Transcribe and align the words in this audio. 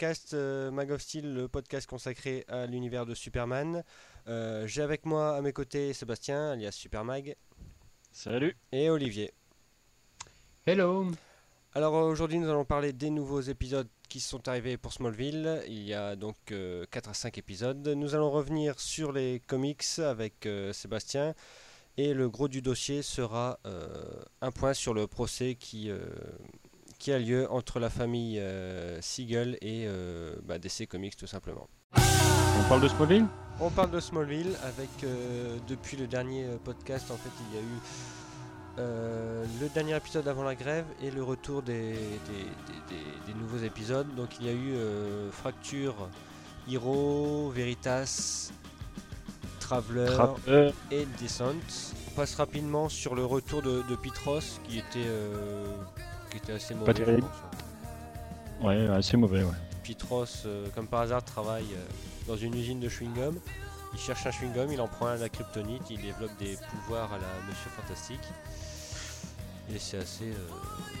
podcast 0.00 0.32
euh, 0.32 0.70
Mag 0.70 0.90
of 0.92 1.02
Steel, 1.02 1.34
le 1.34 1.46
podcast 1.46 1.86
consacré 1.86 2.46
à 2.48 2.64
l'univers 2.64 3.04
de 3.04 3.14
Superman. 3.14 3.84
Euh, 4.28 4.66
J'ai 4.66 4.80
avec 4.80 5.04
moi 5.04 5.36
à 5.36 5.42
mes 5.42 5.52
côtés 5.52 5.92
Sébastien, 5.92 6.52
alias 6.52 6.72
Super 6.72 7.04
Mag, 7.04 7.36
Salut. 8.10 8.56
et 8.72 8.88
Olivier. 8.88 9.30
Hello 10.64 11.06
Alors 11.74 11.94
euh, 11.96 12.10
aujourd'hui 12.10 12.38
nous 12.38 12.48
allons 12.48 12.64
parler 12.64 12.94
des 12.94 13.10
nouveaux 13.10 13.42
épisodes 13.42 13.88
qui 14.08 14.20
sont 14.20 14.48
arrivés 14.48 14.78
pour 14.78 14.94
Smallville. 14.94 15.62
Il 15.66 15.82
y 15.82 15.92
a 15.92 16.16
donc 16.16 16.36
4 16.46 17.10
à 17.10 17.12
5 17.12 17.36
épisodes. 17.36 17.86
Nous 17.86 18.14
allons 18.14 18.30
revenir 18.30 18.80
sur 18.80 19.12
les 19.12 19.42
comics 19.46 19.84
avec 19.98 20.46
euh, 20.46 20.72
Sébastien. 20.72 21.34
Et 21.98 22.14
le 22.14 22.30
gros 22.30 22.48
du 22.48 22.62
dossier 22.62 23.02
sera 23.02 23.58
euh, 23.66 24.22
un 24.40 24.50
point 24.50 24.72
sur 24.72 24.94
le 24.94 25.06
procès 25.06 25.56
qui, 25.56 25.90
euh, 25.90 26.00
qui 27.00 27.10
a 27.12 27.18
lieu 27.18 27.50
entre 27.50 27.80
la 27.80 27.90
famille 27.90 28.38
euh, 28.38 29.00
Siegel 29.00 29.56
et 29.62 29.86
euh, 29.88 30.36
bah, 30.44 30.58
DC 30.58 30.86
Comics 30.88 31.16
tout 31.16 31.26
simplement. 31.26 31.66
On 31.96 32.68
parle 32.68 32.82
de 32.82 32.88
Smallville? 32.88 33.26
On 33.58 33.70
parle 33.70 33.90
de 33.90 33.98
Smallville 34.00 34.54
avec 34.62 34.90
euh, 35.02 35.56
depuis 35.66 35.96
le 35.96 36.06
dernier 36.06 36.44
podcast 36.64 37.10
en 37.10 37.16
fait 37.16 37.30
il 37.50 37.56
y 37.56 37.58
a 37.58 37.62
eu 37.62 37.78
euh, 38.78 39.44
le 39.60 39.68
dernier 39.70 39.96
épisode 39.96 40.28
avant 40.28 40.44
la 40.44 40.54
grève 40.54 40.84
et 41.02 41.10
le 41.10 41.22
retour 41.22 41.62
des, 41.62 41.92
des- 41.92 41.96
des- 42.68 42.94
des- 42.96 43.32
des 43.32 43.38
nouveaux 43.38 43.64
épisodes. 43.64 44.06
Donc 44.14 44.38
il 44.40 44.46
y 44.46 44.48
a 44.48 44.52
eu 44.52 44.74
euh, 44.74 45.30
Fracture, 45.32 46.08
Hero, 46.70 47.50
Veritas, 47.50 48.50
Traveler 49.58 50.06
et 50.90 51.06
Descent. 51.18 51.54
On 52.08 52.14
passe 52.16 52.34
rapidement 52.34 52.88
sur 52.88 53.14
le 53.14 53.24
retour 53.24 53.62
de, 53.62 53.82
de 53.88 53.96
Pitros 53.96 54.60
qui 54.68 54.78
était, 54.78 55.06
euh, 55.06 55.64
qui 56.30 56.36
était 56.38 56.52
assez 56.52 56.74
mauvais. 56.74 56.94
terrible. 56.94 57.22
pense. 57.22 58.66
Ouais, 58.66 58.86
assez 58.88 59.16
mauvais, 59.16 59.42
ouais. 59.42 59.50
Pitros, 59.82 60.24
euh, 60.46 60.66
comme 60.74 60.86
par 60.86 61.00
hasard, 61.00 61.24
travaille 61.24 61.66
euh, 61.74 61.84
dans 62.28 62.36
une 62.36 62.54
usine 62.54 62.80
de 62.80 62.88
chewing-gum. 62.88 63.38
Il 63.92 63.98
cherche 63.98 64.24
un 64.26 64.30
chewing-gum, 64.30 64.70
il 64.72 64.80
en 64.80 64.86
prend 64.88 65.06
un 65.06 65.14
à 65.14 65.16
la 65.16 65.28
kryptonite, 65.28 65.82
il 65.90 66.00
développe 66.00 66.36
des 66.38 66.56
pouvoirs 66.70 67.12
à 67.12 67.16
la 67.18 67.26
Monsieur 67.48 67.70
Fantastique. 67.70 68.20
Et 69.74 69.78
c'est 69.78 69.98
assez. 69.98 70.24
euh, 70.30 70.48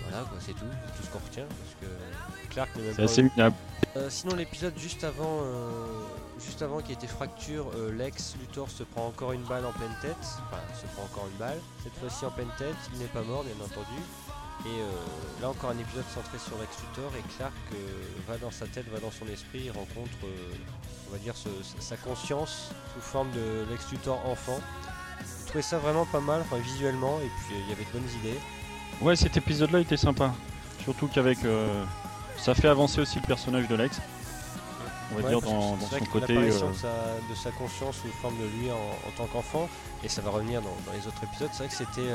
voilà, 0.08 0.24
quoi, 0.24 0.38
c'est 0.40 0.52
tout, 0.52 0.64
tout 0.96 1.02
ce 1.04 1.08
qu'on 1.10 1.18
retient. 1.18 1.44
Parce 1.46 1.76
que 1.80 2.50
Clark 2.52 2.74
n'est 2.76 2.82
même 2.82 2.90
C'est 2.92 2.96
pas. 2.98 3.10
assez 3.10 3.22
minable. 3.22 3.56
Euh, 3.96 4.08
sinon, 4.08 4.36
l'épisode 4.36 4.76
juste 4.78 5.02
avant, 5.04 5.40
euh, 5.42 5.86
juste 6.38 6.62
avant 6.62 6.80
qui 6.80 6.92
était 6.92 7.08
fracture, 7.08 7.66
Lex 7.92 8.36
Luthor 8.40 8.70
se 8.70 8.84
prend 8.84 9.06
encore 9.08 9.32
une 9.32 9.42
balle 9.42 9.66
en 9.66 9.72
pleine 9.72 9.94
tête. 10.00 10.16
Enfin, 10.20 10.58
se 10.80 10.86
prend 10.94 11.02
encore 11.04 11.26
une 11.32 11.38
balle. 11.38 11.58
Cette 11.82 11.94
fois-ci 11.94 12.24
en 12.24 12.30
pleine 12.30 12.50
tête, 12.58 12.76
il 12.92 13.00
n'est 13.00 13.06
pas 13.06 13.22
mort, 13.22 13.42
bien 13.44 13.54
entendu. 13.64 14.00
Et 14.66 14.68
euh, 14.68 14.90
là 15.40 15.48
encore 15.48 15.70
un 15.70 15.78
épisode 15.78 16.04
centré 16.14 16.38
sur 16.38 16.58
Lex 16.58 16.70
Luthor 16.82 17.10
et 17.18 17.22
Clark 17.36 17.52
euh, 17.72 17.76
va 18.28 18.36
dans 18.36 18.50
sa 18.50 18.66
tête, 18.66 18.84
va 18.92 19.00
dans 19.00 19.10
son 19.10 19.26
esprit, 19.32 19.62
il 19.64 19.70
rencontre, 19.70 20.10
euh, 20.24 20.52
on 21.08 21.12
va 21.12 21.18
dire, 21.18 21.34
ce- 21.34 21.48
sa 21.80 21.96
conscience 21.96 22.70
sous 22.94 23.00
forme 23.00 23.30
de 23.30 23.64
Lex 23.70 23.90
Luthor 23.90 24.20
enfant. 24.26 24.60
J'ai 25.20 25.46
trouvé 25.46 25.62
ça 25.62 25.78
vraiment 25.78 26.04
pas 26.04 26.20
mal, 26.20 26.42
enfin, 26.42 26.58
visuellement, 26.58 27.18
et 27.24 27.30
puis 27.46 27.56
il 27.58 27.68
y 27.70 27.72
avait 27.72 27.84
de 27.84 27.90
bonnes 27.90 28.10
idées. 28.20 28.38
Ouais, 29.00 29.16
cet 29.16 29.36
épisode-là 29.36 29.80
était 29.80 29.96
sympa. 29.96 30.32
Surtout 30.84 31.08
qu'avec. 31.08 31.38
ça 32.38 32.54
fait 32.54 32.68
avancer 32.68 33.00
aussi 33.00 33.18
le 33.18 33.26
personnage 33.26 33.66
de 33.66 33.74
Lex. 33.76 33.98
On 35.12 35.16
va 35.16 35.22
Ouais, 35.22 35.28
dire 35.30 35.40
dans, 35.40 35.76
son 35.78 36.04
côté. 36.06 36.34
l'apparition 36.34 36.70
de, 36.70 36.76
sa, 36.76 36.88
de 37.28 37.34
sa 37.34 37.50
conscience 37.50 37.96
sous 37.96 38.08
forme 38.22 38.36
de 38.38 38.44
lui 38.58 38.70
en, 38.70 38.76
en 38.76 39.10
tant 39.16 39.26
qu'enfant, 39.26 39.68
et 40.04 40.08
ça 40.08 40.20
va 40.22 40.30
revenir 40.30 40.60
dans, 40.62 40.76
dans 40.86 40.92
les 40.92 41.06
autres 41.06 41.24
épisodes. 41.24 41.48
C'est 41.52 41.64
vrai 41.64 41.68
que 41.68 41.74
c'était 41.74 42.08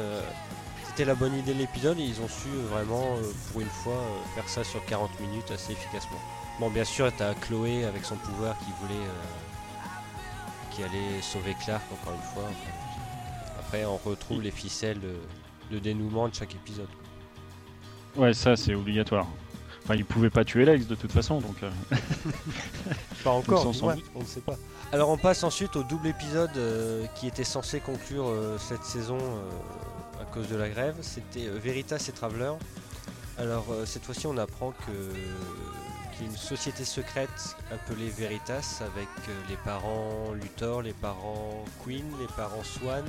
c'était 0.95 1.05
la 1.05 1.15
bonne 1.15 1.35
idée 1.37 1.53
de 1.53 1.59
l'épisode, 1.59 1.99
et 1.99 2.03
ils 2.03 2.21
ont 2.21 2.27
su 2.29 2.47
euh, 2.47 2.67
vraiment, 2.71 3.17
euh, 3.17 3.31
pour 3.51 3.59
une 3.61 3.67
fois, 3.67 3.93
euh, 3.93 4.35
faire 4.35 4.47
ça 4.47 4.63
sur 4.63 4.83
40 4.85 5.19
minutes 5.19 5.51
assez 5.51 5.73
efficacement. 5.73 6.19
Bon, 6.59 6.69
bien 6.69 6.85
sûr, 6.85 7.11
t'as 7.17 7.33
Chloé 7.33 7.83
avec 7.83 8.05
son 8.05 8.15
pouvoir 8.15 8.57
qui 8.59 8.71
voulait. 8.81 8.93
euh, 8.99 9.23
qui 10.71 10.83
allait 10.83 11.21
sauver 11.21 11.55
Clark 11.63 11.83
encore 11.91 12.13
une 12.13 12.33
fois. 12.33 12.49
Après, 13.59 13.85
on 13.85 13.95
retrouve 13.97 14.41
les 14.41 14.51
ficelles 14.51 14.99
de, 14.99 15.15
de 15.71 15.79
dénouement 15.79 16.27
de 16.27 16.35
chaque 16.35 16.53
épisode. 16.53 16.89
Ouais, 18.17 18.33
ça 18.33 18.57
c'est 18.57 18.75
obligatoire. 18.75 19.25
Enfin, 19.83 19.95
il 19.95 20.03
pouvait 20.03 20.29
pas 20.29 20.43
tuer 20.43 20.65
Lex 20.65 20.85
de 20.87 20.95
toute 20.95 21.11
façon, 21.13 21.39
donc. 21.39 21.55
euh, 21.63 21.69
Pas 23.23 23.31
encore, 23.31 23.67
ouais, 23.83 23.95
on 24.15 24.19
ne 24.19 24.25
sait 24.25 24.41
pas. 24.41 24.55
Alors 24.91 25.09
on 25.09 25.17
passe 25.17 25.43
ensuite 25.43 25.75
au 25.77 25.83
double 25.83 26.07
épisode 26.07 26.51
euh, 26.57 27.05
qui 27.15 27.27
était 27.27 27.43
censé 27.45 27.79
conclure 27.79 28.25
euh, 28.27 28.57
cette 28.57 28.83
saison 28.83 29.17
euh, 29.17 29.49
à 30.29 30.33
cause 30.33 30.47
de 30.47 30.55
la 30.55 30.69
grève. 30.69 30.95
C'était 31.01 31.47
euh, 31.47 31.59
Veritas 31.61 32.05
et 32.09 32.11
Traveler. 32.11 32.51
Alors 33.37 33.65
euh, 33.71 33.85
cette 33.85 34.03
fois-ci 34.03 34.27
on 34.27 34.37
apprend 34.37 34.71
que 34.71 34.91
qu'il 36.13 36.25
y 36.25 36.29
a 36.29 36.31
une 36.31 36.37
société 36.37 36.85
secrète 36.85 37.57
appelée 37.71 38.09
Veritas 38.09 38.81
avec 38.81 39.09
euh, 39.27 39.31
les 39.49 39.57
parents 39.57 40.31
Luthor, 40.33 40.81
les 40.81 40.93
parents 40.93 41.65
Queen, 41.83 42.05
les 42.19 42.27
parents 42.37 42.63
Swan 42.63 43.03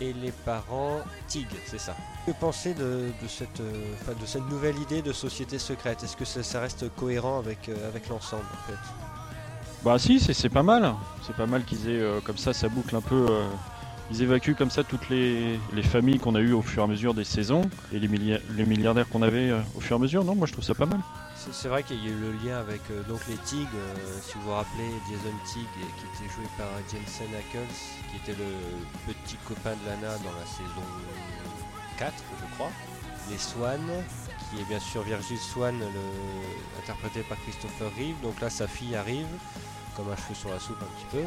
et 0.00 0.12
les 0.12 0.32
parents 0.32 1.00
Tig, 1.28 1.46
c'est 1.66 1.78
ça. 1.78 1.94
Que 2.26 2.32
penser 2.32 2.74
de, 2.74 3.12
de 3.22 3.28
cette, 3.28 3.60
nouvelle 4.50 4.76
idée 4.78 5.00
de 5.00 5.12
société 5.12 5.58
secrète? 5.58 6.02
Est-ce 6.02 6.16
que 6.16 6.24
ça, 6.24 6.60
reste 6.60 6.92
cohérent 6.96 7.38
avec, 7.38 7.70
l'ensemble 8.10 8.44
en 8.52 8.70
fait? 8.70 8.78
Bah 9.84 9.98
si, 9.98 10.18
c'est 10.18 10.48
pas 10.48 10.64
mal. 10.64 10.94
C'est 11.24 11.36
pas 11.36 11.46
mal 11.46 11.64
qu'ils 11.64 11.88
aient 11.88 12.20
comme 12.24 12.36
ça, 12.36 12.52
ça 12.52 12.68
boucle 12.68 12.94
un 12.96 13.00
peu. 13.00 13.26
Ils 14.10 14.22
évacuent 14.22 14.54
comme 14.54 14.70
ça 14.70 14.84
toutes 14.84 15.08
les, 15.08 15.58
les 15.72 15.82
familles 15.82 16.18
qu'on 16.18 16.34
a 16.34 16.40
eues 16.40 16.52
au 16.52 16.62
fur 16.62 16.82
et 16.82 16.84
à 16.84 16.86
mesure 16.88 17.12
des 17.14 17.24
saisons 17.24 17.62
et 17.92 17.98
les, 17.98 18.08
millia- 18.08 18.40
les 18.56 18.64
milliardaires 18.64 19.08
qu'on 19.08 19.22
avait 19.22 19.50
euh, 19.50 19.60
au 19.76 19.80
fur 19.80 19.96
et 19.96 19.98
à 19.98 20.02
mesure. 20.02 20.24
Non, 20.24 20.34
moi 20.34 20.46
je 20.46 20.52
trouve 20.52 20.64
ça 20.64 20.74
pas 20.74 20.86
mal. 20.86 21.00
C'est 21.52 21.68
vrai 21.68 21.82
qu'il 21.84 22.02
y 22.04 22.08
a 22.08 22.10
eu 22.10 22.18
le 22.20 22.32
lien 22.44 22.58
avec 22.58 22.80
euh, 22.90 23.02
les 23.28 23.36
Tig, 23.44 23.68
euh, 23.74 23.94
si 24.22 24.34
vous 24.34 24.42
vous 24.42 24.52
rappelez, 24.52 24.90
Jason 25.08 25.34
Tig, 25.44 25.62
et 25.80 25.86
qui 26.00 26.24
était 26.24 26.34
joué 26.34 26.44
par 26.58 26.66
Jensen 26.90 27.28
Ackles, 27.38 27.72
qui 28.10 28.16
était 28.16 28.36
le 28.38 29.12
petit 29.12 29.36
copain 29.46 29.70
de 29.70 29.86
Lana 29.88 30.16
dans 30.18 30.32
la 30.32 30.46
saison 30.46 30.82
4, 31.98 32.12
je 32.40 32.54
crois. 32.56 32.70
Les 33.30 33.38
Swan, 33.38 33.80
qui 34.50 34.60
est 34.60 34.68
bien 34.68 34.78
sûr 34.80 35.02
Virgil 35.02 35.38
Swan, 35.38 35.74
interprété 36.82 37.20
par 37.28 37.38
Christopher 37.42 37.90
Reeve. 37.96 38.20
Donc 38.22 38.40
là, 38.40 38.50
sa 38.50 38.66
fille 38.68 38.94
arrive, 38.94 39.26
comme 39.96 40.06
un 40.10 40.16
cheveu 40.16 40.34
sur 40.34 40.50
la 40.50 40.58
soupe 40.60 40.80
un 40.82 40.86
petit 40.98 41.16
peu. 41.16 41.22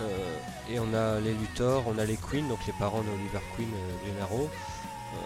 Euh, 0.00 0.38
et 0.70 0.78
on 0.78 0.92
a 0.94 1.20
les 1.20 1.32
Luthor, 1.32 1.84
on 1.86 1.98
a 1.98 2.04
les 2.04 2.16
Queen, 2.16 2.46
donc 2.48 2.58
les 2.66 2.72
parents 2.74 3.02
d'Oliver 3.02 3.40
Queen, 3.56 3.68
euh, 3.72 4.04
Green 4.04 4.22
Arrow. 4.22 4.48
Euh, 4.50 5.16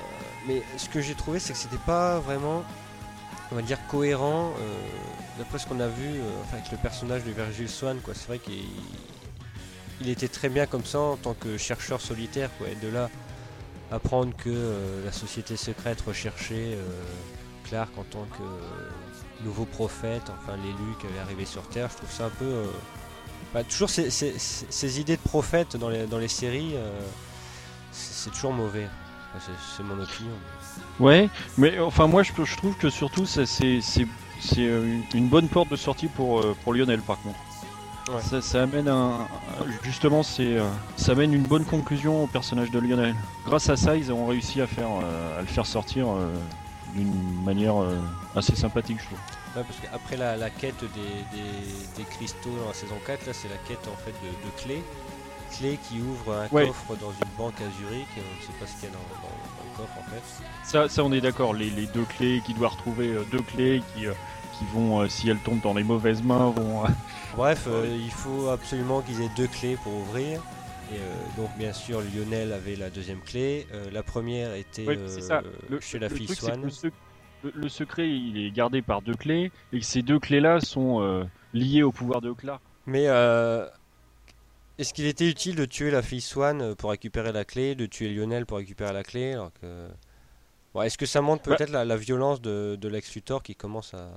mais 0.47 0.63
ce 0.77 0.89
que 0.89 1.01
j'ai 1.01 1.15
trouvé, 1.15 1.39
c'est 1.39 1.53
que 1.53 1.59
c'était 1.59 1.77
pas 1.79 2.19
vraiment 2.21 2.63
on 3.53 3.57
va 3.57 3.63
dire 3.63 3.79
cohérent 3.89 4.53
d'après 5.37 5.59
ce 5.59 5.67
qu'on 5.67 5.81
a 5.81 5.89
vu 5.89 6.21
avec 6.53 6.71
le 6.71 6.77
personnage 6.77 7.25
de 7.25 7.33
Virgil 7.33 7.69
Swan 7.69 7.99
c'est 8.07 8.29
vrai 8.29 8.39
qu'il 8.39 8.63
il 10.01 10.09
était 10.09 10.29
très 10.29 10.49
bien 10.49 10.67
comme 10.67 10.85
ça 10.85 11.01
en 11.01 11.17
tant 11.17 11.35
que 11.35 11.59
chercheur 11.59 12.01
solitaire 12.01 12.49
et 12.71 12.77
de 12.77 12.87
là 12.87 13.11
apprendre 13.91 14.37
que 14.37 15.03
la 15.05 15.11
société 15.11 15.57
secrète 15.57 16.01
recherchait 16.03 16.79
Clark 17.65 17.91
en 17.99 18.05
tant 18.05 18.25
que 18.39 19.45
nouveau 19.45 19.65
prophète 19.65 20.31
enfin 20.39 20.57
l'élu 20.57 20.95
qui 21.01 21.09
allait 21.09 21.19
arriver 21.19 21.45
sur 21.45 21.69
Terre 21.69 21.89
je 21.91 21.97
trouve 21.97 22.13
ça 22.13 22.27
un 22.27 22.31
peu 22.39 22.71
bah, 23.55 23.65
toujours 23.65 23.91
ces, 23.91 24.11
ces- 24.11 24.39
ces- 24.39 24.67
ces 24.71 25.01
idées 25.01 25.17
de 25.17 25.23
prophète 25.23 25.77
dans 25.77 25.89
les, 25.89 26.07
dans 26.07 26.19
les 26.19 26.29
séries 26.29 26.73
euh, 26.75 27.01
c'est 27.93 28.31
toujours 28.31 28.53
mauvais 28.53 28.89
Enfin, 29.37 29.53
c'est- 29.77 29.83
mon 29.83 29.95
opinion 30.03 30.33
Ouais, 30.99 31.29
mais 31.59 31.79
enfin 31.79 32.07
moi 32.07 32.23
je, 32.23 32.33
je 32.45 32.57
trouve 32.57 32.77
que 32.77 32.91
surtout 32.91 33.27
c'est 33.27 33.49
euh, 34.59 34.99
une- 35.15 35.29
bonne 35.29 35.49
porte 35.49 35.69
de 35.71 35.77
sortie 35.77 36.09
pour 36.09 36.41
euh, 36.41 36.57
pour 36.65 36.75
Lionel 36.75 37.01
par 37.01 37.19
contre. 37.23 37.39
Ouais. 38.13 38.23
Ça, 38.23 38.41
ça 38.41 38.63
amène 38.65 38.89
un 38.89 39.19
justement 39.83 40.23
c'est 40.25 40.57
ça 40.97 41.13
amène 41.13 41.33
une 41.33 41.45
bonne 41.45 41.65
conclusion 41.65 42.25
au 42.25 42.27
personnage 42.27 42.71
de 42.73 42.79
Lionel. 42.81 43.15
Grâce 43.47 43.69
à 43.69 43.77
ça 43.77 43.97
ils 43.97 44.11
ont 44.13 44.27
réussi 44.27 44.61
à 44.61 44.67
faire 44.67 44.89
à 45.39 45.41
le 45.41 45.47
faire 45.47 45.67
sortir 45.67 46.07
d'une 46.95 47.45
manière 47.45 47.75
assez 48.35 48.57
sympathique 48.57 48.99
je 49.01 49.05
trouve. 49.07 49.19
Ouais, 49.57 49.63
parce 49.65 49.81
qu'après 49.81 50.17
la, 50.17 50.37
la 50.37 50.49
quête 50.51 50.81
des, 50.81 51.37
des- 51.37 51.97
des 51.97 52.05
cristaux 52.11 52.51
dans 52.63 52.69
la 52.69 52.75
saison 52.75 52.95
4, 53.05 53.27
là 53.27 53.33
c'est 53.33 53.49
la 53.49 53.57
quête 53.69 53.87
en 53.89 53.97
fait 53.97 54.13
de, 54.13 54.29
de 54.47 54.63
clés. 54.63 54.83
Clés 55.59 55.79
qui 55.89 56.01
ouvrent 56.01 56.35
un 56.35 56.49
Ouais. 56.55 56.67
coffre 56.69 56.95
dans 57.01 57.11
une 57.11 57.37
banque 57.37 57.55
à 57.61 57.69
Zurich, 57.79 58.07
et 58.17 58.21
on 58.21 58.37
ne 58.41 58.47
sait 58.47 58.59
pas 58.61 58.67
ce 58.67 58.75
qu'il 58.81 58.89
y 58.89 58.93
a 58.93 58.95
dans, 58.95 58.99
dans- 58.99 59.27
dans 59.27 59.65
le 59.73 59.77
coffre 59.77 59.99
en 59.99 60.03
fait. 60.11 60.45
Ça, 60.65 60.89
ça 60.89 61.03
on 61.05 61.13
est 61.13 61.21
d'accord. 61.21 61.55
Les, 61.55 61.71
les 61.71 61.87
deux 61.87 62.05
clés 62.05 62.41
qui 62.47 62.55
doit 62.55 62.69
retrouver 62.69 63.09
euh, 63.09 63.25
deux 63.33 63.43
clés 63.43 63.83
qui 63.97 64.07
euh, 64.07 64.13
qui 64.59 64.65
vont 64.73 65.01
euh, 65.01 65.09
si 65.09 65.29
elles 65.29 65.39
tombent 65.39 65.63
dans 65.63 65.75
les 65.75 65.83
mauvaises 65.83 66.23
mains 66.23 66.51
vont 66.51 66.83
Bref, 67.37 67.65
euh, 67.67 67.87
il 68.01 68.11
faut 68.13 68.49
absolument 68.51 69.01
qu'ils 69.01 69.21
aient 69.23 69.31
deux 69.37 69.47
clés 69.49 69.77
pour 69.83 69.93
ouvrir. 69.95 70.41
Et 70.93 70.97
euh, 70.97 71.15
donc 71.37 71.51
bien 71.59 71.73
sûr 71.73 72.01
Lionel 72.01 72.53
avait 72.53 72.77
la 72.77 72.89
deuxième 72.91 73.21
clé. 73.21 73.67
Euh, 73.73 73.91
la 73.93 74.03
première 74.05 74.55
était 74.55 74.87
Ouais, 74.87 74.99
c'est 75.09 75.21
ça. 75.23 75.39
euh, 75.39 75.51
Le- 75.69 75.81
chez 75.81 75.99
la 75.99 76.09
le 76.09 76.15
fille 76.15 76.27
truc, 76.27 76.39
Swan. 76.39 76.61
que 76.63 76.89
le- 77.45 77.53
le 77.54 77.69
secret, 77.69 78.09
il 78.09 78.39
est 78.39 78.51
gardé 78.51 78.83
par 78.83 79.03
deux 79.03 79.15
clés, 79.15 79.51
et 79.72 79.81
ces 79.83 80.03
deux 80.03 80.19
clés-là 80.19 80.60
sont 80.60 81.01
euh, 81.03 81.25
liées 81.54 81.83
au 81.83 81.92
pouvoir 81.92 82.21
de 82.21 82.33
Clark. 82.33 82.60
Mais 82.87 83.04
euh, 83.09 83.66
est-ce 84.78 84.95
qu'il 84.95 85.07
était 85.07 85.28
utile 85.28 85.57
de 85.57 85.65
tuer 85.66 85.91
la 85.91 86.03
fille 86.03 86.21
Swan 86.21 86.60
euh, 86.63 86.75
pour 86.75 86.91
récupérer 86.91 87.33
la 87.33 87.45
clé, 87.45 87.75
de 87.75 87.87
tuer 87.87 88.13
Lionel 88.15 88.47
pour 88.47 88.59
récupérer 88.59 88.92
la 88.92 89.03
clé 89.03 89.33
alors 89.34 89.53
que 89.60 89.89
Ouais, 90.75 90.87
Est-ce 90.87 90.97
que 90.98 91.07
ça 91.07 91.21
montre 91.21 91.48
Bah- 91.48 91.57
peut-être 91.57 91.71
la, 91.71 91.84
la 91.84 91.97
violence 91.97 92.41
de, 92.41 92.77
de 92.81 92.89
Lex 92.89 93.15
Luthor 93.15 93.42
qui 93.42 93.54
commence 93.57 93.92
à. 93.95 94.09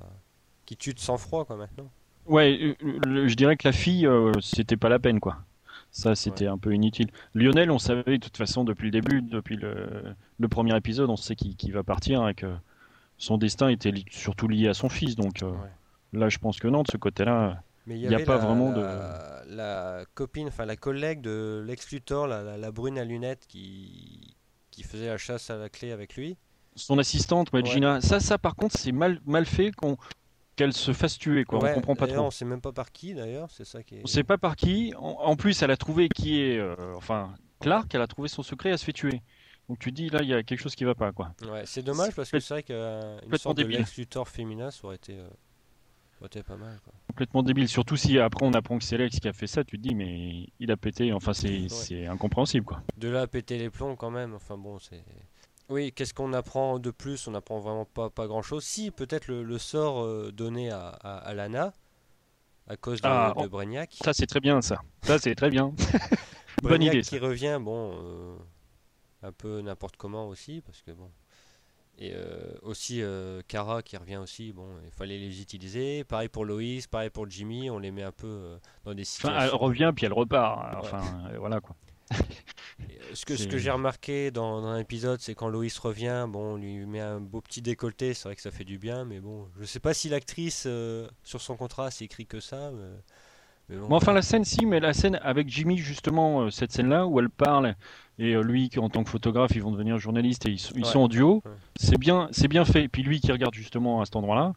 qui 0.66 0.76
tue 0.76 0.94
de 0.94 1.00
sang-froid, 1.00 1.44
quoi, 1.44 1.56
maintenant? 1.56 1.90
Ouais, 2.26 2.76
euh, 2.82 3.28
je 3.28 3.34
dirais 3.34 3.56
que 3.56 3.66
la 3.68 3.72
fille, 3.72 4.08
c'était 4.40 4.76
pas 4.76 4.88
la 4.88 4.98
peine, 4.98 5.20
quoi. 5.20 5.36
Ça, 5.90 6.14
c'était 6.14 6.46
un 6.46 6.56
peu 6.58 6.72
inutile. 6.72 7.08
Lionel, 7.34 7.70
on 7.70 7.78
savait 7.78 8.18
de 8.18 8.24
toute 8.24 8.36
façon 8.36 8.64
depuis 8.64 8.86
le 8.86 8.90
début, 8.92 9.20
depuis 9.22 9.56
le, 9.56 10.14
le 10.38 10.48
premier 10.48 10.76
épisode, 10.76 11.10
on 11.10 11.16
sait 11.16 11.36
qu'il 11.36 11.72
va 11.72 11.82
partir 11.82 12.26
et 12.28 12.34
que 12.34 12.46
son 13.18 13.38
destin 13.38 13.68
était 13.68 13.90
li- 13.90 14.04
surtout 14.10 14.48
lié 14.48 14.68
à 14.68 14.74
son 14.74 14.88
fils. 14.88 15.16
Donc 15.16 15.42
euh, 15.42 15.50
Ouais. 15.50 15.58
là, 16.12 16.28
je 16.28 16.38
pense 16.38 16.58
que 16.58 16.68
non, 16.68 16.82
de 16.82 16.90
ce 16.90 16.96
côté-là. 16.96 17.62
Il 17.86 17.98
y 17.98 18.14
a 18.14 18.18
pas 18.20 18.36
la- 18.36 18.44
vraiment 18.46 18.72
la, 18.72 19.42
la 19.46 20.04
copine, 20.14 20.48
enfin 20.48 20.64
la 20.64 20.76
collègue 20.76 21.20
de 21.20 21.62
Lex 21.66 21.90
Luthor, 21.92 22.26
la, 22.26 22.56
la- 22.56 22.70
brune 22.72 22.98
à 22.98 23.04
lunettes 23.04 23.44
qui, 23.46 24.34
qui 24.70 24.82
faisait 24.82 25.08
la 25.08 25.18
chasse 25.18 25.50
à 25.50 25.56
la 25.56 25.68
clé 25.68 25.92
avec 25.92 26.16
lui. 26.16 26.36
Son 26.76 26.98
assistante, 26.98 27.52
ouais, 27.52 27.62
Ouais. 27.62 27.70
Gina, 27.70 28.00
ça, 28.00 28.20
ça 28.20 28.38
par 28.38 28.56
contre, 28.56 28.76
c'est 28.78 28.90
mal, 28.92 29.20
mal 29.26 29.44
fait 29.46 29.70
qu'on 29.70 29.96
qu'elle 30.56 30.72
se 30.72 30.92
fasse 30.92 31.18
tuer, 31.18 31.44
quoi. 31.44 31.62
Ouais, 31.62 31.72
on 31.72 31.74
comprend 31.74 31.94
pas 31.96 32.06
trop. 32.06 32.20
On 32.22 32.30
sait 32.30 32.44
même 32.44 32.60
pas 32.60 32.72
par 32.72 32.90
qui 32.92 33.12
d'ailleurs, 33.12 33.50
c'est 33.50 33.64
ça 33.66 33.82
qui 33.82 33.96
est. 33.96 34.00
On 34.04 34.06
sait 34.06 34.22
pas 34.24 34.38
par 34.38 34.56
qui. 34.56 34.92
En, 34.96 35.18
en 35.20 35.36
plus, 35.36 35.60
elle 35.62 35.70
a 35.72 35.76
trouvé 35.76 36.08
qui 36.08 36.40
est, 36.40 36.58
euh, 36.58 36.74
enfin, 36.96 37.34
Clark, 37.60 37.92
elle 37.94 38.00
a 38.02 38.06
trouvé 38.06 38.28
son 38.28 38.42
secret, 38.42 38.70
elle 38.70 38.78
se 38.78 38.84
fait 38.84 38.92
tuer. 38.92 39.20
Donc 39.68 39.78
tu 39.78 39.92
dis 39.92 40.08
là, 40.10 40.20
il 40.22 40.28
y 40.28 40.34
a 40.34 40.42
quelque 40.42 40.60
chose 40.60 40.74
qui 40.74 40.84
va 40.84 40.94
pas, 40.94 41.12
quoi. 41.12 41.32
Ouais, 41.50 41.62
c'est 41.64 41.82
dommage 41.82 42.14
parce 42.14 42.30
que 42.30 42.38
C'est 42.40 42.54
vrai 42.54 42.62
qu'une 42.62 42.76
complètement 43.22 43.38
sorte 43.38 43.56
de 43.56 43.62
débile. 43.62 43.78
Lex 43.78 43.96
Luthor 43.96 44.28
féminin, 44.28 44.70
ça 44.70 44.84
aurait 44.84 44.96
été, 44.96 45.14
euh, 45.14 45.26
ça 45.26 46.18
aurait 46.20 46.26
été 46.26 46.42
pas 46.42 46.56
mal. 46.56 46.78
Quoi. 46.84 46.92
Complètement 47.08 47.42
débile. 47.42 47.68
Surtout 47.68 47.96
si 47.96 48.18
après 48.18 48.44
on 48.44 48.52
apprend 48.52 48.76
que 48.78 48.84
c'est 48.84 48.98
Lex 48.98 49.20
qui 49.20 49.28
a 49.28 49.32
fait 49.32 49.46
ça, 49.46 49.64
tu 49.64 49.78
te 49.78 49.82
dis 49.82 49.94
mais 49.94 50.48
il 50.60 50.70
a 50.70 50.76
pété. 50.76 51.12
Enfin, 51.12 51.32
c'est 51.32 51.68
c'est 51.68 52.06
incompréhensible, 52.06 52.66
quoi. 52.66 52.82
De 52.98 53.08
là 53.08 53.22
à 53.22 53.26
péter 53.26 53.56
les 53.58 53.70
plombs 53.70 53.96
quand 53.96 54.10
même, 54.10 54.34
enfin 54.34 54.58
bon, 54.58 54.78
c'est. 54.78 55.02
Oui, 55.70 55.92
qu'est-ce 55.92 56.12
qu'on 56.12 56.34
apprend 56.34 56.78
de 56.78 56.90
plus? 56.90 57.26
On 57.26 57.34
apprend 57.34 57.58
vraiment 57.58 57.86
pas, 57.86 58.10
pas 58.10 58.26
grand 58.26 58.42
chose. 58.42 58.64
Si, 58.64 58.90
peut-être 58.90 59.28
le, 59.28 59.42
le 59.42 59.56
sort 59.56 60.02
euh, 60.02 60.30
donné 60.30 60.70
à, 60.70 60.88
à, 60.88 61.16
à 61.16 61.32
Lana, 61.32 61.72
à 62.68 62.76
cause 62.76 63.00
de, 63.00 63.06
Ah, 63.08 63.32
de. 63.34 63.86
Ça, 64.04 64.12
c'est 64.12 64.26
très 64.26 64.40
bien, 64.40 64.60
ça. 64.60 64.82
Ça, 65.00 65.18
c'est 65.18 65.34
très 65.34 65.48
bien. 65.48 65.72
Bonne 66.62 66.82
idée. 66.82 67.00
qui 67.00 67.18
revient, 67.18 67.58
bon, 67.62 67.92
euh, 67.94 68.36
un 69.24 69.32
peu 69.32 69.60
n'importe 69.60 69.96
comment 69.96 70.28
aussi, 70.28 70.60
parce 70.64 70.82
que 70.82 70.90
bon. 70.92 71.10
Et 71.96 72.12
euh, 72.12 72.54
aussi 72.62 73.02
euh, 73.02 73.40
Kara 73.46 73.80
qui 73.82 73.96
revient 73.96 74.16
aussi, 74.16 74.52
bon, 74.52 74.66
il 74.84 74.90
fallait 74.90 75.16
les 75.18 75.40
utiliser. 75.40 76.02
Pareil 76.02 76.28
pour 76.28 76.44
Loïs, 76.44 76.88
pareil 76.88 77.10
pour 77.10 77.30
Jimmy, 77.30 77.70
on 77.70 77.78
les 77.78 77.92
met 77.92 78.02
un 78.02 78.10
peu 78.12 78.26
euh, 78.26 78.58
dans 78.84 78.94
des 78.94 79.02
Enfin, 79.02 79.04
situations. 79.04 79.40
elle 79.54 79.54
revient 79.54 79.92
puis 79.94 80.06
elle 80.06 80.12
repart. 80.12 80.76
Enfin, 80.78 81.02
euh, 81.32 81.38
voilà 81.38 81.60
quoi. 81.60 81.76
Ce 83.14 83.24
que, 83.24 83.36
ce 83.36 83.46
que 83.46 83.56
j'ai 83.58 83.70
remarqué 83.70 84.32
dans, 84.32 84.60
dans 84.60 84.66
un 84.66 84.78
épisode, 84.78 85.20
c'est 85.20 85.36
quand 85.36 85.48
Loïs 85.48 85.78
revient, 85.78 86.26
bon, 86.28 86.54
on 86.54 86.56
lui 86.56 86.84
met 86.84 87.00
un 87.00 87.20
beau 87.20 87.40
petit 87.40 87.62
décolleté, 87.62 88.12
c'est 88.12 88.24
vrai 88.28 88.34
que 88.34 88.42
ça 88.42 88.50
fait 88.50 88.64
du 88.64 88.76
bien, 88.78 89.04
mais 89.04 89.20
bon, 89.20 89.48
je 89.60 89.64
sais 89.64 89.78
pas 89.78 89.94
si 89.94 90.08
l'actrice 90.08 90.64
euh, 90.66 91.08
sur 91.22 91.40
son 91.40 91.56
contrat 91.56 91.92
c'est 91.92 92.04
écrit 92.04 92.26
que 92.26 92.40
ça. 92.40 92.72
Mais, 92.72 92.88
mais 93.68 93.76
bon. 93.76 93.88
Mais 93.88 93.94
enfin, 93.94 94.12
la 94.12 94.22
scène, 94.22 94.44
si, 94.44 94.66
mais 94.66 94.80
la 94.80 94.92
scène 94.92 95.18
avec 95.22 95.48
Jimmy, 95.48 95.78
justement, 95.78 96.42
euh, 96.42 96.50
cette 96.50 96.72
scène-là 96.72 97.06
où 97.06 97.18
elle 97.20 97.30
parle 97.30 97.74
et 98.18 98.34
euh, 98.34 98.42
lui, 98.42 98.68
qui 98.68 98.78
en 98.78 98.88
tant 98.90 99.02
que 99.04 99.10
photographe, 99.10 99.52
ils 99.54 99.62
vont 99.62 99.72
devenir 99.72 99.98
journalistes 99.98 100.46
et 100.46 100.50
ils, 100.50 100.58
sont- 100.58 100.74
ils 100.76 100.84
Ouais. 100.84 100.90
sont 100.90 101.00
en 101.00 101.08
duo, 101.08 101.42
Ouais. 101.44 101.50
c'est 101.76 101.98
bien, 101.98 102.28
c'est 102.32 102.48
bien 102.48 102.64
fait. 102.64 102.84
Et 102.84 102.88
puis 102.88 103.02
lui 103.02 103.20
qui 103.20 103.32
regarde 103.32 103.54
justement 103.54 104.00
à 104.00 104.04
cet 104.04 104.16
endroit-là, 104.16 104.52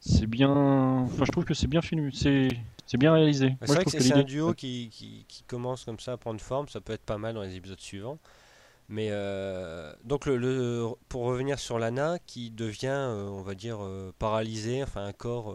c'est 0.00 0.26
bien. 0.26 0.50
Enfin, 0.50 1.24
je 1.24 1.30
trouve 1.32 1.44
que 1.44 1.54
c'est 1.54 1.66
bien 1.68 1.82
filmé, 1.82 2.10
c'est 2.12 2.48
c'est 2.86 2.98
bien 2.98 3.12
réalisé. 3.12 3.50
Bah, 3.50 3.56
C'est 3.66 3.74
vrai 3.74 3.84
que 3.84 3.90
c'est 3.90 4.12
un 4.12 4.22
duo 4.24 4.52
qui, 4.54 4.88
qui, 4.90 5.24
qui 5.28 5.44
commence 5.44 5.84
comme 5.84 5.98
ça 6.00 6.12
à 6.12 6.16
prendre 6.16 6.40
forme, 6.40 6.68
ça 6.68 6.80
peut 6.80 6.92
être 6.92 7.04
pas 7.04 7.16
mal 7.18 7.34
dans 7.34 7.42
les 7.42 7.56
épisodes 7.56 7.80
suivants. 7.80 8.18
Mais 8.88 9.08
euh, 9.10 9.92
donc 10.04 10.26
le, 10.26 10.36
le- 10.36 10.86
pour 11.08 11.22
revenir 11.22 11.58
sur 11.58 11.78
Lana 11.78 12.18
qui 12.26 12.50
devient, 12.50 12.88
euh, 12.88 13.28
on 13.28 13.42
va 13.42 13.54
dire, 13.54 13.78
euh, 13.80 14.12
paralysée, 14.18 14.82
enfin 14.82 15.04
un 15.06 15.12
corps, 15.12 15.50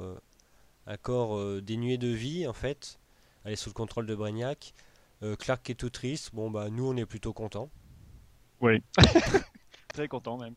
un 0.88 0.98
corps 0.98 1.38
euh, 1.38 1.62
dénué 1.62 1.98
de 1.98 2.07
vie 2.07 2.48
en 2.48 2.54
fait. 2.54 3.00
Elle 3.44 3.54
est 3.54 3.57
sous 3.57 3.69
le 3.69 3.74
contrôle 3.74 4.06
de 4.06 4.16
Brainiac. 4.16 4.74
Euh, 5.22 5.36
Clark 5.36 5.69
est 5.69 5.75
tout 5.75 5.89
triste. 5.89 6.31
Bon 6.34 6.50
bah 6.50 6.69
nous 6.69 6.88
on 6.88 6.95
est 6.95 7.06
plutôt 7.06 7.34
contents 7.34 7.69
Oui. 8.62 8.81
Très 9.89 10.07
content 10.07 10.38
même. 10.38 10.56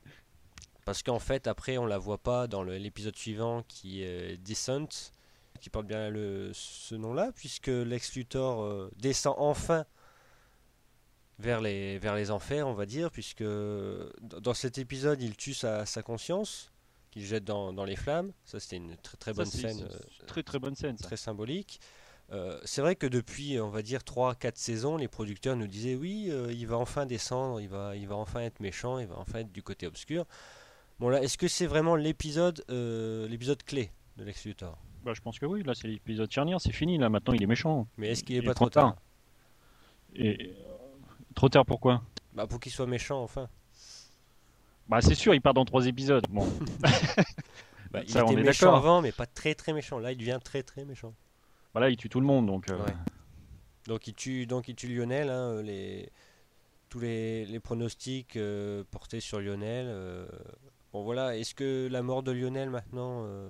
parce 0.84 1.02
qu'en 1.02 1.18
fait 1.18 1.46
après 1.46 1.78
on 1.78 1.86
la 1.86 1.98
voit 1.98 2.18
pas 2.18 2.46
dans 2.46 2.62
l'épisode 2.62 3.16
suivant 3.16 3.62
qui 3.68 4.02
est 4.02 4.36
Descent, 4.36 5.12
qui 5.60 5.70
porte 5.70 5.86
bien 5.86 6.10
le, 6.10 6.50
ce 6.52 6.94
nom-là 6.94 7.32
puisque 7.34 7.68
Lex 7.68 8.14
Luthor 8.14 8.62
euh, 8.62 8.90
descend 8.98 9.34
enfin 9.38 9.84
vers 11.38 11.60
les, 11.60 11.98
vers 11.98 12.14
les 12.14 12.30
enfers, 12.30 12.68
on 12.68 12.74
va 12.74 12.84
dire, 12.84 13.10
puisque 13.10 13.42
dans 13.42 14.52
cet 14.52 14.76
épisode, 14.76 15.22
il 15.22 15.36
tue 15.36 15.54
sa, 15.54 15.86
sa 15.86 16.02
conscience, 16.02 16.69
qu'il 17.10 17.24
jette 17.24 17.44
dans, 17.44 17.72
dans 17.72 17.84
les 17.84 17.96
flammes. 17.96 18.32
Ça, 18.44 18.60
c'était 18.60 18.76
une 18.76 18.96
très, 18.96 19.16
très 19.16 19.32
bonne 19.32 19.46
scène, 19.46 19.82
euh, 19.90 20.26
Très 20.26 20.42
très 20.42 20.58
bonne 20.58 20.74
scène. 20.74 20.96
ça. 20.96 21.04
très 21.04 21.16
symbolique. 21.16 21.80
Euh, 22.32 22.60
c'est 22.64 22.80
vrai 22.80 22.94
que 22.94 23.08
depuis, 23.08 23.58
on 23.58 23.70
va 23.70 23.82
dire, 23.82 24.00
3-4 24.02 24.52
saisons, 24.54 24.96
les 24.96 25.08
producteurs 25.08 25.56
nous 25.56 25.66
disaient 25.66 25.96
oui, 25.96 26.28
euh, 26.30 26.52
il 26.52 26.66
va 26.68 26.76
enfin 26.78 27.04
descendre, 27.04 27.60
il 27.60 27.68
va, 27.68 27.96
il 27.96 28.06
va 28.06 28.14
enfin 28.14 28.40
être 28.40 28.60
méchant, 28.60 28.98
il 29.00 29.08
va 29.08 29.16
enfin 29.18 29.40
être 29.40 29.50
du 29.50 29.62
côté 29.64 29.86
obscur. 29.88 30.24
Bon 31.00 31.08
là, 31.08 31.22
est-ce 31.22 31.36
que 31.38 31.48
c'est 31.48 31.66
vraiment 31.66 31.96
l'épisode 31.96 32.62
euh, 32.70 33.26
l'épisode 33.26 33.62
clé 33.64 33.90
de 34.16 34.22
Lex 34.22 34.44
Luthor? 34.44 34.78
Bah, 35.02 35.12
je 35.14 35.20
pense 35.22 35.38
que 35.40 35.46
oui. 35.46 35.62
Là, 35.64 35.74
c'est 35.74 35.88
l'épisode 35.88 36.30
charnière, 36.30 36.60
c'est 36.60 36.72
fini. 36.72 36.98
Là, 36.98 37.08
maintenant, 37.08 37.32
il 37.32 37.42
est 37.42 37.46
méchant. 37.46 37.88
Mais 37.96 38.08
est-ce 38.10 38.22
qu'il 38.22 38.36
est 38.36 38.40
Il 38.40 38.44
pas 38.44 38.54
trop 38.54 38.68
tard? 38.70 38.96
Et 40.14 40.54
trop 41.34 41.48
tard 41.48 41.64
pourquoi? 41.66 42.02
Bah, 42.34 42.46
Pour 42.46 42.60
qu'il 42.60 42.70
soit 42.70 42.86
méchant 42.86 43.22
enfin. 43.22 43.48
Bah, 44.90 45.00
c'est 45.00 45.14
sûr, 45.14 45.34
il 45.34 45.40
part 45.40 45.54
dans 45.54 45.64
trois 45.64 45.86
épisodes. 45.86 46.26
Bon. 46.30 46.46
Bah, 47.92 48.00
il 48.04 48.10
Ça, 48.12 48.24
on 48.24 48.30
était 48.30 48.40
est 48.40 48.44
méchant 48.44 48.74
avant, 48.74 49.02
mais 49.02 49.10
pas 49.10 49.26
très 49.26 49.54
très 49.56 49.72
méchant. 49.72 49.98
Là, 49.98 50.12
il 50.12 50.16
devient 50.18 50.38
très 50.44 50.62
très 50.62 50.84
méchant. 50.84 51.12
Voilà, 51.72 51.90
il 51.90 51.96
tue 51.96 52.08
tout 52.08 52.20
le 52.20 52.26
monde, 52.26 52.46
donc. 52.46 52.70
euh, 52.70 52.78
Ouais. 52.78 52.92
Donc 53.88 54.06
il 54.06 54.14
tue, 54.14 54.46
donc 54.46 54.68
il 54.68 54.76
tue 54.76 54.86
Lionel. 54.94 55.28
hein, 55.28 55.60
les, 55.62 56.08
tous 56.88 57.00
les, 57.00 57.46
les 57.46 57.58
pronostics 57.58 58.36
euh, 58.36 58.84
portés 58.92 59.18
sur 59.20 59.40
Lionel. 59.40 59.86
euh, 59.88 60.26
bon 60.92 61.02
voilà, 61.02 61.36
est-ce 61.36 61.54
que 61.54 61.88
la 61.90 62.02
mort 62.02 62.22
de 62.22 62.30
Lionel 62.30 62.70
maintenant, 62.70 63.24
euh, 63.24 63.48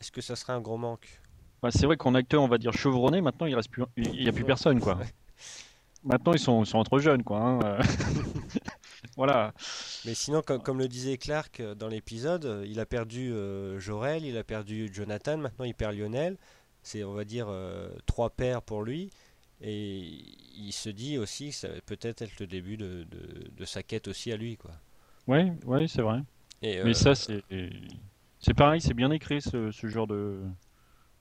est-ce 0.00 0.12
que 0.12 0.20
ça 0.20 0.36
serait 0.36 0.52
un 0.52 0.60
gros 0.60 0.76
manque? 0.76 1.20
Bah, 1.62 1.70
c'est 1.72 1.86
vrai 1.86 1.96
qu'en 1.96 2.14
acteur, 2.14 2.42
on 2.42 2.48
va 2.48 2.58
dire 2.58 2.72
chevronné, 2.72 3.20
maintenant 3.20 3.46
il 3.46 3.54
reste 3.56 3.70
plus, 3.70 3.82
il 3.96 4.22
y 4.22 4.28
a 4.28 4.32
plus 4.32 4.44
personne 4.44 4.78
quoi. 4.80 4.98
Maintenant 6.04 6.32
ils 6.34 6.38
sont, 6.38 6.62
ils 6.62 6.66
sont 6.66 6.78
entre 6.78 6.98
jeunes 7.00 7.24
quoi. 7.24 7.38
hein, 7.40 7.58
euh. 7.64 7.82
voilà. 9.20 9.52
Mais 10.06 10.14
sinon, 10.14 10.40
comme, 10.42 10.62
comme 10.62 10.78
le 10.78 10.88
disait 10.88 11.18
Clark 11.18 11.60
euh, 11.60 11.74
dans 11.74 11.88
l'épisode, 11.88 12.46
euh, 12.46 12.64
il 12.66 12.80
a 12.80 12.86
perdu 12.86 13.32
euh, 13.32 13.78
Jorel, 13.78 14.24
il 14.24 14.36
a 14.38 14.44
perdu 14.44 14.90
Jonathan, 14.92 15.36
maintenant 15.36 15.66
il 15.66 15.74
perd 15.74 15.94
Lionel. 15.94 16.38
C'est, 16.82 17.04
on 17.04 17.12
va 17.12 17.24
dire, 17.24 17.46
euh, 17.50 17.90
trois 18.06 18.30
paires 18.30 18.62
pour 18.62 18.82
lui. 18.82 19.10
Et 19.60 19.98
il 20.56 20.72
se 20.72 20.88
dit 20.88 21.18
aussi 21.18 21.50
que 21.50 21.54
ça 21.56 21.68
va 21.68 21.80
peut-être 21.84 22.22
être 22.22 22.40
le 22.40 22.46
début 22.46 22.78
de, 22.78 23.04
de- 23.10 23.50
de 23.54 23.64
sa 23.66 23.82
quête 23.82 24.08
aussi 24.08 24.32
à 24.32 24.36
lui. 24.38 24.56
Quoi. 24.56 24.70
Ouais, 25.26 25.52
ouais, 25.66 25.86
c'est 25.86 26.00
vrai. 26.00 26.20
Et, 26.62 26.82
Mais 26.82 26.94
ça 26.94 27.14
c'est, 27.14 27.42
c'est 28.38 28.54
pareil, 28.54 28.80
c'est 28.80 28.94
bien 28.94 29.10
écrit 29.10 29.42
ce, 29.42 29.70
ce 29.70 29.86
genre 29.88 30.06
de, 30.06 30.40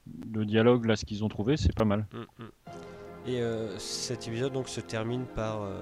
de 0.08 0.46
dialogue 0.46 0.86
là, 0.86 0.96
ce 0.96 1.04
qu'ils 1.04 1.24
ont 1.26 1.30
trouvé, 1.30 1.58
c'est 1.58 1.76
pas 1.76 1.84
mal. 1.84 2.08
Mm, 2.14 2.44
mm. 2.44 2.50
Et 3.28 3.42
euh, 3.42 3.78
cet 3.78 4.28
épisode 4.30 4.54
donc 4.54 4.70
se 4.70 4.80
termine 4.80 5.26
par, 5.26 5.62
euh, 5.64 5.82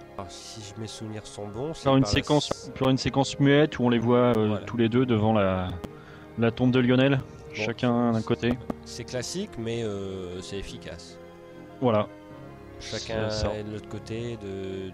si 0.29 0.61
je 0.61 0.79
mes 0.79 0.87
souvenirs 0.87 1.25
sont 1.25 1.47
bons, 1.47 1.73
c'est 1.73 1.89
une 1.89 2.01
la 2.01 2.05
séquence, 2.05 2.71
une 2.79 2.97
muette 3.45 3.79
où 3.79 3.83
on 3.83 3.89
les 3.89 3.99
voit 3.99 4.33
euh, 4.37 4.47
Voilà. 4.47 4.65
tous 4.65 4.77
les 4.77 4.89
deux 4.89 5.05
devant 5.05 5.33
la, 5.33 5.69
la 6.37 6.51
tombe 6.51 6.71
de 6.71 6.79
Lionel, 6.79 7.17
Bon. 7.17 7.53
chacun 7.55 8.11
d'un 8.13 8.21
côté. 8.21 8.53
C'est 8.85 9.03
classique, 9.03 9.51
mais 9.57 9.83
euh, 9.83 10.39
c'est 10.41 10.57
efficace. 10.57 11.17
Voilà. 11.81 12.07
Chacun 12.79 13.29
est 13.29 13.63
de 13.63 13.71
l'autre 13.73 13.89
côté 13.89 14.37
de, 14.41 14.91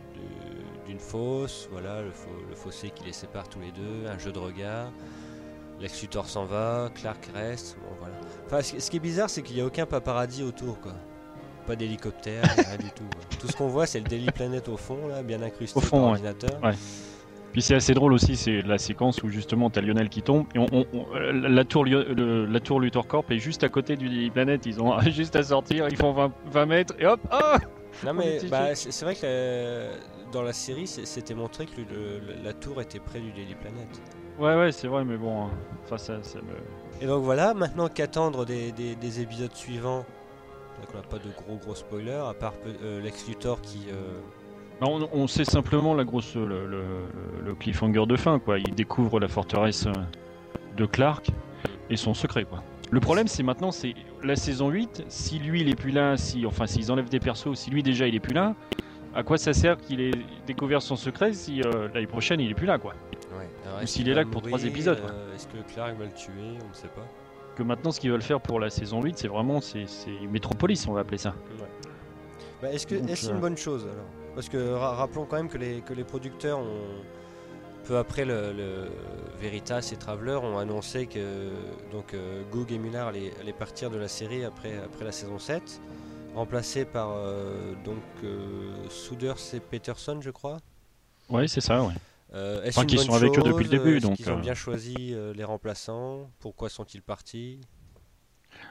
d'une 0.86 1.00
fosse, 1.00 1.70
voilà, 1.72 2.02
le, 2.02 2.10
fo- 2.10 2.50
le 2.50 2.56
fossé 2.56 2.90
qui 2.90 3.06
les 3.06 3.14
sépare 3.14 3.48
tous 3.48 3.60
les 3.60 3.72
deux, 3.72 4.08
un 4.10 4.18
jeu 4.18 4.32
de 4.32 4.40
regard. 4.40 4.90
Lex 5.80 6.02
Luthor 6.02 6.26
s'en 6.28 6.46
va, 6.46 6.90
Clark 6.96 7.30
reste, 7.34 7.78
bon 7.80 7.96
voilà. 8.00 8.16
Enfin, 8.48 8.62
ce, 8.62 8.80
ce 8.80 8.90
qui 8.90 8.98
est 8.98 9.02
bizarre, 9.02 9.30
c'est 9.30 9.42
qu'il 9.44 9.56
n'y 9.56 9.62
a 9.62 9.66
aucun 9.66 9.86
paparazzi 9.86 10.44
autour, 10.44 10.80
quoi. 10.82 10.94
Pas 11.68 11.76
d'hélicoptère, 11.76 12.44
rien 12.56 12.78
du 12.78 12.90
tout. 12.92 13.04
Tout 13.40 13.48
ce 13.48 13.56
qu'on 13.58 13.68
voit, 13.68 13.86
c'est 13.86 14.00
le 14.00 14.06
Daily 14.08 14.32
Planet 14.32 14.68
au 14.70 14.78
fond, 14.78 15.08
là, 15.08 15.22
bien 15.22 15.42
incrusté 15.42 15.78
Au 15.78 15.82
fond, 15.82 15.98
par 15.98 16.06
ouais. 16.06 16.12
ordinateur. 16.12 16.64
Ouais. 16.64 16.72
Puis 17.52 17.62
c'est 17.62 17.76
assez 17.76 17.94
drôle 17.94 18.14
aussi, 18.14 18.36
c'est 18.36 18.62
la 18.62 18.78
séquence 18.78 19.24
où 19.24 19.30
justement 19.30 19.70
t'as 19.70 19.82
Lionel 19.82 20.10
qui 20.10 20.22
tombe 20.22 20.46
et 20.54 20.60
on, 20.60 20.68
on- 20.72 20.86
on- 20.94 21.16
euh, 21.16 21.32
la 21.32 21.64
tour 21.66 21.86
le- 21.86 22.46
la 22.46 22.60
tour 22.60 22.80
Luthor 22.80 23.08
Corp 23.08 23.32
est 23.32 23.40
juste 23.40 23.64
à 23.64 23.70
côté 23.70 23.96
du 23.96 24.08
Daily 24.10 24.30
Planet. 24.30 24.66
Ils 24.66 24.80
ont 24.82 25.00
juste 25.10 25.36
à 25.36 25.44
sortir, 25.44 25.88
ils 25.90 25.98
font 25.98 26.12
20, 26.14 26.32
20 26.52 26.66
mètres 26.68 26.94
et 27.00 27.06
hop, 27.08 27.20
ah 27.32 27.58
Non 28.04 28.12
On 28.12 28.14
mais 28.14 28.40
bah, 28.52 28.76
c'est 28.76 29.04
vrai 29.04 29.16
que 29.16 29.22
euh, 29.24 29.96
dans 30.32 30.44
la 30.44 30.54
série, 30.54 30.86
c'était 30.88 31.34
montré 31.34 31.66
que 31.66 31.78
le- 31.82 32.44
la 32.44 32.54
tour 32.54 32.80
était 32.82 33.00
près 33.00 33.20
du 33.20 33.32
Daily 33.32 33.56
Planet. 33.56 33.88
Ouais 34.38 34.56
ouais 34.56 34.72
c'est 34.72 34.88
vrai 34.88 35.04
mais 35.04 35.18
bon, 35.18 35.46
hein. 35.46 35.50
enfin 35.86 35.98
ça, 35.98 36.22
ça 36.22 36.38
me... 36.40 37.02
Et 37.04 37.08
donc 37.08 37.24
voilà, 37.24 37.54
maintenant 37.56 37.88
qu'attendre 37.88 38.46
des, 38.46 38.72
des- 38.72 38.96
des 38.96 39.22
épisodes 39.22 39.54
suivants, 39.56 40.06
donc 40.80 40.88
on 40.94 40.98
n'a 40.98 41.04
pas 41.04 41.18
de 41.18 41.32
gros 41.46 41.56
gros 41.58 41.76
spoilers, 41.76 42.24
à 42.30 42.34
part 42.34 42.54
euh, 42.84 43.02
Lex 43.02 43.28
Luthor 43.28 43.62
qui, 43.62 43.88
euh, 43.90 44.20
Bah, 44.82 44.88
on, 44.90 45.08
on 45.12 45.28
sait 45.28 45.46
simplement 45.46 45.94
la 45.94 46.04
grosse, 46.04 46.36
le, 46.36 46.66
le- 46.68 46.84
le 47.44 47.56
cliffhanger 47.56 48.06
de 48.06 48.16
fin, 48.16 48.40
quoi. 48.40 48.60
Il 48.60 48.76
découvre 48.76 49.20
la 49.20 49.28
forteresse 49.28 49.88
euh, 49.88 49.94
de 50.76 50.86
Clark 50.86 51.28
et 51.90 51.98
son 51.98 52.14
secret, 52.14 52.44
quoi. 52.46 52.64
Le 52.92 53.00
problème, 53.02 53.28
c'est 53.28 53.44
maintenant, 53.44 53.72
c'est 53.72 53.96
la 54.24 54.36
saison 54.38 54.70
8. 54.70 55.06
Si 55.10 55.40
lui, 55.40 55.62
il 55.62 55.70
est 55.70 55.76
plus 55.76 55.92
là, 55.92 56.16
si, 56.16 56.46
enfin, 56.46 56.68
s'ils 56.68 56.90
enlèvent 56.92 57.10
des 57.10 57.20
persos, 57.20 57.54
si 57.56 57.70
lui 57.70 57.84
déjà 57.84 58.08
il 58.08 58.16
est 58.16 58.20
plus 58.22 58.34
là, 58.34 58.56
à 59.16 59.24
quoi 59.24 59.38
ça 59.38 59.52
sert 59.54 59.78
qu'il 59.78 60.00
ait 60.00 60.12
découvert 60.46 60.82
son 60.82 60.96
secret 60.96 61.34
si 61.34 61.62
euh, 61.64 61.90
l'année 61.94 62.08
prochaine 62.08 62.40
il 62.40 62.50
est 62.52 62.54
plus 62.54 62.68
là, 62.68 62.78
quoi? 62.78 62.94
Ouais. 63.38 63.84
Ou 63.84 63.86
s'il 63.88 64.08
est 64.08 64.14
là 64.14 64.24
que 64.24 64.30
pour 64.30 64.42
trois 64.42 64.64
épisodes, 64.64 65.00
Est-ce 65.36 65.48
que 65.48 65.58
Clark 65.74 65.98
va 65.98 66.06
le 66.06 66.12
tuer? 66.12 66.32
On 66.64 66.70
ne 66.70 66.74
sait 66.74 66.88
pas. 66.88 67.06
Que 67.58 67.64
maintenant, 67.64 67.92
ce 67.92 68.00
qu'ils 68.00 68.12
veulent 68.12 68.22
faire 68.22 68.40
pour 68.40 68.60
la 68.60 68.70
saison 68.70 69.02
8, 69.02 69.18
c'est 69.18 69.28
vraiment, 69.28 69.62
c'est 69.62 69.88
c'est 69.88 70.12
Metropolis, 70.32 70.88
on 70.88 70.94
va 70.94 71.00
appeler 71.02 71.18
ça. 71.18 71.34
Bah, 72.62 72.72
est-ce 72.72 72.86
que 72.86 72.94
Donc, 72.94 73.10
est-ce 73.10 73.30
euh, 73.30 73.34
une 73.34 73.40
bonne 73.40 73.58
chose 73.58 73.84
alors? 73.92 74.06
Parce 74.36 74.48
que 74.48 74.74
ra- 74.74 74.94
rappelons 74.94 75.26
quand 75.26 75.38
même 75.38 75.50
que 75.50 75.58
les, 75.58 75.82
que 75.82 75.94
les 75.96 76.04
producteurs 76.04 76.60
ont 76.60 77.02
peu 77.86 77.98
après 77.98 78.26
le, 78.26 78.54
le 78.54 78.90
Veritas 79.40 79.90
et 79.92 79.96
Traveler 79.96 80.36
ont 80.36 80.60
annoncé 80.60 81.08
que 81.08 81.50
donc 81.92 82.14
euh, 82.14 82.44
Goog 82.52 82.72
et 82.72 82.78
Millard 82.78 83.08
allaient, 83.08 83.32
allaient 83.42 83.54
partir 83.54 83.90
de 83.90 83.98
la 83.98 84.08
série 84.08 84.44
après 84.44 84.78
après 84.78 85.06
la 85.06 85.12
saison 85.12 85.40
7, 85.40 85.82
remplacés 86.36 86.86
par 86.86 87.10
euh, 87.12 87.74
donc 87.86 88.04
euh, 88.24 88.72
Souders 88.90 89.38
et 89.56 89.60
Peterson, 89.60 90.20
je 90.22 90.30
crois? 90.30 90.58
Ouais, 91.30 91.48
c'est 91.48 91.62
ça, 91.62 91.82
ouais. 91.82 91.94
Euh, 92.34 92.62
est-ce 92.64 92.78
Enfin, 92.80 92.84
une 92.84 92.90
qu'ils 92.90 92.98
bonne 92.98 93.06
sont 93.06 93.14
avec 93.14 93.38
eux 93.40 93.44
depuis 93.44 93.64
le 93.64 93.70
début, 93.70 93.96
Est-ce 93.98 94.02
donc, 94.02 94.18
qu'ils 94.18 94.32
ont 94.32 94.38
euh, 94.38 94.42
bien 94.42 94.54
choisi 94.54 95.14
euh, 95.14 95.34
les 95.34 95.44
remplaçants? 95.44 96.32
Pourquoi 96.40 96.70
sont-ils 96.70 97.02
partis? 97.02 97.60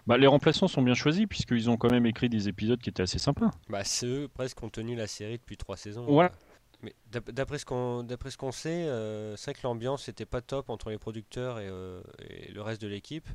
Bah, 0.06 0.16
les 0.18 0.26
remplaçants 0.26 0.68
sont 0.68 0.82
bien 0.82 0.94
choisis 0.94 1.26
puisqu'ils 1.26 1.68
ont 1.70 1.76
quand 1.76 1.90
même 1.90 2.06
écrit 2.06 2.28
des 2.28 2.48
épisodes 2.48 2.80
qui 2.80 2.88
étaient 2.90 3.02
assez 3.02 3.18
sympas. 3.18 3.50
Bah, 3.68 3.84
c'est 3.84 4.06
eux 4.06 4.28
presque 4.28 4.58
qui 4.58 4.64
ont 4.64 4.70
tenu 4.70 4.94
la 4.96 5.06
série 5.06 5.38
depuis 5.38 5.56
trois 5.56 5.76
saisons. 5.76 6.06
Ouais. 6.06 6.30
Mais 6.82 6.94
d'ap- 7.10 7.30
d'après 7.30 7.58
ce 7.58 7.64
qu'on 7.66 8.02
d'après 8.04 8.30
ce 8.30 8.36
qu'on 8.38 8.52
sait, 8.52 8.86
euh, 8.88 9.36
c'est 9.36 9.52
vrai 9.52 9.60
que 9.60 9.66
l'ambiance 9.66 10.08
était 10.08 10.26
pas 10.26 10.42
top 10.42 10.70
entre 10.70 10.90
les 10.90 10.98
producteurs 10.98 11.58
et, 11.58 11.68
euh, 11.68 12.02
et 12.28 12.52
le 12.52 12.62
reste 12.62 12.82
de 12.82 12.88
l'équipe. 12.88 13.28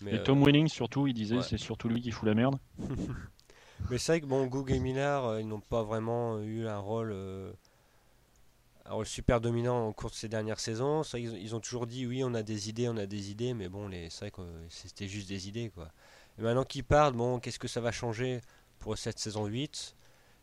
Mais, 0.00 0.12
Et 0.12 0.18
euh, 0.18 0.24
Tom 0.24 0.42
Welling, 0.44 0.68
surtout, 0.68 1.06
il 1.06 1.14
disait 1.14 1.36
ouais. 1.36 1.42
c'est 1.42 1.56
surtout 1.56 1.88
lui 1.88 2.02
qui 2.02 2.10
fout 2.10 2.28
la 2.28 2.34
merde. 2.34 2.58
mais 3.88 3.98
c'est 3.98 4.12
vrai 4.12 4.20
que 4.20 4.26
bon, 4.26 4.46
Goog 4.46 4.70
et 4.70 4.80
Millard, 4.80 5.24
euh, 5.26 5.40
ils 5.40 5.48
n'ont 5.48 5.60
pas 5.60 5.82
vraiment 5.82 6.40
eu 6.40 6.66
un 6.66 6.78
rôle, 6.78 7.12
rôle 8.94 9.06
super 9.06 9.40
dominant 9.40 9.88
au 9.88 9.92
cours 9.92 10.10
de 10.10 10.14
ces 10.14 10.28
dernières 10.28 10.60
saisons. 10.60 11.00
Ont- 11.02 11.04
ils 11.14 11.54
ont 11.54 11.60
toujours 11.60 11.86
dit 11.86 12.06
oui, 12.06 12.22
on 12.24 12.34
a 12.34 12.42
des 12.42 12.68
idées, 12.68 12.88
on 12.88 12.96
a 12.96 13.06
des 13.06 13.30
idées, 13.30 13.54
mais 13.54 13.68
bon, 13.68 13.88
les- 13.88 14.10
c'est 14.10 14.20
vrai 14.20 14.30
que 14.30 14.42
c'était 14.68 15.08
juste 15.08 15.28
des 15.28 15.48
idées 15.48 15.70
quoi. 15.74 15.88
Maintenant 16.38 16.64
qu'ils 16.64 16.84
partent, 16.84 17.16
bon, 17.16 17.40
qu'est-ce 17.40 17.58
que 17.58 17.68
ça 17.68 17.80
va 17.80 17.92
changer 17.92 18.40
pour 18.78 18.96
cette 18.98 19.18
saison 19.18 19.46
8 19.46 19.96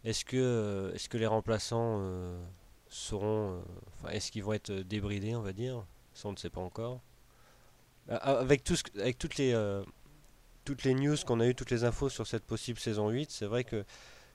Est-ce 0.04 0.26
que, 0.26 0.94
les 1.14 1.28
remplaçants 1.28 2.00
euh, 2.02 2.38
seront, 2.90 3.54
euh, 3.60 3.62
enfin, 3.96 4.10
est-ce 4.14 4.32
qu'ils 4.32 4.44
vont 4.44 4.54
être 4.54 4.72
débridés, 4.72 5.36
on 5.36 5.42
va 5.42 5.54
dire? 5.54 5.86
Ça, 6.14 6.28
on 6.30 6.34
ne 6.34 6.38
sait 6.38 6.50
pas 6.50 6.62
encore. 6.62 7.02
Avec 8.08 8.64
tout 8.64 8.76
avec 9.00 9.18
toutes 9.18 9.38
les 9.38 9.54
euh, 9.54 9.84
toutes 10.66 10.84
les 10.84 10.94
news 10.96 11.18
qu'on 11.26 11.40
a 11.42 11.48
eu, 11.48 11.56
toutes 11.56 11.72
les 11.72 11.84
infos 11.86 12.10
sur 12.10 12.28
cette 12.28 12.46
possible 12.46 12.80
saison 12.80 13.10
8, 13.10 13.32
c'est 13.32 13.46
vrai 13.48 13.64
que 13.64 13.86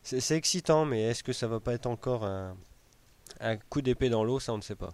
c'est 0.02 0.20
c'est 0.20 0.36
excitant, 0.36 0.84
mais 0.86 1.02
est-ce 1.02 1.22
que 1.24 1.32
ça 1.34 1.48
va 1.48 1.60
pas 1.60 1.74
être 1.74 1.86
encore 1.86 2.24
un, 2.24 2.56
un 3.40 3.56
coup 3.56 3.82
d'épée 3.82 4.08
dans 4.08 4.24
l'eau 4.24 4.40
Ça, 4.40 4.52
on 4.52 4.56
ne 4.56 4.62
sait 4.62 4.74
pas. 4.74 4.90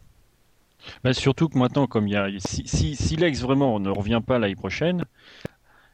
Bah, 1.02 1.14
surtout 1.14 1.48
que 1.48 1.58
maintenant, 1.58 1.86
comme 1.86 2.06
il 2.06 2.12
y 2.12 2.16
a. 2.16 2.28
Si, 2.38 2.66
si, 2.66 2.96
si 2.96 3.16
Lex 3.16 3.40
vraiment 3.40 3.80
ne 3.80 3.88
revient 3.90 4.20
pas 4.24 4.38
l'année 4.38 4.54
prochaine, 4.56 5.04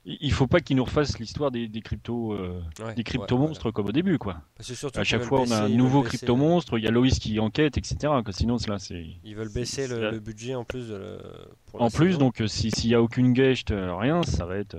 il 0.05 0.33
faut 0.33 0.49
pas 0.49 0.59
qu'il 0.59 0.77
nous 0.77 0.85
refasse 0.85 1.21
l'histoire 1.21 1.53
des, 1.53 1.69
des 1.69 1.81
crypto. 1.81 2.33
euh, 2.33 2.61
Ouais, 2.81 2.87
des 2.95 2.99
ouais, 2.99 3.03
crypto-monstres 3.05 3.71
comme 3.71 3.87
au 3.87 3.93
début, 3.93 4.19
quoi. 4.19 4.43
surtout 4.61 4.99
À 4.99 5.03
qu'ils 5.03 5.11
chaque 5.11 5.23
fois, 5.23 5.43
on 5.43 5.51
a 5.53 5.63
un 5.63 5.69
nouveau 5.69 6.03
baisser- 6.03 6.17
crypto-monstre, 6.19 6.77
il 6.79 6.85
y 6.85 6.89
a 6.89 6.91
Loïs 6.91 7.21
qui 7.21 7.39
enquête, 7.39 7.79
etc. 7.79 7.97
quoi. 8.01 8.33
Sinon, 8.33 8.57
là, 8.67 8.81
c'est. 8.81 9.07
Ils 9.23 9.37
veulent 9.37 9.53
baisser 9.53 9.87
le, 9.87 10.19
budget 10.19 10.57
en 10.57 10.65
plus 10.65 10.89
de 10.89 10.97
le, 10.97 11.19
pour 11.67 11.79
la 11.79 11.87
En 11.87 11.91
plus, 11.91 12.09
saison. 12.09 12.19
donc, 12.19 12.41
euh, 12.43 12.49
si- 12.49 12.73
s'il 12.73 12.91
y 12.91 12.95
a 12.97 13.01
aucune 13.01 13.33
guest, 13.33 13.71
euh, 13.71 13.95
rien, 13.95 14.25
ça 14.25 14.45
va 14.47 14.57
être. 14.57 14.77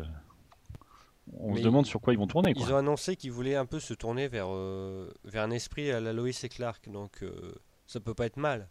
On 1.40 1.54
Mais 1.54 1.60
se 1.60 1.64
demande 1.64 1.86
sur 1.86 2.00
quoi 2.02 2.14
ils 2.14 2.20
vont 2.20 2.28
tourner, 2.28 2.54
Ils 2.56 2.72
ont 2.72 2.78
annoncé 2.78 3.16
qu'ils 3.16 3.32
voulaient 3.32 3.56
un 3.56 3.66
peu 3.66 3.80
se 3.80 3.94
tourner 3.94 4.28
vers, 4.28 4.48
euh, 4.50 5.12
vers 5.26 5.44
un 5.44 5.52
esprit 5.52 5.92
à 5.92 6.00
la 6.00 6.14
Lois 6.14 6.30
et 6.30 6.50
Clark, 6.50 6.90
donc 6.90 7.24
euh, 7.24 7.54
ça 7.88 8.00
peut 8.00 8.14
pas 8.14 8.26
être 8.26 8.38
mal 8.38 8.70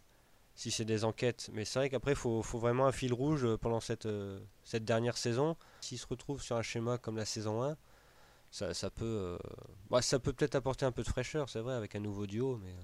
si 0.55 0.69
c'est 0.69 0.85
des 0.85 1.03
enquêtes. 1.03 1.49
Mais 1.53 1.65
c'est 1.65 1.79
vrai 1.79 1.89
qu'après, 1.89 2.11
il 2.11 2.17
faut, 2.17 2.41
faut 2.43 2.59
vraiment 2.59 2.85
un 2.85 2.91
fil 2.91 3.11
rouge 3.13 3.47
pendant 3.57 3.79
cette, 3.79 4.05
euh, 4.05 4.39
cette 4.63 4.85
dernière 4.85 5.17
saison. 5.17 5.57
S'ils 5.81 5.97
se 5.97 6.05
retrouvent 6.07 6.41
sur 6.43 6.55
un 6.55 6.61
schéma 6.61 6.97
comme 6.99 7.17
la 7.17 7.25
saison 7.25 7.63
1, 7.63 7.75
ça, 8.51 8.73
ça 8.75 8.89
peut 8.91 9.37
bah, 9.89 10.01
ça 10.03 10.19
peut 10.19 10.31
peut-être 10.31 10.53
apporter 10.55 10.85
un 10.85 10.91
peu 10.91 11.01
de 11.01 11.07
fraîcheur, 11.07 11.49
c'est 11.49 11.59
vrai, 11.59 11.73
avec 11.73 11.95
un 11.95 11.99
nouveau 11.99 12.27
duo. 12.27 12.59
Mais 12.63 12.75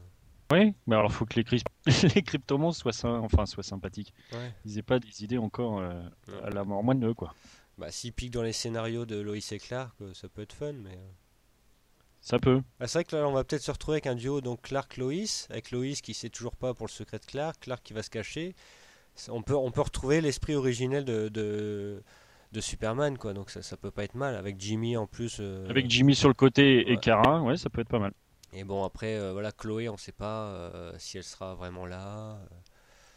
Oui, 0.52 0.74
mais 0.88 0.96
alors 0.96 1.12
faut 1.12 1.26
que 1.26 1.36
les, 1.36 1.44
cryp- 1.44 1.64
les 2.16 2.24
crypto-monstres 2.24 2.92
soient, 2.92 3.20
enfin, 3.20 3.46
soient 3.46 3.62
sympathiques. 3.64 4.14
ouais. 4.34 4.52
Ils 4.66 4.80
aient 4.80 4.84
pas 4.84 4.98
des 5.00 5.24
idées 5.24 5.38
encore 5.38 5.80
à 5.82 6.50
la 6.50 6.64
mort 6.64 6.84
quoi. 7.16 7.36
Bah, 7.80 7.92
s'ils 7.92 8.14
piquent 8.14 8.34
dans 8.34 8.44
les 8.44 8.54
scénarios 8.54 9.06
de 9.06 9.20
Lois 9.20 9.38
et 9.38 9.60
Clark, 9.60 9.96
euh, 10.02 10.14
ça 10.14 10.28
peut 10.30 10.42
être 10.44 10.54
fun. 10.54 10.74
Mais 10.74 10.92
euh, 10.92 11.10
Ça 12.22 12.38
peut. 12.40 12.62
Ah, 12.80 12.88
c'est 12.88 13.00
vrai 13.00 13.04
que 13.06 13.16
là, 13.16 13.28
on 13.28 13.32
va 13.32 13.44
peut-être 13.44 13.62
se 13.64 13.72
retrouver 13.72 13.96
avec 13.96 14.08
un 14.08 14.16
duo 14.16 14.42
donc 14.42 14.62
Clark-Lois, 14.64 15.48
avec 15.50 15.72
Lois 15.72 15.94
qui 16.04 16.14
sait 16.14 16.30
toujours 16.30 16.56
pas 16.56 16.74
pour 16.74 16.86
le 16.88 16.92
secret 16.92 17.20
de 17.20 17.26
Clark, 17.26 17.60
Clark 17.62 17.82
qui 17.84 17.94
va 17.94 18.04
se 18.04 18.10
cacher. 18.10 18.56
On 19.30 19.42
peut, 19.42 19.56
on 19.56 19.72
peut 19.72 19.82
retrouver 19.82 20.22
l'esprit 20.22 20.56
originel 20.56 21.04
de, 21.04 21.28
de, 21.30 22.04
de 22.52 22.62
Superman, 22.62 23.18
quoi. 23.18 23.34
Donc 23.34 23.50
ça, 23.50 23.62
ça 23.62 23.76
peut 23.78 23.92
pas 23.92 24.04
être 24.04 24.16
mal, 24.16 24.36
avec 24.36 24.60
Jimmy 24.60 24.96
en 24.98 25.08
plus. 25.08 25.38
euh, 25.40 25.68
Avec 25.70 25.90
Jimmy 25.90 26.16
sur 26.16 26.28
le 26.30 26.34
côté 26.36 26.90
et 26.90 26.96
ouais. 26.96 27.00
Kara, 27.00 27.42
ouais, 27.42 27.58
ça 27.58 27.70
peut 27.70 27.82
être 27.82 27.90
pas 27.90 28.00
mal. 28.00 28.14
Et 28.54 28.64
bon, 28.64 28.84
après, 28.84 29.16
euh, 29.16 29.32
voilà, 29.34 29.52
Chloé, 29.52 29.90
on 29.90 29.98
sait 29.98 30.12
pas 30.12 30.48
euh, 30.48 30.94
si 30.98 31.18
elle 31.18 31.24
sera 31.24 31.54
vraiment 31.56 31.86
là. 31.86 32.40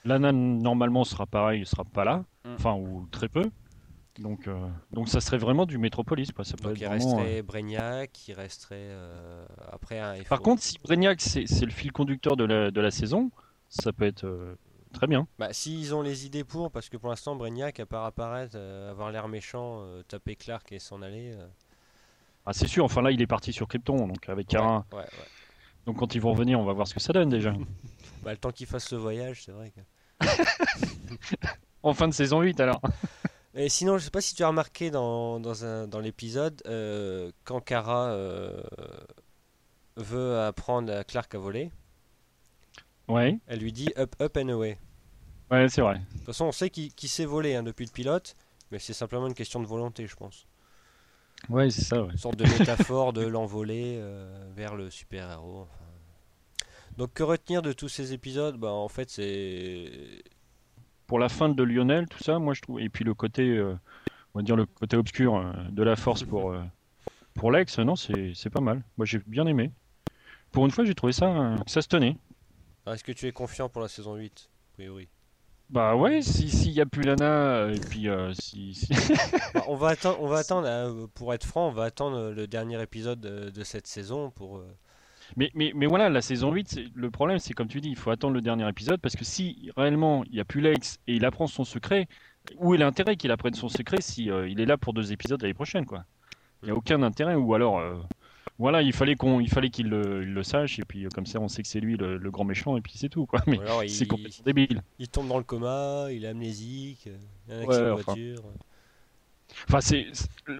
Lana, 0.04 0.32
normalement, 0.32 1.04
sera 1.04 1.26
pareil, 1.26 1.64
sera 1.64 1.84
pas 1.84 2.04
là. 2.04 2.24
Mm. 2.44 2.54
Enfin, 2.54 2.74
ou 2.74 3.06
très 3.12 3.28
peu. 3.28 3.48
Donc, 4.18 4.46
euh, 4.46 4.68
donc 4.92 5.08
ça 5.08 5.20
serait 5.20 5.38
vraiment 5.38 5.64
du 5.64 5.78
Métropolis, 5.78 6.32
quoi. 6.32 6.44
Ça 6.44 6.54
Donc 6.56 6.78
il 6.78 6.86
vraiment, 6.86 6.92
euh, 6.92 7.16
resterait 7.22 7.42
Brainiac, 7.42 8.28
il 8.28 8.34
resterait 8.34 8.76
euh, 8.78 9.44
après 9.70 9.98
un. 10.00 10.22
Par 10.24 10.40
contre, 10.40 10.62
si 10.62 10.78
Brainiac, 10.84 11.20
c'est 11.20 11.46
le 11.64 11.70
fil 11.70 11.92
conducteur 11.92 12.36
de 12.36 12.44
la, 12.44 12.70
de 12.70 12.80
la 12.80 12.90
saison, 12.90 13.30
ça 13.70 13.92
peut 13.92 14.04
être 14.04 14.24
euh, 14.24 14.54
très 14.92 15.06
bien. 15.06 15.26
Bah, 15.38 15.52
s'ils 15.52 15.94
ont 15.94 16.02
les 16.02 16.26
idées 16.26 16.44
pour, 16.44 16.70
parce 16.70 16.90
que 16.90 16.98
pour 16.98 17.08
l'instant, 17.08 17.36
Brainiac, 17.36 17.80
à 17.80 17.86
part 17.86 18.04
apparaître, 18.04 18.52
euh, 18.56 18.90
avoir 18.90 19.10
l'air 19.12 19.28
méchant, 19.28 19.80
euh, 19.82 20.02
taper 20.02 20.36
Clark 20.36 20.70
et 20.72 20.78
s'en 20.78 21.00
aller. 21.00 21.32
euh, 21.34 21.46
Ah, 22.44 22.52
c'est 22.52 22.68
sûr, 22.68 22.84
enfin 22.84 23.00
là, 23.00 23.12
il 23.12 23.22
est 23.22 23.26
parti 23.26 23.52
sur 23.52 23.66
Krypton, 23.66 23.96
donc 24.08 24.28
avec 24.28 24.46
Kara. 24.48 24.84
ouais, 24.92 24.98
ouais, 24.98 25.04
ouais. 25.04 25.08
Donc 25.86 25.96
quand 25.98 26.14
ils 26.14 26.20
vont 26.20 26.32
revenir, 26.32 26.60
on 26.60 26.64
va 26.64 26.74
voir 26.74 26.86
ce 26.86 26.92
que 26.94 27.00
ça 27.00 27.12
donne 27.14 27.30
déjà. 27.30 27.52
Bah, 28.22 28.30
le 28.30 28.36
temps 28.36 28.52
qu'il 28.52 28.66
fasse 28.68 28.92
le 28.92 28.98
voyage, 28.98 29.42
c'est 29.44 29.50
vrai 29.50 29.72
que. 29.72 30.26
en 31.82 31.92
fin 31.92 32.06
de 32.06 32.14
saison 32.14 32.40
8, 32.40 32.60
alors. 32.60 32.80
Et 33.54 33.68
sinon, 33.68 33.98
je 33.98 34.04
sais 34.04 34.10
pas 34.10 34.20
si 34.22 34.34
tu 34.34 34.42
as 34.44 34.48
remarqué 34.48 34.90
dans, 34.90 35.38
dans, 35.40 35.64
un- 35.64 35.86
dans 35.86 36.00
l'épisode, 36.00 36.62
euh, 36.66 37.30
quand 37.44 37.60
Kara 37.60 38.08
euh, 38.12 38.62
veut 39.96 40.38
apprendre 40.40 40.92
à 40.92 41.02
Clark 41.04 41.34
à 41.34 41.38
voler, 41.38 41.70
Ouais, 43.08 43.38
elle 43.46 43.60
lui 43.60 43.70
dit 43.72 43.92
up, 43.96 44.16
up 44.20 44.36
and 44.36 44.48
away. 44.48 44.78
ouais, 45.50 45.68
c'est 45.68 45.80
vrai. 45.82 46.00
De 46.14 46.16
toute 46.20 46.24
façon, 46.26 46.46
on 46.46 46.52
sait 46.52 46.70
qu'il 46.70 46.94
qu'il 46.94 47.10
sait 47.10 47.26
voler 47.26 47.54
hein, 47.54 47.62
depuis 47.62 47.84
le 47.84 47.90
pilote, 47.92 48.34
mais 48.70 48.78
c'est 48.78 48.94
simplement 48.94 49.26
une 49.26 49.34
question 49.34 49.60
de 49.60 49.66
volonté, 49.66 50.06
je 50.06 50.16
pense. 50.16 50.46
Ouais, 51.48 51.70
c'est 51.70 51.82
ça, 51.82 52.02
ouais. 52.02 52.14
Une 52.14 52.18
sorte 52.18 52.36
de 52.36 52.46
métaphore 52.46 53.12
de 53.12 53.20
l'envoler 53.26 53.96
euh, 53.98 54.50
vers 54.54 54.76
le 54.76 54.88
super-héros. 54.88 55.62
enfin. 55.62 55.84
Donc, 56.96 57.12
que 57.14 57.22
retenir 57.22 57.62
de 57.62 57.72
tous 57.72 57.88
ces 57.88 58.12
épisodes? 58.12 58.56
Bah, 58.56 58.70
En 58.72 58.88
fait, 58.88 59.10
c'est. 59.10 60.22
Pour 61.12 61.18
la 61.18 61.28
fin 61.28 61.50
de 61.50 61.62
Lionel, 61.62 62.08
tout 62.08 62.22
ça, 62.24 62.38
moi 62.38 62.54
je 62.54 62.62
trouve. 62.62 62.80
Et 62.80 62.88
puis 62.88 63.04
le 63.04 63.12
côté, 63.12 63.42
euh, 63.58 63.74
on 64.32 64.38
va 64.38 64.42
dire 64.42 64.56
le 64.56 64.64
côté 64.64 64.96
obscur 64.96 65.36
euh, 65.36 65.52
de 65.70 65.82
la 65.82 65.94
force 65.94 66.22
pour, 66.24 66.52
euh, 66.52 66.62
pour 67.34 67.52
Lex, 67.52 67.78
non, 67.80 67.96
c'est 67.96 68.32
c'est 68.34 68.48
pas 68.48 68.62
mal. 68.62 68.82
Moi 68.96 69.04
j'ai 69.04 69.18
bien 69.26 69.46
aimé. 69.46 69.72
Pour 70.52 70.64
une 70.64 70.70
fois, 70.70 70.86
j'ai 70.86 70.94
trouvé 70.94 71.12
ça, 71.12 71.56
ça 71.66 71.82
se 71.82 71.88
tenait. 71.88 72.16
Ah, 72.86 72.94
Est-ce 72.94 73.04
que 73.04 73.12
tu 73.12 73.26
es 73.26 73.32
confiant 73.32 73.68
pour 73.68 73.82
la 73.82 73.88
saison 73.88 74.14
8 74.16 74.48
A 74.70 74.72
priori? 74.72 75.10
Bah 75.68 75.96
ouais, 75.96 76.22
si- 76.22 76.48
s'il 76.48 76.72
y 76.72 76.80
a 76.80 76.86
plus 76.86 77.02
Lana, 77.02 77.68
et 77.70 77.80
puis 77.80 78.08
euh, 78.08 78.32
si. 78.32 78.74
si- 78.74 78.94
Bah, 79.54 79.64
on 79.68 79.76
va 79.76 79.88
attendre, 79.96 80.18
on 80.22 80.28
va 80.28 80.38
attendre 80.38 80.66
euh, 80.66 81.06
pour 81.14 81.34
être 81.34 81.44
franc, 81.44 81.68
on 81.68 81.72
va 81.72 81.84
attendre 81.84 82.30
le 82.30 82.46
dernier 82.46 82.80
épisode 82.80 83.20
de, 83.20 83.50
de 83.50 83.64
cette 83.64 83.86
saison 83.86 84.30
pour. 84.30 84.56
euh, 84.56 84.66
Mais, 85.36 85.50
mais, 85.54 85.72
mais 85.74 85.86
voilà, 85.86 86.08
la 86.08 86.20
saison 86.22 86.52
8, 86.52 86.68
c'est- 86.68 86.86
le 86.94 87.10
problème, 87.10 87.38
c'est 87.38 87.54
comme 87.54 87.68
tu 87.68 87.80
dis, 87.80 87.88
il 87.88 87.96
faut 87.96 88.10
attendre 88.10 88.34
le 88.34 88.40
dernier 88.40 88.68
épisode 88.68 89.00
parce 89.00 89.16
que 89.16 89.24
si 89.24 89.70
réellement 89.76 90.24
il 90.24 90.32
n'y 90.32 90.40
a 90.40 90.44
plus 90.44 90.60
Lex 90.60 90.98
et 91.06 91.16
il 91.16 91.24
apprend 91.24 91.46
son 91.46 91.64
secret, 91.64 92.08
où 92.58 92.74
est 92.74 92.78
l'intérêt 92.78 93.16
qu'il 93.16 93.30
apprenne 93.30 93.54
son 93.54 93.68
secret 93.68 93.98
si 94.00 94.30
euh, 94.30 94.48
il 94.48 94.60
est 94.60 94.66
là 94.66 94.76
pour 94.76 94.92
deux 94.92 95.12
épisodes 95.12 95.40
l'année 95.40 95.54
prochaine, 95.54 95.86
quoi? 95.86 96.04
Il 96.62 96.66
n'y 96.66 96.70
a 96.72 96.74
aucun 96.74 97.02
intérêt, 97.02 97.34
ou 97.34 97.54
alors, 97.54 97.78
euh, 97.78 97.96
voilà, 98.58 98.82
il 98.82 98.92
fallait 98.92 99.16
qu'on, 99.16 99.40
il 99.40 99.48
fallait 99.48 99.70
qu'il 99.70 99.88
le, 99.88 100.42
sache 100.42 100.78
et 100.78 100.84
puis 100.84 101.04
euh, 101.04 101.08
comme 101.14 101.26
ça 101.26 101.40
on 101.40 101.48
sait 101.48 101.62
que 101.62 101.68
c'est 101.68 101.80
lui 101.80 101.96
le, 101.96 102.18
le 102.18 102.30
grand 102.30 102.44
méchant 102.44 102.76
et 102.76 102.80
puis 102.80 102.92
c'est 102.96 103.08
tout, 103.08 103.26
quoi. 103.26 103.40
Mais 103.46 103.58
c'est 103.88 104.06
complètement 104.06 104.44
débile. 104.44 104.82
il 104.98 105.08
tombe 105.08 105.28
dans 105.28 105.38
le 105.38 105.44
coma, 105.44 106.06
il 106.10 106.24
est 106.24 106.28
amnésique, 106.28 107.08
il 107.48 107.54
y 107.54 107.58
a 107.58 107.62
sont 107.62 107.70
en 107.70 107.92
enfin. 107.94 108.02
voiture. 108.14 108.38
Enfin, 108.40 108.64
c'est, 109.80 110.06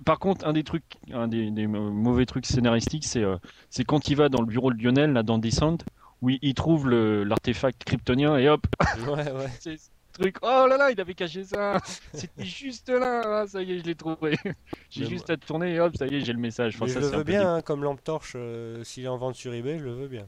par 0.04 0.18
contre, 0.18 0.46
un 0.46 0.52
des 0.52 0.64
trucs, 0.64 0.84
un 1.12 1.28
des, 1.28 1.66
mauvais 1.66 2.26
trucs 2.26 2.46
scénaristiques, 2.46 3.04
c'est, 3.04 3.22
euh, 3.22 3.36
c'est 3.70 3.84
quand 3.84 4.08
il 4.08 4.16
va 4.16 4.28
dans 4.28 4.40
le 4.40 4.46
bureau 4.46 4.72
de 4.72 4.82
Lionel, 4.82 5.12
là, 5.12 5.22
dans 5.22 5.38
Descent, 5.38 5.78
où 6.20 6.30
il, 6.30 6.54
trouve 6.54 6.88
l'artefact 6.88 7.84
kryptonien 7.84 8.36
et 8.38 8.48
hop. 8.48 8.66
Ouais, 9.06 9.30
ouais. 9.32 9.50
c'est 9.60 9.78
truc. 10.12 10.36
Oh 10.42 10.66
là 10.68 10.76
là, 10.76 10.90
il 10.90 11.00
avait 11.00 11.14
caché 11.14 11.44
ça. 11.44 11.78
C'était 12.12 12.44
juste 12.44 12.88
là. 12.90 13.40
Ah, 13.40 13.46
ça 13.46 13.62
y 13.62 13.72
est, 13.72 13.78
je 13.78 13.84
l'ai 13.84 13.94
trouvé. 13.94 14.36
j'ai 14.90 15.06
juste 15.06 15.30
à 15.30 15.36
tourner 15.36 15.74
et 15.74 15.80
hop, 15.80 15.96
ça 15.96 16.06
y 16.06 16.14
est, 16.14 16.20
j'ai 16.20 16.32
le 16.32 16.38
message. 16.38 16.76
je 16.78 16.98
le 16.98 17.06
veux 17.06 17.24
bien, 17.24 17.56
hein, 17.56 17.62
comme 17.62 17.82
lampe 17.82 18.04
torche. 18.04 18.34
Euh, 18.36 18.84
s'il 18.84 19.04
est 19.04 19.08
en 19.08 19.18
vente 19.18 19.34
sur 19.34 19.52
eBay, 19.52 19.78
je 19.78 19.84
le 19.84 19.92
veux 19.92 20.08
bien. 20.08 20.26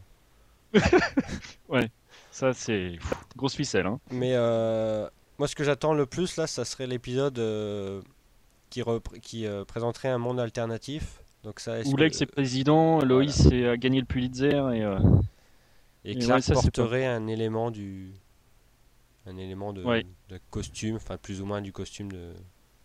ouais, 1.68 1.88
ça 2.32 2.52
c'est 2.52 2.98
grosse 3.36 3.54
ficelle. 3.54 3.86
Hein. 3.86 4.00
Mais 4.10 4.32
euh, 4.34 5.08
moi, 5.38 5.46
ce 5.46 5.54
que 5.54 5.62
j'attends 5.62 5.94
le 5.94 6.06
plus 6.06 6.36
là, 6.36 6.46
ça 6.46 6.64
serait 6.64 6.88
l'épisode 6.88 7.38
qui, 8.74 9.20
qui 9.20 9.46
euh, 9.46 9.64
présenterait 9.64 10.08
un 10.08 10.18
monde 10.18 10.40
alternatif. 10.40 11.20
Donc 11.44 11.60
ça, 11.60 11.80
Où 11.84 11.96
l'ex 11.96 12.20
est 12.22 12.26
président, 12.26 13.00
Loïs 13.00 13.46
a 13.46 13.76
gagné 13.76 14.00
le 14.00 14.06
Pulitzer 14.06 14.48
et, 14.48 14.82
euh... 14.82 14.98
et 16.04 16.16
Clark 16.16 16.42
porterait 16.52 17.06
un 17.06 17.26
élément 17.26 17.70
du 17.70 18.12
un 19.26 19.36
élément 19.38 19.72
de, 19.72 19.82
costume, 20.50 20.96
enfin 20.96 21.16
plus 21.16 21.40
ou 21.40 21.46
moins 21.46 21.62
du 21.62 21.72
costume 21.72 22.10
de 22.12 22.32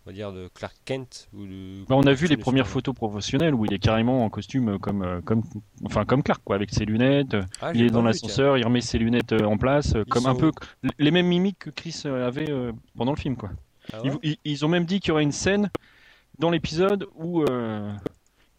on 0.06 0.10
va 0.10 0.12
dire 0.14 0.32
de 0.32 0.48
Clark 0.54 0.74
Kent 0.86 1.28
ou 1.34 1.44
bah, 1.86 1.94
on 1.94 2.06
a 2.06 2.14
vu 2.14 2.26
les 2.26 2.38
premières 2.38 2.66
photos 2.66 2.94
professionnelles 2.94 3.54
où 3.54 3.66
il 3.66 3.74
est 3.74 3.78
carrément 3.78 4.24
en 4.24 4.30
costume 4.30 4.78
comme 4.78 5.02
euh, 5.02 5.20
comme 5.20 5.42
enfin 5.84 6.06
comme 6.06 6.22
Clark 6.22 6.40
quoi 6.42 6.56
avec 6.56 6.70
ses 6.70 6.86
lunettes. 6.86 7.36
Ah, 7.60 7.72
il 7.74 7.84
est 7.84 7.90
dans 7.90 8.02
l'ascenseur 8.02 8.56
il 8.56 8.64
remet 8.64 8.80
ses 8.80 8.98
lunettes 8.98 9.32
euh, 9.32 9.44
en 9.44 9.58
place 9.58 9.94
comme 10.08 10.26
un 10.26 10.34
peu 10.34 10.52
les 10.98 11.10
mêmes 11.10 11.26
mimiques 11.26 11.58
que 11.58 11.70
Chris 11.70 12.02
avait 12.04 12.50
pendant 12.96 13.12
le 13.12 13.18
film 13.18 13.36
quoi 13.36 13.50
ah 13.92 13.98
ils, 14.44 14.64
ont 14.64 14.68
même 14.68 14.84
dit 14.84 15.00
qu'il 15.00 15.08
y 15.08 15.12
aurait 15.12 15.22
une 15.22 15.32
scène 15.32 15.70
dans 16.38 16.50
l'épisode 16.50 17.06
où 17.16 17.42
euh, 17.42 17.92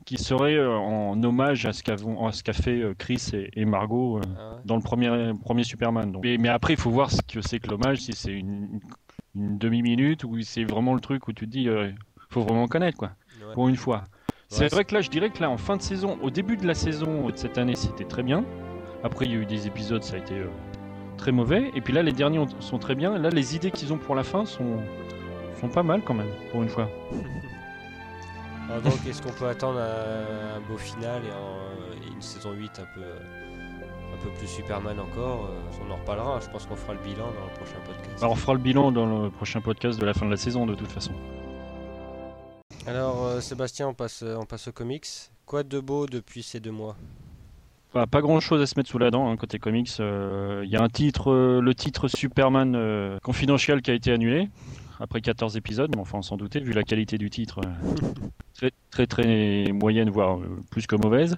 qui 0.06 0.18
serait 0.18 0.56
euh, 0.56 0.72
en 0.72 1.22
hommage 1.24 1.66
à 1.66 1.74
ce 1.74 1.84
qu'a 1.84 2.54
fait 2.54 2.82
euh, 2.82 2.94
Chris 2.98 3.32
et, 3.34 3.66
Margot 3.66 4.20
ah 4.24 4.58
dans 4.66 4.76
le 4.76 4.82
premier, 4.82 5.34
premier 5.44 5.64
Superman. 5.64 6.12
Donc. 6.12 6.24
Mais, 6.24 6.50
après, 6.50 6.74
il 6.74 6.80
faut 6.80 6.92
voir 6.92 7.12
ce 7.12 7.22
que 7.22 7.42
c'est 7.42 7.60
que 7.60 7.70
l'hommage, 7.70 8.00
si 8.00 8.14
c'est 8.14 8.32
une, 8.32 8.80
demi-minute 9.34 10.26
ou 10.26 10.42
c'est 10.42 10.66
vraiment 10.66 10.94
le 10.94 11.00
truc 11.00 11.28
où 11.30 11.34
tu 11.34 11.46
te 11.46 11.52
dis, 11.52 11.64
il 11.64 11.96
faut 12.30 12.42
vraiment 12.42 12.68
connaître, 12.68 12.98
quoi, 12.98 13.12
pour 13.54 13.70
une 13.70 13.78
fois. 13.78 14.04
C'est 14.50 14.70
vrai 14.70 14.84
que 14.84 14.94
là, 14.94 15.00
je 15.00 15.10
dirais 15.10 15.30
que 15.30 15.42
là, 15.42 15.50
en 15.50 15.56
fin 15.58 15.78
de 15.78 15.82
saison, 15.82 16.20
au 16.22 16.30
début 16.30 16.58
de 16.58 16.68
la 16.68 16.74
saison 16.74 17.30
de 17.30 17.38
cette 17.38 17.58
année, 17.58 17.76
c'était 17.76 18.04
très 18.04 18.24
bien. 18.24 18.44
Après, 19.06 19.26
il 19.26 19.32
y 19.32 19.36
a 19.36 19.38
eu 19.38 19.46
des 19.46 19.68
épisodes, 19.68 20.04
ça 20.04 20.16
a 20.16 20.18
été 20.18 20.36
très 21.16 21.32
mauvais. 21.32 21.72
Et 21.76 21.80
puis 21.80 21.94
là, 21.94 22.04
les 22.04 22.12
derniers 22.12 22.44
sont 22.60 22.78
très 22.78 22.96
bien. 22.96 23.18
Là, 23.18 23.30
les 23.30 23.56
idées 23.56 23.72
qu'ils 23.72 23.94
ont 23.94 23.98
pour 23.98 24.16
la 24.16 24.24
fin 24.24 24.46
sont, 24.46 24.80
pas 25.68 25.84
mal 25.84 26.02
quand 26.04 26.14
même, 26.14 26.32
pour 26.52 26.64
une 26.64 26.70
fois. 26.70 26.90
donc, 28.84 29.06
est-ce 29.08 29.22
qu'on 29.22 29.32
peut 29.32 29.48
attendre 29.48 29.80
un, 29.80 30.60
beau 30.68 30.78
final 30.78 31.22
et, 31.24 32.08
une 32.12 32.22
saison 32.22 32.54
8 32.54 32.80
un 32.80 32.88
peu, 32.96 33.02
un 33.02 34.24
peu 34.24 34.30
plus 34.38 34.48
Superman 34.48 35.00
encore 35.00 35.46
euh, 35.46 35.86
On 35.88 35.92
en 35.92 35.98
reparlera, 35.98 36.40
je 36.40 36.50
pense 36.50 36.66
qu'on 36.66 36.76
fera 36.76 36.94
le 36.94 37.00
bilan 37.00 37.26
dans 37.26 37.46
le 37.46 37.54
prochain 37.56 37.80
podcast. 37.86 38.22
Bah, 38.22 38.28
on 38.30 38.36
fera 38.36 38.54
le 38.54 38.60
bilan 38.60 38.92
dans 38.92 39.24
le 39.24 39.30
prochain 39.30 39.62
podcast 39.62 40.00
de 40.00 40.06
la 40.06 40.14
fin 40.14 40.26
de 40.26 40.32
la 40.32 40.38
saison, 40.38 40.66
de 40.66 40.76
toute 40.76 40.92
façon. 40.92 41.14
Alors, 42.88 43.26
euh, 43.26 43.42
Sébastien, 43.42 43.88
on 43.88 43.94
passe, 43.94 44.24
on 44.24 44.46
passe 44.46 44.68
aux 44.68 44.72
comics. 44.72 45.08
Quoi 45.46 45.64
de 45.64 45.80
beau 45.80 46.06
depuis 46.08 46.44
ces 46.44 46.60
deux 46.60 46.72
mois? 46.72 46.96
Bah, 47.94 48.08
pas 48.08 48.22
grand 48.22 48.40
chose 48.40 48.62
à 48.62 48.66
se 48.66 48.74
mettre 48.78 48.90
sous 48.90 49.00
la 49.00 49.12
dent 49.12 49.30
hein, 49.30 49.36
côté 49.36 49.60
comics. 49.60 49.98
Il 50.00 50.04
euh, 50.04 50.66
y 50.66 50.78
a 50.78 50.82
un 50.82 50.90
titre, 50.90 51.60
le 51.60 51.76
titre 51.76 52.08
Superman 52.08 53.20
confidentiel 53.22 53.82
qui 53.82 53.92
a 53.92 53.94
été 53.94 54.12
annulé 54.12 54.50
après 55.02 55.20
14 55.20 55.58
épisodes, 55.58 55.92
mais 55.96 56.02
enfin 56.02 56.20
on 56.20 56.22
s'en 56.22 56.38
doutait 56.38 56.60
vu 56.60 56.74
la 56.74 56.84
qualité 56.84 57.18
du 57.18 57.30
titre, 57.30 57.60
euh, 57.66 57.90
très 58.54 58.72
très 58.92 59.08
très 59.08 59.72
moyenne, 59.72 60.10
voire 60.10 60.40
euh, 60.40 60.60
plus 60.70 60.86
que 60.86 60.96
mauvaise. 60.96 61.38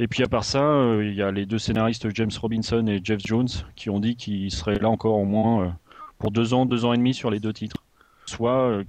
Et 0.00 0.08
puis 0.08 0.24
à 0.24 0.26
part 0.26 0.44
ça, 0.44 0.64
euh, 0.64 1.06
il 1.06 1.14
y 1.14 1.22
a 1.22 1.30
les 1.30 1.46
deux 1.46 1.58
scénaristes 1.58 2.08
James 2.14 2.32
Robinson 2.40 2.84
et 2.88 3.00
Jeff 3.02 3.20
Jones 3.24 3.48
qui 3.76 3.90
ont 3.90 4.00
dit 4.00 4.16
qu'ils 4.16 4.50
seraient 4.50 4.78
là 4.80 4.90
encore 4.90 5.16
au 5.16 5.24
moins 5.24 5.78
pour 6.18 6.32
deux 6.32 6.52
ans, 6.52 6.66
deux 6.66 6.84
ans 6.84 6.92
et 6.92 6.96
demi 6.96 7.14
sur 7.14 7.30
les 7.30 7.38
deux 7.38 7.52
titres. 7.52 7.84
Soit 8.26 8.82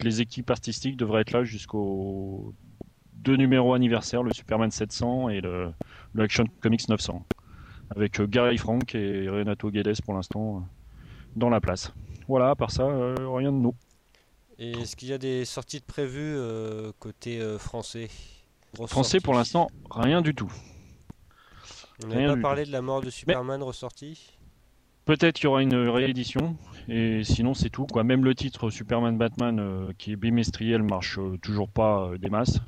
les 0.00 0.20
équipes 0.20 0.50
artistiques 0.50 0.98
devraient 0.98 1.22
être 1.22 1.32
là 1.32 1.42
jusqu'aux 1.42 2.52
deux 3.14 3.36
numéros 3.36 3.72
anniversaires, 3.72 4.22
le 4.22 4.32
Superman 4.34 4.70
700 4.70 5.30
et 5.30 5.40
le, 5.40 5.72
Action 6.18 6.44
Comics 6.60 6.88
900, 6.88 7.24
avec 7.94 8.20
Gary 8.20 8.58
Frank 8.58 8.94
et 8.94 9.28
Renato 9.28 9.70
Guedes 9.70 10.02
pour 10.04 10.14
l'instant 10.14 10.68
dans 11.34 11.48
la 11.48 11.60
place. 11.60 11.94
Voilà, 12.28 12.50
à 12.50 12.54
part 12.54 12.70
ça, 12.70 12.82
euh, 12.82 13.14
rien 13.34 13.52
de 13.52 13.58
nous. 13.58 13.74
Et 14.58 14.72
est-ce 14.72 14.96
qu'il 14.96 15.08
y 15.08 15.12
a 15.12 15.18
des 15.18 15.44
sorties 15.44 15.80
de 15.80 15.84
prévues 15.84 16.36
euh, 16.36 16.90
côté 16.98 17.40
euh, 17.40 17.58
français? 17.58 18.08
Français 18.86 19.20
pour 19.20 19.34
l'instant, 19.34 19.68
rien 19.90 20.22
du 20.22 20.34
tout. 20.34 20.52
On 22.04 22.08
n'a 22.08 22.34
pas 22.34 22.40
parlé 22.40 22.64
de 22.64 22.72
la 22.72 22.82
mort 22.82 23.00
de 23.00 23.10
Superman 23.10 23.62
ressortie? 23.62 24.38
Peut-être 25.04 25.36
qu'il 25.36 25.44
y 25.44 25.46
aura 25.46 25.62
une 25.62 25.76
réédition, 25.76 26.56
et 26.88 27.22
sinon 27.22 27.54
c'est 27.54 27.70
tout. 27.70 27.86
Quoi. 27.86 28.02
Même 28.02 28.24
le 28.24 28.34
titre 28.34 28.70
Superman 28.70 29.16
Batman, 29.16 29.94
qui 29.98 30.12
est 30.12 30.16
bimestriel, 30.16 30.82
marche 30.82 31.20
toujours 31.42 31.68
pas 31.68 32.10
des 32.18 32.28
masses. 32.28 32.58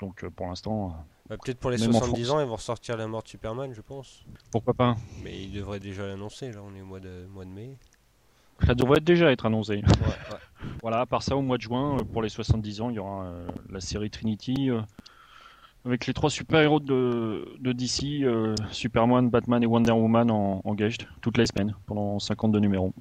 Donc 0.00 0.28
pour 0.28 0.46
l'instant. 0.46 0.94
Bah, 1.28 1.36
peut-être 1.42 1.58
pour 1.58 1.70
les 1.70 1.78
70 1.78 2.30
ans, 2.30 2.40
ils 2.40 2.46
vont 2.46 2.56
ressortir 2.56 2.96
la 2.96 3.08
mort 3.08 3.22
de 3.22 3.28
Superman, 3.28 3.72
je 3.72 3.80
pense. 3.80 4.24
Pourquoi 4.52 4.74
pas? 4.74 4.96
Mais 5.24 5.42
ils 5.42 5.52
devraient 5.52 5.80
déjà 5.80 6.06
l'annoncer, 6.06 6.52
là 6.52 6.60
on 6.62 6.74
est 6.76 6.82
au 6.82 6.86
mois 6.86 7.00
de, 7.00 7.26
mois 7.32 7.46
de 7.46 7.50
mai. 7.50 7.76
Ça 8.64 8.74
devrait 8.74 9.00
déjà 9.00 9.30
être 9.30 9.46
annoncé. 9.46 9.82
voilà, 10.82 11.00
à 11.00 11.06
part 11.06 11.22
ça, 11.22 11.36
au 11.36 11.42
mois 11.42 11.58
de 11.58 11.62
juin, 11.62 11.98
euh, 11.98 12.04
pour 12.04 12.22
les 12.22 12.28
70 12.28 12.80
ans, 12.80 12.90
il 12.90 12.96
y 12.96 12.98
aura 12.98 13.26
euh, 13.26 13.46
la 13.70 13.80
série 13.80 14.10
Trinity 14.10 14.70
euh, 14.70 14.80
avec 15.84 16.06
les 16.06 16.14
trois 16.14 16.30
super-héros 16.30 16.80
de, 16.80 17.46
de 17.60 17.72
DC, 17.72 18.26
Superman, 18.72 19.28
Batman 19.28 19.62
et 19.62 19.66
Wonder 19.66 19.92
Woman 19.92 20.30
en, 20.30 20.62
en 20.64 20.76
toutes 21.20 21.38
les 21.38 21.46
semaines 21.46 21.74
pendant 21.86 22.18
52 22.18 22.58
numéros. 22.58 22.92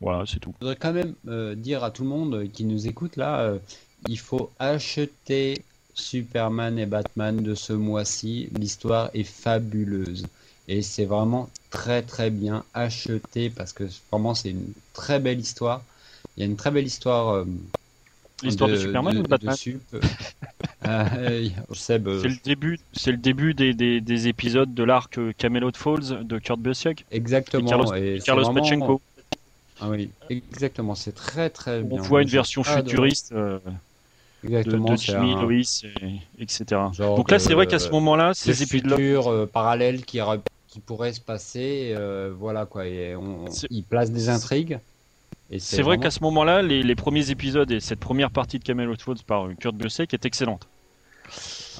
Voilà, 0.00 0.24
c'est 0.26 0.38
tout. 0.38 0.54
Je 0.60 0.64
voudrais 0.64 0.76
quand 0.76 0.94
même 0.94 1.14
dire 1.56 1.84
à 1.84 1.90
tout 1.90 2.02
le 2.02 2.08
monde 2.08 2.48
qui 2.50 2.64
nous 2.64 2.88
écoute 2.88 3.16
là, 3.16 3.52
il 4.08 4.18
faut 4.18 4.50
acheter 4.58 5.62
Superman 5.92 6.78
et 6.78 6.86
Batman 6.86 7.42
de 7.42 7.54
ce 7.54 7.74
mois-ci. 7.74 8.48
L'histoire 8.58 9.10
est 9.12 9.24
fabuleuse 9.24 10.26
et 10.70 10.82
c'est 10.82 11.04
vraiment 11.04 11.50
très 11.70 12.00
très 12.02 12.30
bien 12.30 12.64
acheté 12.74 13.50
parce 13.50 13.72
que 13.72 13.84
vraiment 14.12 14.34
c'est 14.34 14.50
une 14.50 14.72
très 14.92 15.18
belle 15.18 15.40
histoire. 15.40 15.82
Il 16.36 16.40
y 16.40 16.42
a 16.44 16.46
une 16.46 16.56
très 16.56 16.70
belle 16.70 16.86
histoire. 16.86 17.34
Euh, 17.34 17.44
L'histoire 18.42 18.70
de, 18.70 18.76
Superman 18.76 19.18
ou 19.18 19.22
de 19.22 19.28
Batman 19.28 19.54
euh, 20.86 21.48
C'est 21.74 21.98
le 21.98 22.42
début, 22.42 22.78
c'est 22.94 23.10
le 23.10 23.18
début 23.18 23.52
des, 23.52 23.74
des, 23.74 24.00
des 24.00 24.28
épisodes 24.28 24.72
de 24.72 24.82
l'arc 24.82 25.18
Camelot 25.36 25.72
Falls 25.74 26.24
de 26.24 26.38
Kurt 26.38 26.58
Busiek. 26.58 27.04
Exactement. 27.10 27.66
Et 27.96 28.20
Carlos, 28.20 28.50
et 28.50 28.54
Pachenko. 28.54 29.02
Ah 29.80 29.90
oui, 29.90 30.10
exactement. 30.30 30.94
C'est 30.94 31.14
très 31.14 31.50
très 31.50 31.82
bien. 31.82 31.98
On 31.98 32.02
voit 32.02 32.22
une 32.22 32.28
version 32.28 32.62
futuriste. 32.62 33.32
Euh, 33.32 33.58
Exactement, 34.42 34.92
de, 34.92 34.96
Jimmy, 34.96 35.34
Loïs, 35.34 35.84
etc. 36.38 36.64
Donc 36.96 37.30
là, 37.30 37.38
c'est 37.38 37.52
vrai 37.52 37.66
qu'à 37.66 37.78
ce 37.78 37.90
moment-là, 37.90 38.32
ces 38.32 38.62
épisodes 38.62 39.46
parallèles 39.50 40.04
qui, 40.06 40.18
qui 40.70 40.80
pourrait 40.80 41.12
se 41.12 41.20
passer. 41.20 41.92
Euh, 41.96 42.32
voilà 42.36 42.64
quoi. 42.64 42.86
Et 42.86 43.14
on, 43.16 43.44
il 43.68 43.84
place 43.84 44.10
des 44.10 44.28
intrigues. 44.28 44.78
C'est 45.58 45.82
vrai 45.82 45.98
qu'à 45.98 46.12
ce 46.12 46.22
moment-là, 46.22 46.62
les, 46.62 46.94
premiers 46.94 47.30
épisodes 47.30 47.70
et 47.72 47.80
cette 47.80 47.98
première 47.98 48.30
partie 48.30 48.60
de 48.60 48.64
Camelot 48.64 48.94
Falls 48.96 49.16
par 49.26 49.48
Kurt 49.58 49.74
Busiek 49.74 50.14
est 50.14 50.24
excellente. 50.24 50.68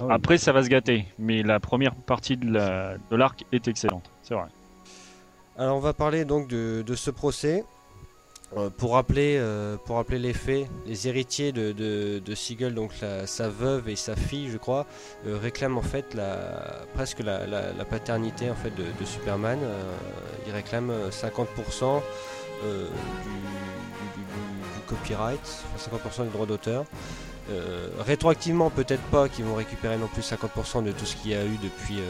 Ah 0.00 0.06
Après, 0.10 0.38
ça 0.38 0.52
va 0.52 0.64
se 0.64 0.68
gâter, 0.68 1.06
mais 1.20 1.44
la 1.44 1.60
première 1.60 1.94
partie 1.94 2.36
de 2.36 3.16
l'arc 3.16 3.44
est 3.52 3.68
excellente, 3.68 4.10
c'est 4.22 4.34
vrai. 4.34 4.48
Alors, 5.56 5.76
on 5.76 5.80
va 5.80 5.92
parler 5.92 6.24
donc 6.24 6.48
de, 6.48 6.82
de 6.84 6.94
ce 6.96 7.10
procès. 7.10 7.64
Euh, 8.56 8.68
pour 8.68 8.94
rappeler, 8.94 9.36
euh, 9.38 9.76
pour 9.76 9.94
rappeler 9.96 10.18
les 10.18 10.32
faits, 10.32 10.66
les 10.84 11.06
héritiers 11.06 11.52
de, 11.52 11.70
de, 11.70 12.34
Siegel, 12.34 12.74
donc 12.74 12.90
sa 13.26 13.48
veuve 13.48 13.88
et 13.88 13.94
sa 13.94 14.16
fille, 14.16 14.50
je 14.50 14.58
crois, 14.58 14.86
euh, 15.26 15.38
réclament 15.40 15.78
en 15.78 15.82
fait 15.82 16.14
la, 16.14 16.82
presque 16.94 17.20
la, 17.20 17.46
paternité 17.88 18.50
en 18.50 18.56
fait 18.56 18.72
de, 18.74 19.04
Superman. 19.04 19.60
ils 20.46 20.52
réclament 20.52 20.92
50% 21.10 22.00
du, 22.64 22.68
copyright, 24.88 25.64
50% 25.78 26.24
du 26.24 26.30
droit 26.30 26.46
d'auteur. 26.46 26.86
rétroactivement, 28.00 28.70
peut-être 28.70 29.04
pas 29.10 29.28
qu'ils 29.28 29.44
vont 29.44 29.54
récupérer 29.54 29.96
non 29.96 30.08
plus 30.08 30.22
50% 30.22 30.82
de 30.82 30.90
tout 30.92 31.06
ce 31.06 31.14
qu'il 31.16 31.30
y 31.30 31.34
a 31.34 31.44
eu 31.44 31.56
depuis, 31.62 32.00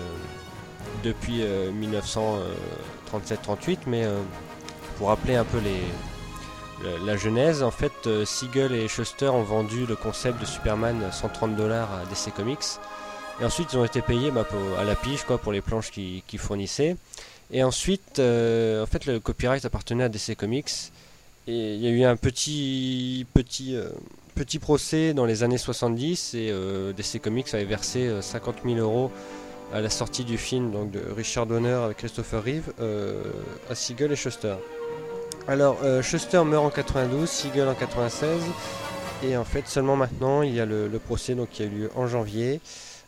depuis 1.05 1.43
1937-38, 1.43 3.81
mais 3.87 4.07
pour 4.97 5.09
rappeler 5.09 5.37
un 5.37 5.45
peu 5.45 5.59
les, 5.59 5.83
la 7.05 7.17
genèse, 7.17 7.63
en 7.63 7.71
fait, 7.71 7.93
euh, 8.07 8.25
Siegel 8.25 8.73
et 8.73 8.89
Schuster 8.89 9.29
ont 9.29 9.43
vendu 9.43 9.87
le 9.87 9.97
concept 9.97 10.41
de 10.41 10.47
Superman 10.47 10.97
130 11.13 11.57
dollars 11.57 11.93
à 11.93 12.05
DC 12.07 12.33
Comics. 12.35 12.59
Et 13.41 13.45
ensuite, 13.45 13.73
ils 13.73 13.79
ont 13.79 13.85
été 13.85 14.03
payés 14.03 14.31
bah, 14.31 14.47
à 14.79 14.85
la 14.85 14.95
pige 14.95 15.25
quoi, 15.25 15.39
pour 15.39 15.53
les 15.53 15.61
planches 15.61 15.91
qu'ils 15.91 16.39
fournissaient. 16.39 16.97
Et 17.53 17.63
ensuite, 17.63 18.19
euh, 18.19 18.83
en 18.83 18.87
fait, 18.87 19.07
le 19.07 19.21
copyright 19.21 19.65
appartenait 19.65 20.05
à 20.05 20.09
DC 20.09 20.37
Comics. 20.37 20.71
Et 21.47 21.75
il 21.75 21.81
y 21.81 21.87
a 21.87 21.91
eu 21.91 22.05
un 22.05 22.17
petit, 22.17 23.27
petit, 23.35 23.77
euh, 23.77 23.89
petit 24.35 24.59
procès 24.59 25.15
dans 25.15 25.25
les 25.25 25.43
années 25.43 25.59
70 25.59 26.35
et 26.35 26.53
DC 26.97 27.21
Comics 27.21 27.53
avait 27.53 27.65
versé 27.65 28.11
50 28.21 28.57
000 28.65 28.77
euros 28.77 29.11
à 29.73 29.81
la 29.81 29.91
sortie 29.91 30.25
du 30.25 30.39
film 30.39 30.71
donc 30.71 30.91
de 30.91 31.01
Richard 31.17 31.47
Donner 31.47 31.71
avec 31.71 31.99
Christopher 31.99 32.43
Reeve 32.43 32.73
à 33.69 33.75
Siegel 33.75 34.13
et 34.13 34.17
Schuster. 34.17 34.55
Alors 35.51 35.79
Schuster 36.01 36.45
meurt 36.45 36.65
en 36.65 36.71
92, 36.71 37.29
Siegel 37.29 37.67
en 37.67 37.75
96 37.75 38.41
et 39.25 39.37
en 39.37 39.45
fait 39.45 39.67
seulement 39.67 39.97
maintenant 39.97 40.43
il 40.43 40.55
y 40.55 40.61
a 40.61 40.65
le, 40.65 40.89
procès 41.05 41.37
qui 41.51 41.65
a 41.65 41.67
eu 41.67 41.71
lieu 41.71 41.91
en 41.97 42.07
janvier. 42.07 42.61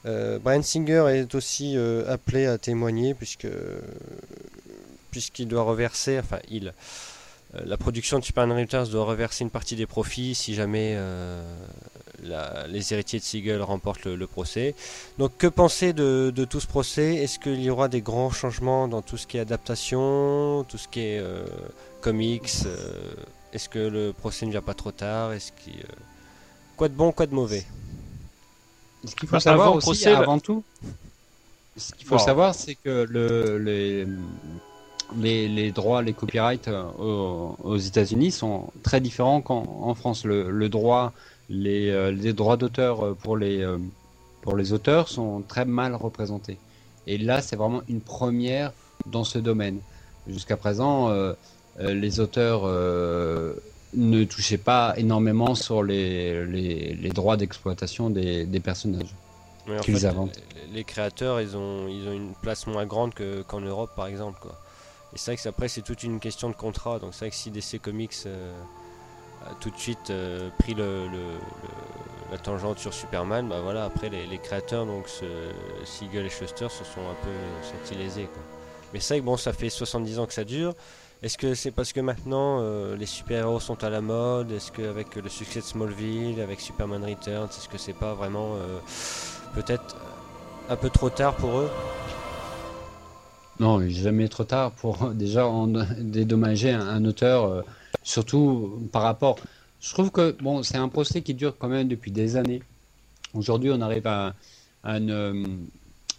Euh, 0.06 0.40
Brian 0.40 0.62
Singer 0.62 1.04
est 1.12 1.36
aussi 1.36 1.76
euh, 1.76 2.12
appelé 2.12 2.46
à 2.46 2.58
témoigner 2.58 3.14
puisque 3.14 3.46
puisqu'il 5.12 5.46
doit 5.46 5.62
reverser, 5.62 6.18
enfin 6.18 6.40
il, 6.50 6.74
euh, 7.54 7.60
la 7.64 7.76
production 7.76 8.18
de 8.18 8.24
Superman 8.24 8.58
Returns 8.58 8.88
doit 8.88 9.04
reverser 9.04 9.44
une 9.44 9.50
partie 9.50 9.76
des 9.76 9.86
profits 9.86 10.34
si 10.34 10.54
jamais 10.54 10.98
les 12.22 12.92
héritiers 12.92 13.18
de 13.18 13.24
Siegel 13.24 13.62
remportent 13.62 14.04
le, 14.04 14.26
procès. 14.26 14.74
Donc 15.18 15.36
que 15.38 15.46
penser 15.46 15.92
de, 15.92 16.44
tout 16.48 16.60
ce 16.60 16.66
procès? 16.66 17.16
Est-ce 17.16 17.38
qu'il 17.38 17.62
y 17.62 17.70
aura 17.70 17.88
des 17.88 18.00
grands 18.00 18.30
changements 18.30 18.88
dans 18.88 19.02
tout 19.02 19.16
ce 19.16 19.26
qui 19.26 19.36
est 19.36 19.40
adaptation, 19.40 20.64
tout 20.68 20.78
ce 20.78 20.88
qui 20.88 21.00
est 21.00 21.22
comics 22.00 22.50
Est-ce 23.52 23.68
que 23.68 23.78
le 23.78 24.12
procès 24.12 24.46
ne 24.46 24.50
vient 24.50 24.62
pas 24.62 24.74
trop 24.74 24.92
tard? 24.92 25.32
Est-ce 25.32 25.52
quoi 26.76 26.88
de 26.88 26.94
bon, 26.94 27.12
quoi 27.12 27.26
de 27.26 27.34
mauvais? 27.34 27.64
Ce 29.04 29.14
qu'il 29.16 29.28
faut 29.28 29.36
bah, 29.36 29.40
savoir 29.40 29.74
aussi, 29.74 30.08
avant 30.08 30.38
tout, 30.38 30.62
ce 31.76 31.92
qu'il 31.92 32.06
faut 32.06 32.18
savoir, 32.18 32.54
c'est 32.54 32.74
que 32.74 33.06
le, 33.08 33.58
les, 33.58 34.06
les, 35.48 35.72
droits, 35.72 36.02
les 36.02 36.12
copyrights 36.12 36.68
euh, 36.68 36.84
aux, 37.62 37.76
États-Unis 37.76 38.30
sont 38.30 38.70
très 38.82 39.00
différents 39.00 39.40
qu'en 39.40 39.94
France. 39.94 40.24
Le, 40.24 40.68
droit, 40.68 41.12
les, 41.48 41.90
euh, 41.90 42.10
les 42.10 42.32
droits 42.32 42.56
d'auteur 42.56 43.16
pour 43.16 43.36
les, 43.36 43.62
euh, 43.62 43.78
pour 44.42 44.56
les 44.56 44.72
auteurs 44.72 45.08
sont 45.08 45.42
très 45.46 45.64
mal 45.64 45.94
représentés. 45.94 46.58
Et 47.06 47.18
là, 47.18 47.42
c'est 47.42 47.56
vraiment 47.56 47.82
une 47.88 48.00
première 48.00 48.72
dans 49.06 49.24
ce 49.24 49.38
domaine. 49.38 49.80
Jusqu'à 50.28 50.56
présent, 50.56 51.10
les 51.80 52.20
auteurs 52.20 52.62
ne 53.94 54.24
touchez 54.24 54.56
pas 54.56 54.94
énormément 54.96 55.56
sur 55.56 55.82
les, 55.82 56.46
les, 56.46 57.08
droits 57.10 57.36
d'exploitation 57.36 58.08
des, 58.08 58.46
des, 58.46 58.60
personnages 58.60 59.16
qu'ils 59.82 60.06
inventent. 60.06 60.40
Les, 60.72 60.84
créateurs, 60.84 61.40
ils 61.40 61.56
ont, 61.56 61.88
ils 61.88 62.06
ont 62.06 62.12
une 62.12 62.34
place 62.40 62.68
moins 62.68 62.86
grande 62.86 63.14
qu'en 63.48 63.60
Europe, 63.60 63.90
par 63.96 64.06
exemple. 64.06 64.38
Quoi. 64.40 64.56
Et 65.14 65.18
c'est 65.18 65.32
vrai 65.32 65.42
que 65.42 65.48
après, 65.48 65.68
c'est 65.68 65.82
toute 65.82 66.02
une 66.02 66.20
question 66.20 66.48
de 66.48 66.54
contrat. 66.54 66.98
Donc 66.98 67.12
c'est 67.12 67.26
vrai 67.26 67.30
que 67.30 67.36
si 67.36 67.50
DC 67.50 67.80
Comics 67.80 68.14
euh, 68.26 68.52
tout 69.60 69.70
de 69.70 69.78
suite 69.78 70.10
euh, 70.10 70.48
pris 70.58 70.74
le, 70.74 71.06
la 72.30 72.38
tangente 72.38 72.78
sur 72.78 72.94
Superman, 72.94 73.48
bah 73.48 73.60
voilà, 73.62 73.84
après 73.84 74.08
les, 74.08 74.38
créateurs, 74.38 74.86
donc 74.86 75.08
ce, 75.08 75.24
Siegel 75.84 76.26
et 76.26 76.30
Schuster, 76.30 76.68
se 76.68 76.84
sont 76.84 77.00
un 77.00 77.16
peu 77.22 77.30
sentis 77.62 77.98
lésés. 77.98 78.28
Quoi. 78.32 78.42
Mais 78.92 79.00
c'est 79.00 79.14
vrai 79.14 79.20
que 79.20 79.26
bon, 79.26 79.36
ça 79.36 79.52
fait 79.52 79.70
70 79.70 80.18
ans 80.18 80.26
que 80.26 80.34
ça 80.34 80.44
dure. 80.44 80.74
Est-ce 81.22 81.38
que 81.38 81.54
c'est 81.54 81.70
parce 81.70 81.92
que 81.92 82.00
maintenant 82.00 82.58
euh, 82.60 82.96
les 82.96 83.06
super-héros 83.06 83.60
sont 83.60 83.84
à 83.84 83.90
la 83.90 84.00
mode? 84.00 84.50
Est-ce 84.50 84.72
qu'avec 84.72 85.14
le 85.14 85.28
succès 85.28 85.60
de 85.60 85.64
Smallville, 85.64 86.40
avec 86.40 86.60
Superman 86.60 87.04
Returns, 87.04 87.48
est-ce 87.48 87.68
que 87.68 87.78
c'est 87.78 87.92
pas 87.92 88.14
vraiment 88.14 88.56
euh, 88.56 88.78
peut-être 89.54 89.96
un 90.68 90.76
peu 90.76 90.90
trop 90.90 91.10
tard 91.10 91.36
pour 91.36 91.58
eux? 91.58 91.70
Non, 93.60 93.86
jamais 93.88 94.28
trop 94.28 94.44
tard 94.44 94.72
pour 94.72 95.10
déjà 95.14 95.48
dédommager 95.98 96.72
un, 96.72 97.04
auteur, 97.04 97.64
surtout 98.02 98.88
par 98.92 99.02
rapport. 99.02 99.38
Je 99.80 99.92
trouve 99.92 100.10
que 100.10 100.36
bon, 100.40 100.62
c'est 100.62 100.78
un 100.78 100.88
procès 100.88 101.22
qui 101.22 101.34
dure 101.34 101.56
quand 101.58 101.68
même 101.68 101.88
depuis 101.88 102.10
des 102.10 102.36
années. 102.36 102.62
Aujourd'hui, 103.34 103.70
on 103.72 103.80
arrive 103.80 104.06
à, 104.06 104.34
une, 104.84 105.64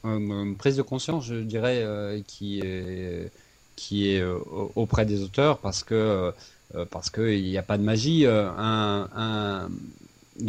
une, 0.04 0.56
prise 0.58 0.76
de 0.76 0.82
conscience, 0.82 1.26
je 1.26 1.36
dirais, 1.36 1.86
qui 2.28 2.60
est 2.60 3.32
qui 3.76 4.10
est 4.10 4.22
euh, 4.22 4.38
auprès 4.76 5.06
des 5.06 5.24
auteurs 5.24 5.58
parce 5.60 5.84
que 5.84 5.96
euh, 5.96 6.32
euh, 6.76 6.86
qu'il 7.14 7.44
n'y 7.44 7.58
a 7.58 7.64
pas 7.64 7.78
de 7.78 7.84
magie. 7.84 8.26
Un, 8.26 9.08
un, 9.16 9.70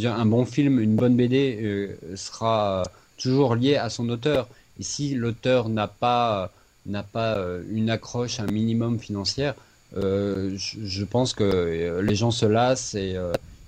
un, 0.05 0.27
bon 0.27 0.47
film, 0.47 0.81
une 0.81 0.97
bonne 0.97 1.17
BD 1.17 1.95
sera 2.17 2.83
toujours 3.19 3.55
lié 3.55 3.77
à 3.77 3.91
son 3.91 4.09
auteur. 4.09 4.49
Et 4.81 4.83
si 4.83 5.15
l'auteur 5.15 5.69
n'a 5.69 5.87
pas 5.89 6.51
n'a 6.87 7.03
pas 7.03 7.39
une 7.71 7.91
accroche, 7.91 8.41
un 8.41 8.47
minimum 8.47 8.99
financière, 8.99 9.55
je, 9.95 11.05
pense 11.05 11.33
que 11.35 12.01
les 12.03 12.15
gens 12.15 12.31
se 12.31 12.47
lassent 12.47 12.95
et 12.95 13.17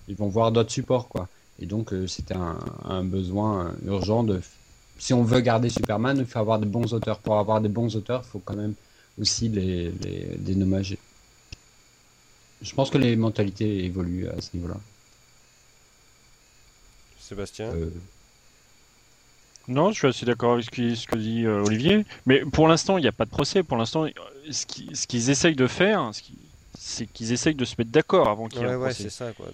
ils 0.09 0.17
vont 0.17 0.29
voir 0.29 0.53
d'autres 0.53 0.73
supports 0.73 1.09
quoi. 1.09 1.29
Et 1.59 1.67
donc 1.67 1.93
c'était 2.07 2.35
un, 2.35 2.59
un, 2.85 3.05
besoin 3.05 3.75
urgent 3.87 4.23
de 4.23 4.41
si 4.99 5.13
on 5.15 5.23
veut 5.23 5.41
garder 5.41 5.69
Superman, 5.69 6.17
il 6.19 6.27
faut 6.27 6.39
avoir 6.39 6.59
de 6.59 6.67
bons 6.67 6.93
auteurs. 6.93 7.19
Pour 7.19 7.39
avoir 7.39 7.61
des 7.61 7.69
bons 7.69 7.95
auteurs, 7.97 8.23
il 8.27 8.31
faut 8.31 8.43
quand 8.45 8.57
même 8.57 8.75
aussi 9.21 9.49
les, 9.49 9.91
les 9.91 10.37
dénommager. 10.39 10.99
Je 12.63 12.75
pense 12.75 12.91
que 12.91 12.99
les 12.99 13.17
mentalités 13.17 13.85
évoluent 13.85 14.29
à 14.29 14.41
ce 14.41 14.51
niveau-là. 14.55 14.77
Sébastien? 17.21 17.67
Euh, 17.67 17.91
Non, 19.69 19.91
je 19.91 19.99
suis 19.99 20.09
assez 20.09 20.27
d'accord 20.27 20.55
avec 20.55 20.65
ce, 20.65 21.07
que 21.07 21.17
dit 21.17 21.45
euh, 21.45 21.65
Olivier. 21.65 22.05
Mais 22.27 22.41
pour 22.41 22.69
l'instant, 22.69 22.99
il 22.99 23.03
n'y 23.03 23.09
a 23.09 23.13
pas 23.13 23.25
de 23.25 23.31
procès. 23.31 23.63
Pour 23.63 23.77
l'instant, 23.77 24.07
ce 24.51 25.07
qu'ils 25.07 25.31
essayent 25.31 25.57
de 25.57 25.67
faire, 25.67 26.11
ce 26.13 26.23
c'est 26.79 27.07
qu'ils 27.07 27.33
essayent 27.33 27.55
de 27.55 27.65
se 27.65 27.75
mettre 27.79 27.91
d'accord 27.91 28.29
avant 28.29 28.47
qu'il 28.47 28.61
y 28.61 28.65
ait 28.65 28.69
un 28.69 28.79
procès. 28.79 29.11
Ça, 29.11 29.33
quoi. 29.33 29.47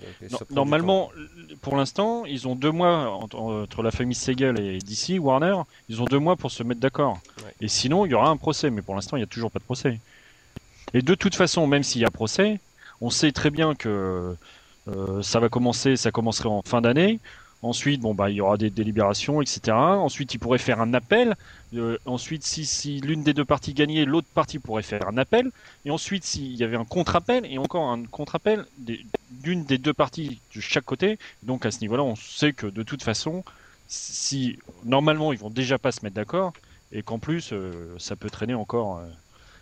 normalement, 0.50 1.10
pour 1.62 1.76
l'instant, 1.76 2.26
ils 2.26 2.46
ont 2.46 2.54
deux 2.54 2.70
mois 2.70 3.08
entre, 3.08 3.82
la 3.82 3.90
famille 3.90 4.14
Segel 4.14 4.60
et 4.60 4.78
DC, 4.78 5.18
Warner, 5.18 5.56
ils 5.88 6.02
ont 6.02 6.04
deux 6.04 6.18
mois 6.18 6.36
pour 6.36 6.50
se 6.50 6.62
mettre 6.62 6.80
d'accord. 6.80 7.20
Et 7.60 7.68
sinon, 7.68 8.04
il 8.04 8.12
y 8.12 8.14
aura 8.14 8.28
un 8.28 8.36
procès, 8.36 8.68
mais 8.70 8.82
pour 8.82 8.94
l'instant, 8.94 9.16
il 9.16 9.20
n'y 9.20 9.24
a 9.24 9.28
toujours 9.28 9.50
pas 9.50 9.60
de 9.60 9.64
procès. 9.64 9.98
Et 10.92 11.00
de 11.00 11.14
toute 11.14 11.34
façon, 11.34 11.66
même 11.66 11.82
s'il 11.82 12.02
y 12.02 12.04
a 12.04 12.10
procès, 12.10 12.60
on 13.00 13.08
sait 13.08 13.32
très 13.32 13.50
bien 13.50 13.74
que 13.74 14.36
euh, 14.88 15.22
ça 15.22 15.40
va 15.40 15.48
commencer, 15.48 15.96
ça 15.96 16.10
commencerait 16.10 16.48
en 16.48 16.62
fin 16.62 16.82
d'année. 16.82 17.18
Ensuite, 17.62 18.00
bon, 18.00 18.12
bah, 18.12 18.28
il 18.28 18.36
y 18.36 18.40
aura 18.40 18.56
des 18.56 18.70
délibérations, 18.70 19.40
etc. 19.40 19.70
Ensuite, 19.70 20.34
il 20.34 20.38
pourrait 20.38 20.58
faire 20.58 20.80
un 20.80 20.94
appel. 20.94 21.36
Euh, 21.74 21.96
ensuite, 22.06 22.44
si, 22.44 23.00
l'une 23.00 23.22
des 23.22 23.34
deux 23.34 23.44
parties 23.44 23.72
gagnait, 23.72 24.04
l'autre 24.04 24.26
partie 24.34 24.58
pourrait 24.58 24.82
faire 24.82 25.06
un 25.06 25.16
appel. 25.16 25.48
Et 25.84 25.92
ensuite, 25.92 26.24
s'il 26.24 26.56
y 26.56 26.64
avait 26.64 26.76
un 26.76 26.84
contre-appel, 26.84 27.46
et 27.46 27.58
encore 27.58 27.88
un 27.88 28.04
contre-appel 28.04 28.66
d'une 29.30 29.64
des 29.64 29.78
deux 29.78 29.94
parties 29.94 30.40
de 30.56 30.60
chaque 30.60 30.84
côté. 30.84 31.20
Donc, 31.44 31.64
à 31.64 31.70
ce 31.70 31.80
niveau-là, 31.82 32.02
on 32.02 32.16
sait 32.16 32.52
que 32.52 32.66
de 32.66 32.82
toute 32.82 33.04
façon, 33.04 33.44
si 33.86 34.58
normalement, 34.84 35.32
ils 35.32 35.38
vont 35.38 35.50
déjà 35.50 35.78
pas 35.78 35.92
se 35.92 36.04
mettre 36.04 36.16
d'accord, 36.16 36.52
et 36.90 37.02
qu'en 37.02 37.20
plus, 37.20 37.50
euh, 37.52 37.94
ça 37.98 38.16
peut 38.16 38.28
traîner 38.28 38.54
encore. 38.54 38.98
Euh, 38.98 39.06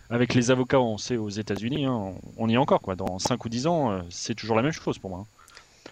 avec 0.09 0.33
les 0.33 0.49
avocats, 0.49 0.79
on 0.79 0.97
sait 0.97 1.17
aux 1.17 1.29
États-Unis, 1.29 1.85
hein, 1.85 2.13
on, 2.37 2.49
y 2.49 2.55
est 2.55 2.57
encore. 2.57 2.81
Dans 2.97 3.19
5 3.19 3.45
ou 3.45 3.49
10 3.49 3.67
ans, 3.67 4.01
c'est 4.09 4.35
toujours 4.35 4.57
la 4.57 4.63
même 4.63 4.73
chose 4.73 4.97
pour 4.97 5.11
moi. 5.11 5.19
Hein 5.19 5.40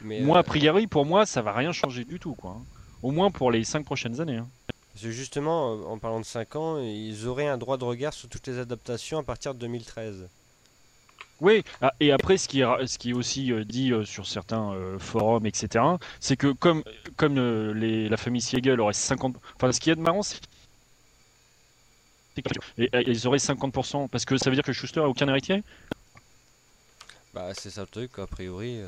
moi, 0.01 0.37
a 0.37 0.39
euh, 0.39 0.43
priori, 0.43 0.87
pour 0.87 1.05
moi, 1.05 1.25
ça 1.25 1.41
va 1.41 1.53
rien 1.53 1.71
changer 1.71 2.05
du 2.05 2.19
tout, 2.19 2.33
quoi. 2.33 2.57
Au 3.01 3.11
moins 3.11 3.31
pour 3.31 3.51
les 3.51 3.63
5 3.63 3.85
prochaines 3.85 4.19
années. 4.21 4.37
Hein. 4.37 4.47
justement, 4.95 5.73
euh, 5.73 5.83
en 5.85 5.97
parlant 5.97 6.19
de 6.19 6.25
5 6.25 6.55
ans, 6.55 6.79
ils 6.79 7.27
auraient 7.27 7.47
un 7.47 7.57
droit 7.57 7.77
de 7.77 7.83
regard 7.83 8.13
sur 8.13 8.29
toutes 8.29 8.47
les 8.47 8.59
adaptations 8.59 9.19
à 9.19 9.23
partir 9.23 9.53
de 9.53 9.59
2013. 9.59 10.27
Oui, 11.41 11.63
ah, 11.81 11.93
et 12.01 12.11
après, 12.11 12.37
ce 12.37 12.49
qui 12.49 12.61
est, 12.61 12.87
ce 12.87 12.97
qui 12.97 13.11
est 13.11 13.13
aussi 13.13 13.53
euh, 13.53 13.63
dit 13.63 13.93
sur 14.03 14.27
certains 14.27 14.75
forums, 14.99 15.45
etc., 15.45 15.85
c'est 16.19 16.35
que 16.35 16.51
comme, 16.51 16.83
comme 17.15 17.39
les, 17.73 18.09
la 18.09 18.17
famille 18.17 18.41
Siegel 18.41 18.81
aurait 18.81 18.93
50... 18.93 19.35
Enfin, 19.55 19.71
ce 19.71 19.79
qui 19.79 19.89
est 19.89 19.95
de 19.95 20.01
marrant, 20.01 20.23
c'est 20.23 20.41
et, 22.77 22.89
ils 23.07 23.27
auraient 23.27 23.37
50%, 23.37 24.07
parce 24.07 24.23
que 24.23 24.37
ça 24.37 24.49
veut 24.49 24.55
dire 24.55 24.63
que 24.63 24.71
Schuster 24.71 25.01
a 25.01 25.09
aucun 25.09 25.27
héritier? 25.27 25.61
Bah, 27.33 27.53
c'est 27.53 27.69
ça 27.69 27.81
le 27.81 27.87
truc, 27.87 28.17
a 28.17 28.27
priori. 28.27 28.79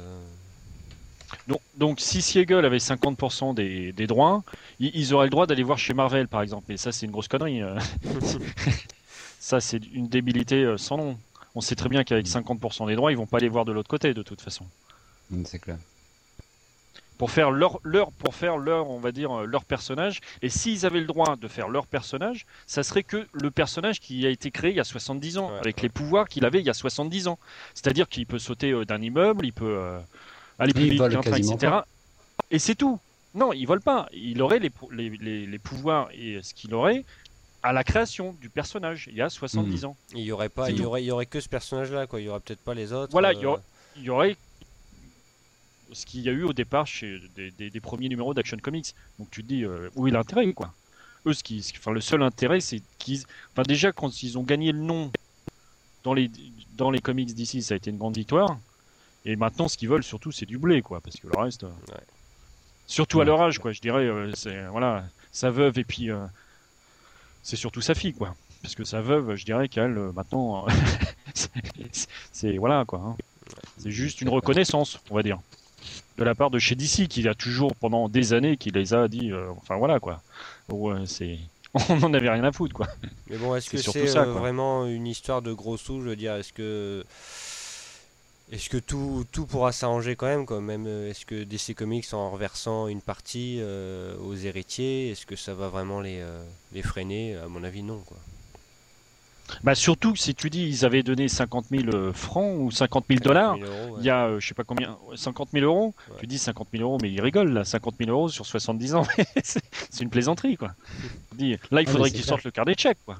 Donc, 1.77 1.99
si 1.99 2.21
Siegel 2.21 2.65
avait 2.65 2.77
50% 2.77 3.53
des, 3.53 4.07
droits, 4.07 4.43
ils, 4.79 5.13
auraient 5.13 5.25
le 5.25 5.31
droit 5.31 5.47
d'aller 5.47 5.63
voir 5.63 5.77
chez 5.77 5.93
Marvel, 5.93 6.27
par 6.27 6.41
exemple. 6.41 6.71
Et 6.71 6.77
ça, 6.77 6.91
c'est 6.91 7.05
une 7.05 7.11
grosse 7.11 7.27
connerie. 7.27 7.61
Euh. 7.61 7.79
ça, 9.39 9.59
c'est 9.59 9.81
une 9.93 10.07
débilité 10.07 10.63
euh, 10.63 10.77
sans 10.77 10.97
nom. 10.97 11.17
On 11.55 11.61
sait 11.61 11.75
très 11.75 11.89
bien 11.89 12.03
qu'avec 12.03 12.27
50% 12.27 12.87
des 12.87 12.95
droits, 12.95 13.11
ils 13.11 13.17
vont 13.17 13.25
pas 13.25 13.37
aller 13.37 13.49
voir 13.49 13.65
de 13.65 13.71
l'autre 13.71 13.89
côté, 13.89 14.13
de 14.13 14.23
toute 14.23 14.41
façon. 14.41 14.65
Mm, 15.29 15.43
c'est 15.45 15.59
clair. 15.59 15.77
Pour 17.17 17.29
faire 17.29 17.51
leur, 17.51 17.79
leur, 17.83 18.11
pour 18.13 18.33
faire 18.33 18.57
leur, 18.57 18.89
on 18.89 18.99
va 18.99 19.11
dire, 19.11 19.31
euh, 19.31 19.45
leur 19.45 19.63
personnage. 19.63 20.21
Et 20.41 20.49
s'ils 20.49 20.85
avaient 20.85 20.99
le 20.99 21.05
droit 21.05 21.35
de 21.35 21.47
faire 21.47 21.69
leur 21.69 21.85
personnage, 21.85 22.45
ça 22.67 22.83
serait 22.83 23.03
que 23.03 23.27
le 23.31 23.51
personnage 23.51 23.99
qui 23.99 24.25
a 24.25 24.29
été 24.29 24.49
créé 24.51 24.71
il 24.71 24.77
y 24.77 24.79
a 24.79 24.83
70 24.83 25.37
ans, 25.37 25.51
avec 25.59 25.81
les 25.81 25.89
pouvoirs 25.89 26.27
qu'il 26.27 26.45
avait 26.45 26.59
il 26.59 26.65
y 26.65 26.69
a 26.69 26.73
70 26.73 27.27
ans. 27.27 27.39
C'est-à-dire 27.75 28.09
qu'il 28.09 28.25
peut 28.25 28.39
sauter 28.39 28.85
d'un 28.85 29.01
immeuble, 29.01 29.45
il 29.45 29.53
peut 29.53 29.99
aller 30.61 30.73
plus 30.73 30.89
vite 30.89 31.01
etc. 31.01 31.73
Et 32.49 32.59
c'est 32.59 32.75
tout. 32.75 32.99
Non, 33.33 33.53
il 33.53 33.65
vole 33.65 33.81
pas. 33.81 34.07
Il 34.13 34.41
aurait 34.41 34.59
les, 34.59 34.71
les, 34.91 35.45
les, 35.45 35.59
pouvoirs 35.59 36.09
et 36.13 36.39
ce 36.43 36.53
qu'il 36.53 36.73
aurait 36.73 37.05
à 37.63 37.71
la 37.71 37.83
création 37.83 38.35
du 38.41 38.49
personnage 38.49 39.07
il 39.11 39.15
y 39.15 39.21
a 39.21 39.29
70 39.29 39.83
hmm. 39.83 39.85
ans. 39.85 39.97
Il 40.13 40.23
y 40.23 40.31
aurait 40.31 40.49
pas, 40.49 40.69
il 40.69 40.79
y 40.79 40.85
aurait, 40.85 41.03
il 41.03 41.05
y 41.05 41.11
aurait 41.11 41.25
que 41.25 41.39
ce 41.39 41.49
personnage-là, 41.49 42.07
quoi. 42.07 42.19
Il 42.19 42.25
y 42.25 42.29
aurait 42.29 42.39
peut-être 42.39 42.63
pas 42.63 42.73
les 42.73 42.91
autres. 42.93 43.11
Voilà, 43.11 43.33
il 43.33 43.41
y, 43.41 44.09
aurait, 44.09 44.31
euh. 44.31 45.93
ce 45.93 46.05
qu'il 46.05 46.21
y 46.21 46.29
a 46.29 46.31
eu 46.31 46.43
au 46.43 46.53
départ 46.53 46.85
chez 46.87 47.21
des, 47.35 47.79
premiers 47.79 48.09
numéros 48.09 48.33
d'Action 48.33 48.57
Comics. 48.57 48.93
Donc 49.17 49.29
tu 49.31 49.43
te 49.43 49.47
dis 49.47 49.65
où 49.95 50.07
est 50.07 50.11
l'intérêt 50.11 50.51
quoi? 50.53 50.73
Eux, 51.25 51.33
ce 51.33 51.43
qui, 51.43 51.65
enfin, 51.77 51.91
le 51.91 52.01
seul 52.01 52.23
intérêt, 52.23 52.61
c'est 52.61 52.81
qu'ils, 52.97 53.23
enfin 53.53 53.63
déjà 53.63 53.91
quand 53.91 54.23
ils 54.23 54.37
ont 54.39 54.43
gagné 54.43 54.71
le 54.71 54.79
nom 54.79 55.11
dans 56.03 56.15
les 56.15 56.31
dans 56.75 56.89
les 56.89 56.99
comics 56.99 57.33
d'ici, 57.33 57.61
ça 57.61 57.75
a 57.75 57.77
été 57.77 57.91
une 57.91 57.97
grande 57.97 58.17
victoire. 58.17 58.57
Et 59.25 59.35
maintenant, 59.35 59.67
ce 59.67 59.77
qu'ils 59.77 59.89
veulent 59.89 60.03
surtout, 60.03 60.31
c'est 60.31 60.45
du 60.45 60.57
blé 60.57 60.81
quoi, 60.81 61.01
parce 61.01 61.17
que 61.17 61.27
le 61.27 61.37
reste, 61.37 61.65
surtout 62.87 63.21
à 63.21 63.25
leur 63.25 63.41
âge 63.41 63.59
quoi, 63.59 63.71
je 63.71 63.81
dirais, 63.81 64.09
c'est 64.33 64.65
voilà, 64.67 65.03
sa 65.31 65.51
veuve 65.51 65.77
et 65.77 65.83
puis 65.83 66.09
c'est 67.43 67.55
surtout 67.55 67.81
sa 67.81 67.93
fille 67.93 68.13
quoi 68.13 68.35
parce 68.61 68.75
que 68.75 68.83
sa 68.83 69.01
veuve, 69.01 69.35
je 69.35 69.45
dirais 69.45 69.67
qu'elle, 69.67 69.97
euh, 69.97 70.11
maintenant, 70.11 70.65
c'est 72.31 72.57
voilà 72.57 72.85
quoi. 72.85 72.99
Hein. 72.99 73.15
C'est 73.77 73.91
juste 73.91 74.21
une 74.21 74.29
reconnaissance, 74.29 74.99
on 75.09 75.15
va 75.15 75.23
dire, 75.23 75.39
de 76.17 76.23
la 76.23 76.35
part 76.35 76.51
de 76.51 76.59
chez 76.59 76.75
DC, 76.75 77.07
qui 77.07 77.27
a 77.27 77.33
toujours 77.33 77.75
pendant 77.75 78.07
des 78.07 78.33
années, 78.33 78.57
qui 78.57 78.69
les 78.69 78.93
a 78.93 79.07
dit, 79.07 79.31
euh, 79.31 79.49
enfin 79.57 79.75
voilà 79.77 79.99
quoi. 79.99 80.21
c'est, 81.05 81.39
on 81.89 81.97
n'en 81.97 82.13
avait 82.13 82.29
rien 82.29 82.43
à 82.43 82.51
foutre 82.51 82.73
quoi. 82.73 82.87
Mais 83.29 83.37
bon, 83.37 83.55
est-ce 83.55 83.69
que 83.69 83.77
c'est 83.77 84.17
euh, 84.17 84.25
vraiment 84.25 84.85
une 84.85 85.07
histoire 85.07 85.41
de 85.41 85.53
gros 85.53 85.77
sous 85.77 86.01
Je 86.01 86.09
veux 86.09 86.15
dire, 86.15 86.35
est-ce 86.35 86.53
que 86.53 87.03
est-ce 88.51 88.69
que 88.69 88.77
tout, 88.77 89.25
tout 89.31 89.45
pourra 89.45 89.71
s'arranger 89.71 90.15
quand 90.15 90.27
même, 90.27 90.45
quand 90.45 90.61
même 90.61 90.85
Est-ce 90.87 91.25
que 91.25 91.43
DC 91.43 91.73
Comics 91.75 92.13
en 92.13 92.31
reversant 92.31 92.87
une 92.87 93.01
partie 93.01 93.61
aux 94.23 94.35
héritiers, 94.35 95.11
est-ce 95.11 95.25
que 95.25 95.35
ça 95.35 95.53
va 95.53 95.69
vraiment 95.69 96.01
les, 96.01 96.23
les 96.73 96.81
freiner? 96.81 97.37
À 97.37 97.47
mon 97.47 97.63
avis, 97.63 97.81
non 97.81 97.99
quoi. 97.99 98.17
Bah 99.63 99.75
surtout 99.75 100.15
si 100.15 100.33
tu 100.33 100.49
dis 100.49 100.63
ils 100.63 100.85
avaient 100.85 101.03
donné 101.03 101.27
50 101.27 101.65
000 101.71 101.83
euh, 101.93 102.13
francs 102.13 102.55
ou 102.57 102.71
50 102.71 103.05
000 103.07 103.19
dollars, 103.19 103.57
il 103.99 104.03
y 104.03 104.09
a 104.09 104.25
euh, 104.27 104.39
je 104.39 104.47
sais 104.47 104.53
pas 104.53 104.63
combien, 104.63 104.97
50 105.15 105.49
000 105.53 105.65
euros. 105.65 105.93
Tu 106.19 106.27
dis 106.27 106.37
50 106.37 106.69
000 106.71 106.83
euros, 106.83 106.97
mais 107.01 107.11
ils 107.11 107.21
rigolent 107.21 107.53
là, 107.53 107.63
50 107.63 107.95
000 107.99 108.09
euros 108.11 108.29
sur 108.29 108.45
70 108.45 108.95
ans, 108.95 109.05
c'est 109.43 110.01
une 110.01 110.09
plaisanterie 110.09 110.57
quoi. 110.57 110.71
Dis, 111.35 111.57
là 111.71 111.81
il 111.81 111.87
ah, 111.87 111.91
faudrait 111.91 112.11
qu'ils 112.11 112.23
sortent 112.23 112.43
le 112.43 112.51
quart 112.51 112.65
des 112.65 112.75
chèques 112.75 112.99
quoi. 113.05 113.17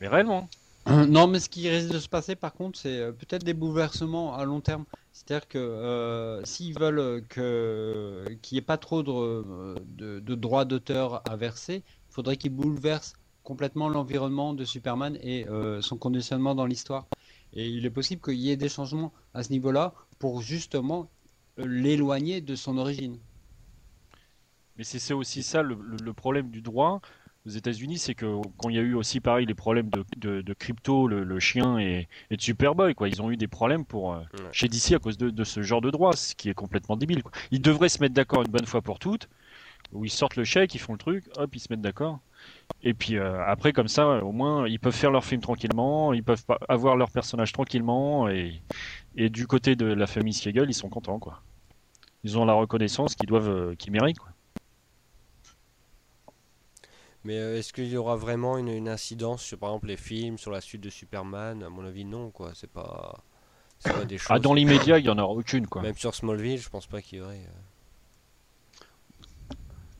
Mais 0.00 0.08
réellement. 0.08 0.48
Non, 0.86 1.26
mais 1.28 1.38
ce 1.38 1.48
qui 1.48 1.68
risque 1.68 1.92
de 1.92 1.98
se 1.98 2.08
passer 2.08 2.34
par 2.34 2.52
contre, 2.52 2.78
c'est 2.78 2.98
euh, 2.98 3.12
peut-être 3.12 3.44
des 3.44 3.54
bouleversements 3.54 4.34
à 4.34 4.44
long 4.44 4.60
terme. 4.60 4.84
C'est-à-dire 5.12 5.46
que 5.46 6.40
s'ils 6.44 6.78
veulent 6.78 7.22
que 7.28 8.24
qu'il 8.42 8.56
n'y 8.56 8.58
ait 8.58 8.62
pas 8.62 8.78
trop 8.78 9.02
de, 9.02 10.34
droits 10.34 10.64
d'auteur 10.64 11.22
à 11.28 11.36
verser, 11.36 11.84
il 11.86 12.14
faudrait 12.14 12.36
qu'ils 12.36 12.54
bouleversent 12.54 13.14
complètement 13.42 13.88
l'environnement 13.88 14.54
de 14.54 14.64
Superman 14.64 15.18
et 15.22 15.46
euh, 15.48 15.80
son 15.82 15.96
conditionnement 15.96 16.54
dans 16.54 16.66
l'histoire. 16.66 17.06
Et 17.52 17.68
il 17.68 17.84
est 17.84 17.90
possible 17.90 18.22
qu'il 18.22 18.38
y 18.38 18.50
ait 18.50 18.56
des 18.56 18.68
changements 18.68 19.12
à 19.34 19.42
ce 19.42 19.50
niveau-là 19.50 19.94
pour 20.18 20.42
justement 20.42 21.10
euh, 21.58 21.66
l'éloigner 21.66 22.40
de 22.40 22.54
son 22.54 22.78
origine. 22.78 23.18
Mais 24.76 24.84
c'est 24.84 25.12
aussi 25.12 25.42
ça 25.42 25.62
le, 25.62 26.12
problème 26.14 26.50
du 26.50 26.62
droit 26.62 27.00
aux 27.46 27.50
États-Unis, 27.50 27.98
c'est 27.98 28.14
que 28.14 28.40
quand 28.56 28.68
il 28.68 28.76
y 28.76 28.78
a 28.78 28.82
eu 28.82 28.94
aussi 28.94 29.20
pareil 29.20 29.46
les 29.46 29.54
problèmes 29.54 29.90
de, 30.16 30.52
crypto, 30.54 31.08
le, 31.08 31.40
chien 31.40 31.78
et, 31.78 32.08
de 32.30 32.40
Superboy, 32.40 32.94
quoi, 32.94 33.08
ils 33.08 33.20
ont 33.20 33.30
eu 33.30 33.36
des 33.36 33.48
problèmes 33.48 33.84
pour 33.84 34.14
euh, 34.14 34.20
chez 34.52 34.68
DC 34.68 34.92
à 34.92 34.98
cause 34.98 35.18
de, 35.18 35.44
ce 35.44 35.62
genre 35.62 35.80
de 35.80 35.90
droit, 35.90 36.12
ce 36.12 36.34
qui 36.34 36.48
est 36.48 36.54
complètement 36.54 36.96
débile. 36.96 37.22
Ils 37.50 37.60
devraient 37.60 37.88
se 37.88 38.00
mettre 38.00 38.14
d'accord 38.14 38.42
une 38.42 38.50
bonne 38.50 38.66
fois 38.66 38.80
pour 38.80 38.98
toutes, 38.98 39.28
où 39.92 40.04
ils 40.04 40.10
sortent 40.10 40.36
le 40.36 40.44
chèque, 40.44 40.74
ils 40.74 40.78
font 40.78 40.92
le 40.92 40.98
truc, 40.98 41.24
hop, 41.36 41.54
ils 41.54 41.60
se 41.60 41.66
mettent 41.70 41.80
d'accord. 41.80 42.20
Et 42.84 42.94
puis 42.94 43.16
euh, 43.16 43.44
après, 43.44 43.72
comme 43.72 43.88
ça, 43.88 44.24
au 44.24 44.32
moins, 44.32 44.68
ils 44.68 44.78
peuvent 44.78 44.94
faire 44.94 45.10
leur 45.10 45.24
film 45.24 45.40
tranquillement, 45.40 46.12
ils 46.12 46.22
peuvent 46.22 46.44
avoir 46.68 46.96
leur 46.96 47.10
personnage 47.10 47.52
tranquillement, 47.52 48.28
et, 48.28 48.62
et 49.16 49.30
du 49.30 49.46
côté 49.48 49.74
de 49.74 49.86
la 49.86 50.06
famille 50.06 50.32
Skegel, 50.32 50.68
ils 50.68 50.74
sont 50.74 50.88
contents, 50.88 51.18
quoi. 51.18 51.42
Ils 52.24 52.38
ont 52.38 52.44
la 52.44 52.52
reconnaissance 52.52 53.16
qu'ils 53.16 53.28
doivent, 53.28 53.50
euh, 53.50 53.74
qu'ils 53.74 53.92
méritent, 53.92 54.20
quoi. 54.20 54.31
Mais 57.24 57.38
euh, 57.38 57.58
est-ce 57.58 57.72
qu'il 57.72 57.88
y 57.88 57.96
aura 57.96 58.16
vraiment 58.16 58.58
une, 58.58 58.88
incidence 58.88 59.42
sur, 59.42 59.58
par 59.58 59.70
exemple, 59.70 59.88
les 59.88 59.96
films, 59.96 60.38
sur 60.38 60.50
la 60.50 60.60
suite 60.60 60.80
de 60.80 60.90
Superman? 60.90 61.62
À 61.62 61.68
mon 61.68 61.84
avis, 61.84 62.04
non, 62.04 62.30
quoi. 62.30 62.52
C'est 62.54 62.70
pas, 62.70 63.22
pas 63.84 64.04
des 64.04 64.18
choses. 64.18 64.28
Ah, 64.30 64.38
dans 64.38 64.54
l'immédiat, 64.54 64.98
il 64.98 65.04
y 65.04 65.10
en 65.10 65.18
aura 65.18 65.32
aucune, 65.38 65.66
quoi. 65.66 65.82
Même 65.82 65.96
sur 65.96 66.14
Smallville, 66.14 66.60
je 66.60 66.68
pense 66.68 66.86
pas 66.86 67.00
qu'il 67.00 67.18
y 67.18 67.20
aurait. 67.20 67.46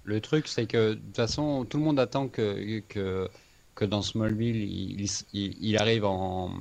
Le 0.04 0.20
truc, 0.20 0.48
c'est 0.48 0.66
que 0.66 0.90
de 0.90 0.94
toute 0.94 1.16
façon, 1.16 1.64
tout 1.64 1.78
le 1.78 1.85
monde 1.85 2.00
attend 2.00 2.26
que, 2.26 2.80
que, 2.88 3.30
que 3.76 3.85
dans 3.85 4.02
Smallville, 4.02 4.56
il, 4.56 5.06
il, 5.32 5.76
arrive 5.78 6.04
en, 6.04 6.52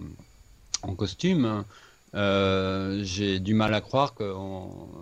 en 0.83 0.95
costume. 0.95 1.65
Euh, 2.13 2.99
j'ai 3.03 3.39
du 3.39 3.53
mal 3.53 3.73
à 3.73 3.81
croire 3.81 4.13
qu'on 4.13 5.00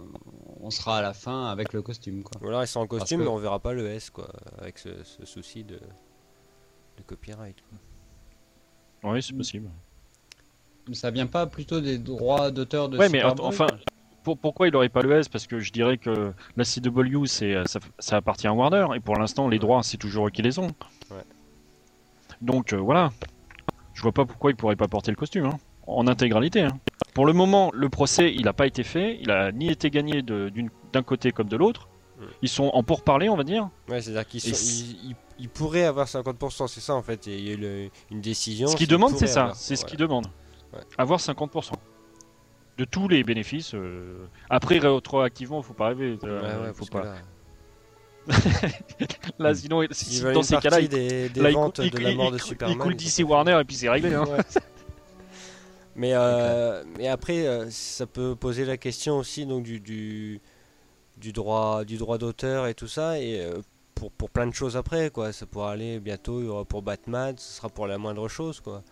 on 0.70 0.72
sera 0.72 1.00
à 1.00 1.02
la 1.02 1.14
fin 1.14 1.48
avec 1.48 1.74
le 1.74 1.82
costume. 1.82 2.22
Quoi. 2.22 2.40
Voilà, 2.42 2.64
ils 2.64 2.68
sont 2.68 2.80
en 2.80 2.86
costume, 2.86 3.22
mais 3.22 3.28
on 3.28 3.38
verra 3.38 3.58
pas 3.58 3.74
le 3.74 3.88
S, 3.88 4.12
quoi, 4.12 4.30
avec 4.60 4.78
ce, 4.78 4.90
souci 5.24 5.64
de, 5.64 5.78
de 5.78 7.04
copyright. 7.08 7.56
Oui, 9.04 9.24
c'est 9.24 9.34
possible. 9.34 9.68
Ça 10.94 11.10
vient 11.10 11.26
pas 11.26 11.48
plutôt 11.48 11.82
des 11.82 11.98
droits 11.98 12.52
d'auteur 12.52 12.88
de 12.88 13.00
Ouais, 13.00 13.10
mais 13.10 13.24
enfin, 13.24 13.66
pourquoi 14.24 14.68
il 14.68 14.74
n'aurait 14.74 14.90
pas 14.90 15.02
le 15.02 15.12
S? 15.18 15.28
Parce 15.28 15.48
que 15.48 15.58
je 15.58 15.72
dirais 15.72 15.98
que 15.98 16.34
la 16.56 16.64
CW, 16.64 17.26
c'est, 17.26 17.56
ça, 17.98 18.18
appartient 18.18 18.48
à 18.48 18.54
Warner, 18.54 18.86
et 18.96 19.00
pour 19.00 19.18
l'instant, 19.18 19.48
les 19.48 19.58
droits, 19.58 19.82
c'est 19.82 19.98
toujours 19.98 20.28
eux 20.28 20.32
qui 20.32 20.44
les 20.44 20.60
ont. 20.60 20.72
Donc 22.42 22.74
euh, 22.74 22.78
voilà. 22.78 23.12
Je 23.96 24.04
vois 24.04 24.12
pas 24.12 24.26
pourquoi 24.26 24.52
il 24.52 24.56
pourrait 24.56 24.76
pas 24.76 24.88
porter 24.88 25.10
le 25.10 25.18
costume, 25.18 25.46
hein, 25.46 25.58
en 25.90 26.08
intégralité. 26.08 26.62
Hein. 26.62 26.80
Pour 27.14 27.26
le 27.26 27.34
moment, 27.34 27.72
le 27.74 27.90
procès, 27.90 28.34
il 28.34 28.44
n'a 28.44 28.54
pas 28.54 28.68
été 28.68 28.84
fait, 28.84 29.18
il 29.22 29.32
a 29.32 29.52
ni 29.52 29.70
été 29.70 29.90
gagné 29.90 30.22
d'un 30.22 31.04
côté 31.04 31.32
comme 31.32 31.50
de 31.50 31.58
l'autre. 31.58 31.90
Ils 32.42 32.50
sont 32.50 32.70
en 32.74 32.84
pourparlers, 32.84 33.30
on 33.30 33.38
va 33.38 33.44
dire. 33.44 33.70
Ouais, 33.88 34.02
c'est-à-dire 34.02 34.28
qu'ils 34.28 35.50
pourraient 35.54 35.86
avoir 35.86 36.08
50%, 36.08 36.68
c'est 36.68 36.82
ça 36.82 36.94
en 36.94 37.02
fait. 37.02 37.28
Il 37.28 37.48
y 37.48 37.52
a 37.52 37.54
eu 37.54 37.90
une 38.12 38.22
décision. 38.22 38.68
Ce 38.68 38.76
qu'ils 38.76 38.88
demandent, 38.88 39.18
c'est 39.18 39.28
ça. 39.28 39.52
C'est 39.56 39.76
ce 39.76 39.86
qu'ils 39.86 40.00
demandent. 40.00 40.28
Avoir 40.98 41.20
50% 41.20 41.74
de 42.78 42.86
tous 42.86 43.08
les 43.08 43.24
bénéfices. 43.24 43.74
Euh. 43.74 44.26
Après, 44.50 44.80
rétroactivement, 44.80 45.62
faut 45.62 45.74
pas 45.74 45.88
rêver. 45.90 46.18
Euh, 46.24 46.74
faut 46.74 46.86
pas. 46.86 47.16
Là... 49.40 49.54
sinon, 49.56 49.84
dans 50.34 50.44
ces 50.44 50.58
cas-là, 50.58 50.80
il, 50.80 50.88
des, 50.88 51.30
des 51.30 51.52
ventes 51.52 51.82
de 51.82 52.00
la 52.00 52.14
mort 52.16 52.32
de 52.32 52.38
Superman. 52.38 52.78
Il 52.78 52.80
coule 52.80 52.96
DC 52.96 53.28
Warner 53.28 53.60
et 53.60 53.64
puis 53.66 53.76
c'est 53.76 53.90
réglé. 53.90 54.14
Hein. 54.14 54.26
mais, 56.00 56.12
euh, 56.14 56.84
mais 56.98 57.08
après, 57.08 57.70
ça 57.70 58.06
peut 58.08 58.36
poser 58.36 58.66
la 58.66 58.78
question 58.78 59.18
aussi 59.18 59.46
donc 59.46 59.64
du, 59.64 59.80
du, 59.80 60.42
du 61.18 61.32
droit 61.32 61.84
du 61.84 61.98
droit 61.98 62.18
d'auteur 62.18 62.68
et 62.68 62.74
tout 62.74 62.88
ça 62.88 63.20
et 63.20 63.46
pour, 63.96 64.12
pour 64.12 64.30
plein 64.30 64.48
de 64.48 64.54
choses 64.54 64.78
après 64.78 65.10
quoi. 65.10 65.32
Ça 65.34 65.46
pourra 65.46 65.72
aller 65.72 66.00
bientôt 66.00 66.40
il 66.40 66.46
y 66.46 66.50
aura 66.50 66.66
pour 66.66 66.82
Batman, 66.82 67.36
ce 67.38 67.58
sera 67.58 67.70
pour 67.70 67.86
la 67.86 67.98
moindre 67.98 68.28
chose 68.28 68.60
quoi 68.62 68.84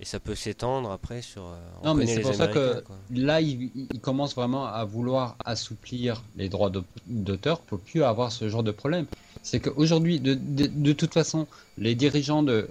et 0.00 0.04
ça 0.04 0.20
peut 0.20 0.34
s'étendre 0.34 0.90
après 0.90 1.22
sur. 1.22 1.42
Euh, 1.42 1.58
non, 1.84 1.94
mais 1.94 2.06
c'est 2.06 2.20
pour 2.20 2.34
ça 2.34 2.46
que 2.46 2.84
là, 3.10 3.40
il, 3.40 3.70
commence 4.00 4.34
vraiment 4.34 4.66
à 4.66 4.84
vouloir 4.84 5.36
assouplir 5.44 6.22
les 6.36 6.48
droits 6.48 6.70
d'auteur 7.06 7.60
pour 7.60 7.80
plus 7.80 8.04
avoir 8.04 8.30
ce 8.30 8.48
genre 8.48 8.62
de 8.62 8.70
problème. 8.70 9.06
C'est 9.50 9.60
qu'aujourd'hui, 9.60 10.20
de, 10.20 10.34
de, 10.34 10.92
toute 10.92 11.14
façon, 11.14 11.46
les 11.78 11.94
dirigeants 11.94 12.42
de, 12.42 12.68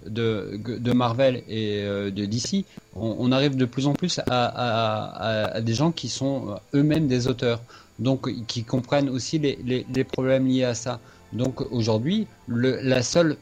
Marvel 0.94 1.38
et 1.50 1.82
euh, 1.82 2.12
de 2.12 2.26
DC, 2.26 2.66
on, 2.96 3.32
arrive 3.32 3.56
de 3.56 3.66
plus 3.66 3.88
en 3.88 3.94
plus 3.94 4.20
à, 4.30 5.60
des 5.62 5.74
gens 5.74 5.92
qui 5.92 6.08
sont 6.08 6.50
euh, 6.50 6.80
eux-mêmes 6.80 7.08
des 7.08 7.28
auteurs, 7.28 7.62
donc 7.98 8.30
qui 8.46 8.64
comprennent 8.64 9.10
aussi 9.10 9.40
les, 9.40 9.58
les, 9.92 10.04
problèmes 10.04 10.46
liés 10.46 10.66
à 10.66 10.76
ça. 10.76 11.00
Donc 11.34 11.62
aujourd'hui, 11.72 12.28
le, 12.46 13.02
seul 13.02 13.38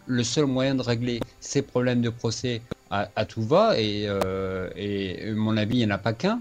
moyen 0.47 0.75
de 0.75 0.81
régler 0.81 1.19
ces 1.41 1.61
problèmes 1.61 1.99
de 2.01 2.09
procès 2.09 2.61
à, 2.89 3.25
tout 3.25 3.41
va, 3.41 3.77
et, 3.77 4.05
euh, 4.07 4.69
et 4.77 5.33
mon 5.33 5.57
avis, 5.57 5.79
il 5.79 5.85
n'y 5.85 5.91
en 5.91 5.95
a 5.95 5.97
pas 5.97 6.13
qu'un, 6.13 6.39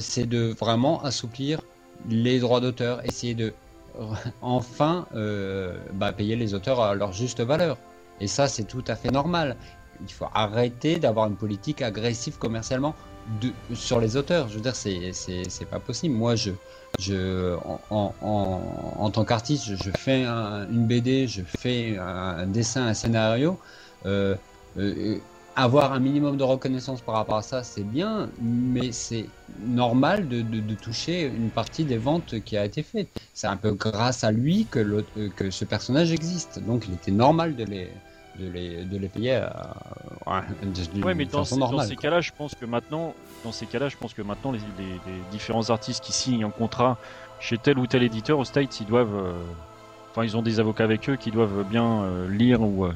c'est 0.00 0.28
de 0.28 0.54
vraiment 0.60 1.02
assouplir 1.02 1.62
les 2.10 2.40
droits 2.40 2.60
d'auteur, 2.60 3.02
essayer 3.06 3.34
de 3.34 3.54
enfin 4.42 5.06
euh, 5.14 5.76
bah, 5.94 6.12
payer 6.12 6.36
les 6.36 6.54
auteurs 6.54 6.80
à 6.80 6.94
leur 6.94 7.12
juste 7.12 7.40
valeur. 7.40 7.78
Et 8.20 8.26
ça, 8.26 8.48
c'est 8.48 8.64
tout 8.64 8.84
à 8.86 8.96
fait 8.96 9.10
normal. 9.10 9.56
Il 10.06 10.12
faut 10.12 10.26
arrêter 10.34 10.98
d'avoir 10.98 11.26
une 11.26 11.36
politique 11.36 11.82
agressive 11.82 12.38
commercialement 12.38 12.94
sur 13.74 14.00
les 14.00 14.16
auteurs. 14.16 14.48
Je 14.48 14.54
veux 14.54 14.60
dire, 14.60 14.76
c'est, 14.76 15.12
pas 15.70 15.80
possible. 15.80 16.14
Moi, 16.14 16.36
je, 16.36 16.50
je, 16.98 17.56
en, 17.90 18.14
en, 18.22 18.60
en 18.98 19.10
tant 19.10 19.24
qu'artiste, 19.24 19.64
je, 19.66 19.90
fais 19.98 20.24
une 20.24 20.86
BD, 20.86 21.26
je 21.26 21.42
fais 21.42 21.96
un, 21.98 22.46
dessin, 22.46 22.86
un 22.86 22.94
scénario. 22.94 23.58
Euh, 24.04 24.36
euh, 24.78 25.18
avoir 25.56 25.92
un 25.92 26.00
minimum 26.00 26.36
de 26.36 26.44
reconnaissance 26.44 27.02
par 27.02 27.16
rapport 27.16 27.36
à 27.38 27.42
ça, 27.42 27.64
c'est 27.64 27.84
bien, 27.84 28.32
mais 28.38 28.92
c'est 28.92 29.34
normal 29.58 30.28
de, 30.28 30.42
de, 30.42 30.74
toucher 30.76 31.22
une 31.26 31.52
partie 31.52 31.86
des 31.86 31.98
ventes 31.98 32.40
qui 32.44 32.56
a 32.58 32.64
été 32.64 32.82
faite. 32.84 33.10
C'est 33.34 33.48
un 33.48 33.56
peu 33.58 33.72
grâce 33.74 34.24
à 34.24 34.32
lui 34.32 34.68
que, 34.68 34.80
euh, 34.80 35.30
que 35.30 35.50
ce 35.50 35.64
personnage 35.64 36.12
existe. 36.12 36.60
Donc 36.60 36.86
il 36.88 36.94
était 36.94 37.12
normal 37.12 37.56
de 37.56 37.64
les, 37.64 38.02
de 38.34 38.48
les, 38.48 38.84
de 38.84 38.98
les 38.98 39.08
payer 39.08 39.36
à, 39.36 39.76
ouais, 41.02 41.14
mais 41.14 41.26
dans, 41.26 41.44
dans 41.68 41.80
ces 41.80 41.96
cas-là, 41.96 42.20
je 42.20 42.32
pense 42.36 42.54
que 42.54 42.64
maintenant, 42.64 43.16
dans 43.42 43.52
ces 43.52 43.66
cas-là, 43.68 43.88
je 43.88 43.96
pense 43.96 44.14
que 44.14 44.22
maintenant 44.22 44.52
les, 44.52 44.60
les, 44.78 45.24
différents 45.30 45.70
artistes 45.70 46.02
qui 46.04 46.12
signent 46.12 46.44
un 46.44 46.50
contrat 46.50 47.00
chez 47.38 47.58
tel 47.58 47.78
ou 47.78 47.86
tel 47.86 48.02
éditeur 48.02 48.38
au 48.38 48.44
States, 48.44 48.80
ils 48.80 48.86
doivent. 48.86 49.14
euh, 49.14 49.54
Enfin, 50.12 50.24
ils 50.24 50.36
ont 50.36 50.42
des 50.42 50.60
avocats 50.60 50.84
avec 50.84 51.08
eux 51.10 51.16
qui 51.16 51.30
doivent 51.30 51.64
bien 51.64 52.04
euh, 52.04 52.28
lire 52.28 52.62
ou, 52.62 52.86
euh, 52.86 52.92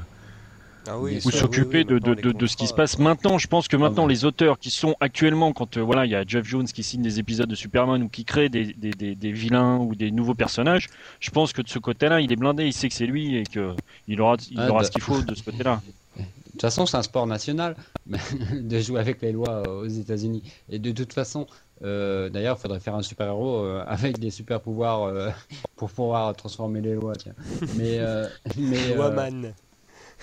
Ah 0.86 0.98
oui, 0.98 1.20
ou 1.24 1.30
s'occuper 1.30 1.78
oui, 1.78 1.84
oui, 1.88 1.94
de, 1.94 1.98
de, 1.98 2.08
maintenant, 2.10 2.32
de, 2.38 2.46
ce 2.46 2.56
qui 2.56 2.66
se 2.66 2.74
passe. 2.74 2.98
Maintenant, 2.98 3.38
je 3.38 3.46
pense 3.46 3.68
que 3.68 3.76
maintenant, 3.76 4.04
ouais. 4.04 4.12
les 4.12 4.24
auteurs 4.24 4.58
qui 4.58 4.70
sont 4.70 4.96
actuellement, 5.00 5.52
quand 5.52 5.76
euh, 5.76 5.80
voilà, 5.82 6.06
il 6.06 6.10
y 6.10 6.14
a 6.14 6.24
Jeff 6.26 6.46
Jones 6.46 6.64
qui 6.66 6.82
signe 6.82 7.02
des 7.02 7.18
épisodes 7.18 7.48
de 7.48 7.54
Superman 7.54 8.02
ou 8.02 8.08
qui 8.08 8.24
crée 8.24 8.48
des, 8.48 8.72
des, 8.74 8.90
des, 8.90 9.14
des 9.14 9.32
vilains 9.32 9.76
ou 9.78 9.94
des 9.94 10.10
nouveaux 10.10 10.34
personnages, 10.34 10.88
je 11.20 11.30
pense 11.30 11.52
que 11.52 11.62
de 11.62 11.68
ce 11.68 11.78
côté-là, 11.78 12.20
il 12.20 12.32
est 12.32 12.36
blindé, 12.36 12.64
il 12.66 12.72
sait 12.72 12.88
que 12.88 12.94
c'est 12.94 13.06
lui 13.06 13.36
et 13.36 13.44
que 13.44 13.74
il 14.08 14.20
aura, 14.20 14.36
il 14.50 14.58
Ah, 14.58 14.70
aura 14.70 14.80
de- 14.80 14.86
ce 14.86 14.90
qu'il 14.90 15.02
faut 15.02 15.20
de 15.22 15.34
ce 15.34 15.42
côté-là. 15.42 15.80
De 16.16 16.24
toute 16.52 16.60
façon, 16.62 16.84
c'est 16.86 16.96
un 16.96 17.02
sport 17.02 17.26
national 17.26 17.76
de 18.52 18.78
jouer 18.80 19.00
avec 19.00 19.22
les 19.22 19.32
lois 19.32 19.62
aux 19.68 19.86
États-Unis. 19.86 20.42
Et 20.68 20.78
de 20.78 20.90
toute 20.92 21.12
façon, 21.12 21.46
euh, 21.84 22.28
d'ailleurs, 22.28 22.56
il 22.58 22.62
faudrait 22.62 22.80
faire 22.80 22.94
un 22.94 23.02
super-héros 23.02 23.58
euh, 23.64 23.84
avec 23.86 24.18
des 24.18 24.30
super-pouvoirs 24.30 25.04
euh, 25.04 25.30
pour 25.76 25.90
pouvoir 25.90 26.34
transformer 26.34 26.80
les 26.80 26.94
lois. 26.94 27.14
Tiens. 27.16 27.32
Mais, 27.76 27.98
euh, 27.98 28.26
mais, 28.58 28.92
euh, 28.92 28.98
Woman. 28.98 29.54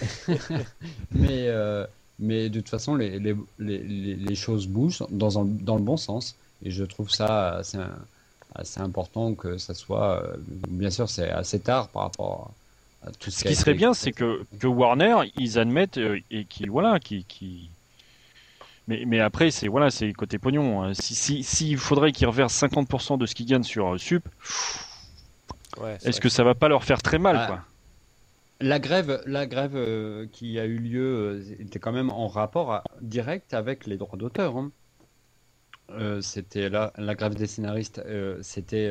mais, 1.11 1.47
euh, 1.47 1.85
mais 2.19 2.49
de 2.49 2.59
toute 2.59 2.69
façon, 2.69 2.95
les, 2.95 3.19
les, 3.19 3.35
les, 3.59 3.79
les- 3.79 4.35
choses 4.35 4.67
bougent 4.67 5.03
dans, 5.09 5.39
un- 5.39 5.45
dans 5.45 5.75
le 5.75 5.81
bon 5.83 5.97
sens. 5.97 6.35
Et 6.63 6.71
je 6.71 6.83
trouve 6.83 7.09
ça 7.09 7.55
assez, 7.57 7.77
assez 8.55 8.79
important 8.79 9.33
que 9.35 9.57
ça 9.57 9.73
soit. 9.73 10.23
euh, 10.23 10.37
bien 10.69 10.89
sûr, 10.89 11.09
c'est 11.09 11.29
assez 11.29 11.59
tard 11.59 11.89
par 11.89 12.03
rapport 12.03 12.51
à 13.03 13.11
tout 13.11 13.29
ce, 13.31 13.39
Ce 13.39 13.43
qui 13.45 13.55
serait 13.55 13.71
été- 13.71 13.79
bien, 13.79 13.93
c'est 13.93 14.11
que, 14.11 14.43
que 14.59 14.67
Warner, 14.67 15.17
ils 15.35 15.59
admettent 15.59 15.97
euh, 15.97 16.19
et 16.31 16.45
qui 16.45 16.65
voilà, 16.67 16.99
qui, 16.99 17.23
qui... 17.25 17.69
Mais, 18.87 19.03
mais 19.05 19.19
après, 19.19 19.51
c'est 19.51 19.67
voilà, 19.67 19.91
c'est 19.91 20.11
côté 20.13 20.39
pognon. 20.39 20.81
hein. 20.83 20.93
Si 20.93 21.13
si 21.13 21.43
s'il 21.43 21.77
faudrait 21.77 22.11
qu'ils 22.11 22.27
reversent 22.27 22.53
50% 22.55 23.17
de 23.17 23.25
ce 23.25 23.35
qu'ils 23.35 23.45
gagnent 23.45 23.63
sur 23.63 23.93
euh, 23.93 23.97
Sup, 23.97 24.27
Ouais, 25.77 25.95
est-ce 26.03 26.19
que 26.19 26.29
ça 26.29 26.43
va 26.43 26.55
pas 26.55 26.67
leur 26.69 26.83
faire 26.83 27.01
très 27.01 27.19
mal, 27.19 27.35
Ah, 27.37 27.45
quoi? 27.47 27.61
La 28.59 28.79
grève, 28.79 29.21
la 29.25 29.45
grève 29.47 29.75
euh, 29.75 30.27
qui 30.31 30.59
a 30.59 30.65
eu 30.65 30.77
lieu 30.77 31.41
euh, 31.41 31.55
était 31.59 31.79
quand 31.79 31.91
même 31.91 32.09
en 32.09 32.27
rapport 32.27 32.83
direct 33.01 33.53
avec 33.53 33.85
les 33.87 33.97
droits 33.97 34.17
d'auteur. 34.17 34.57
hein. 34.57 34.71
Euh, 35.91 36.21
c'était 36.21 36.69
la, 36.69 36.91
la 36.97 37.15
grève 37.15 37.35
des 37.35 37.47
scénaristes, 37.47 38.01
c'était 38.41 38.89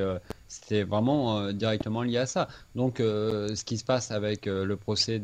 vraiment 0.84 1.52
directement 1.52 2.02
lié 2.02 2.16
à 2.18 2.26
ça. 2.26 2.48
Donc, 2.74 2.96
ce 2.98 3.64
qui 3.64 3.76
se 3.76 3.84
passe 3.84 4.10
avec 4.10 4.46
le 4.46 4.76
procès 4.76 5.20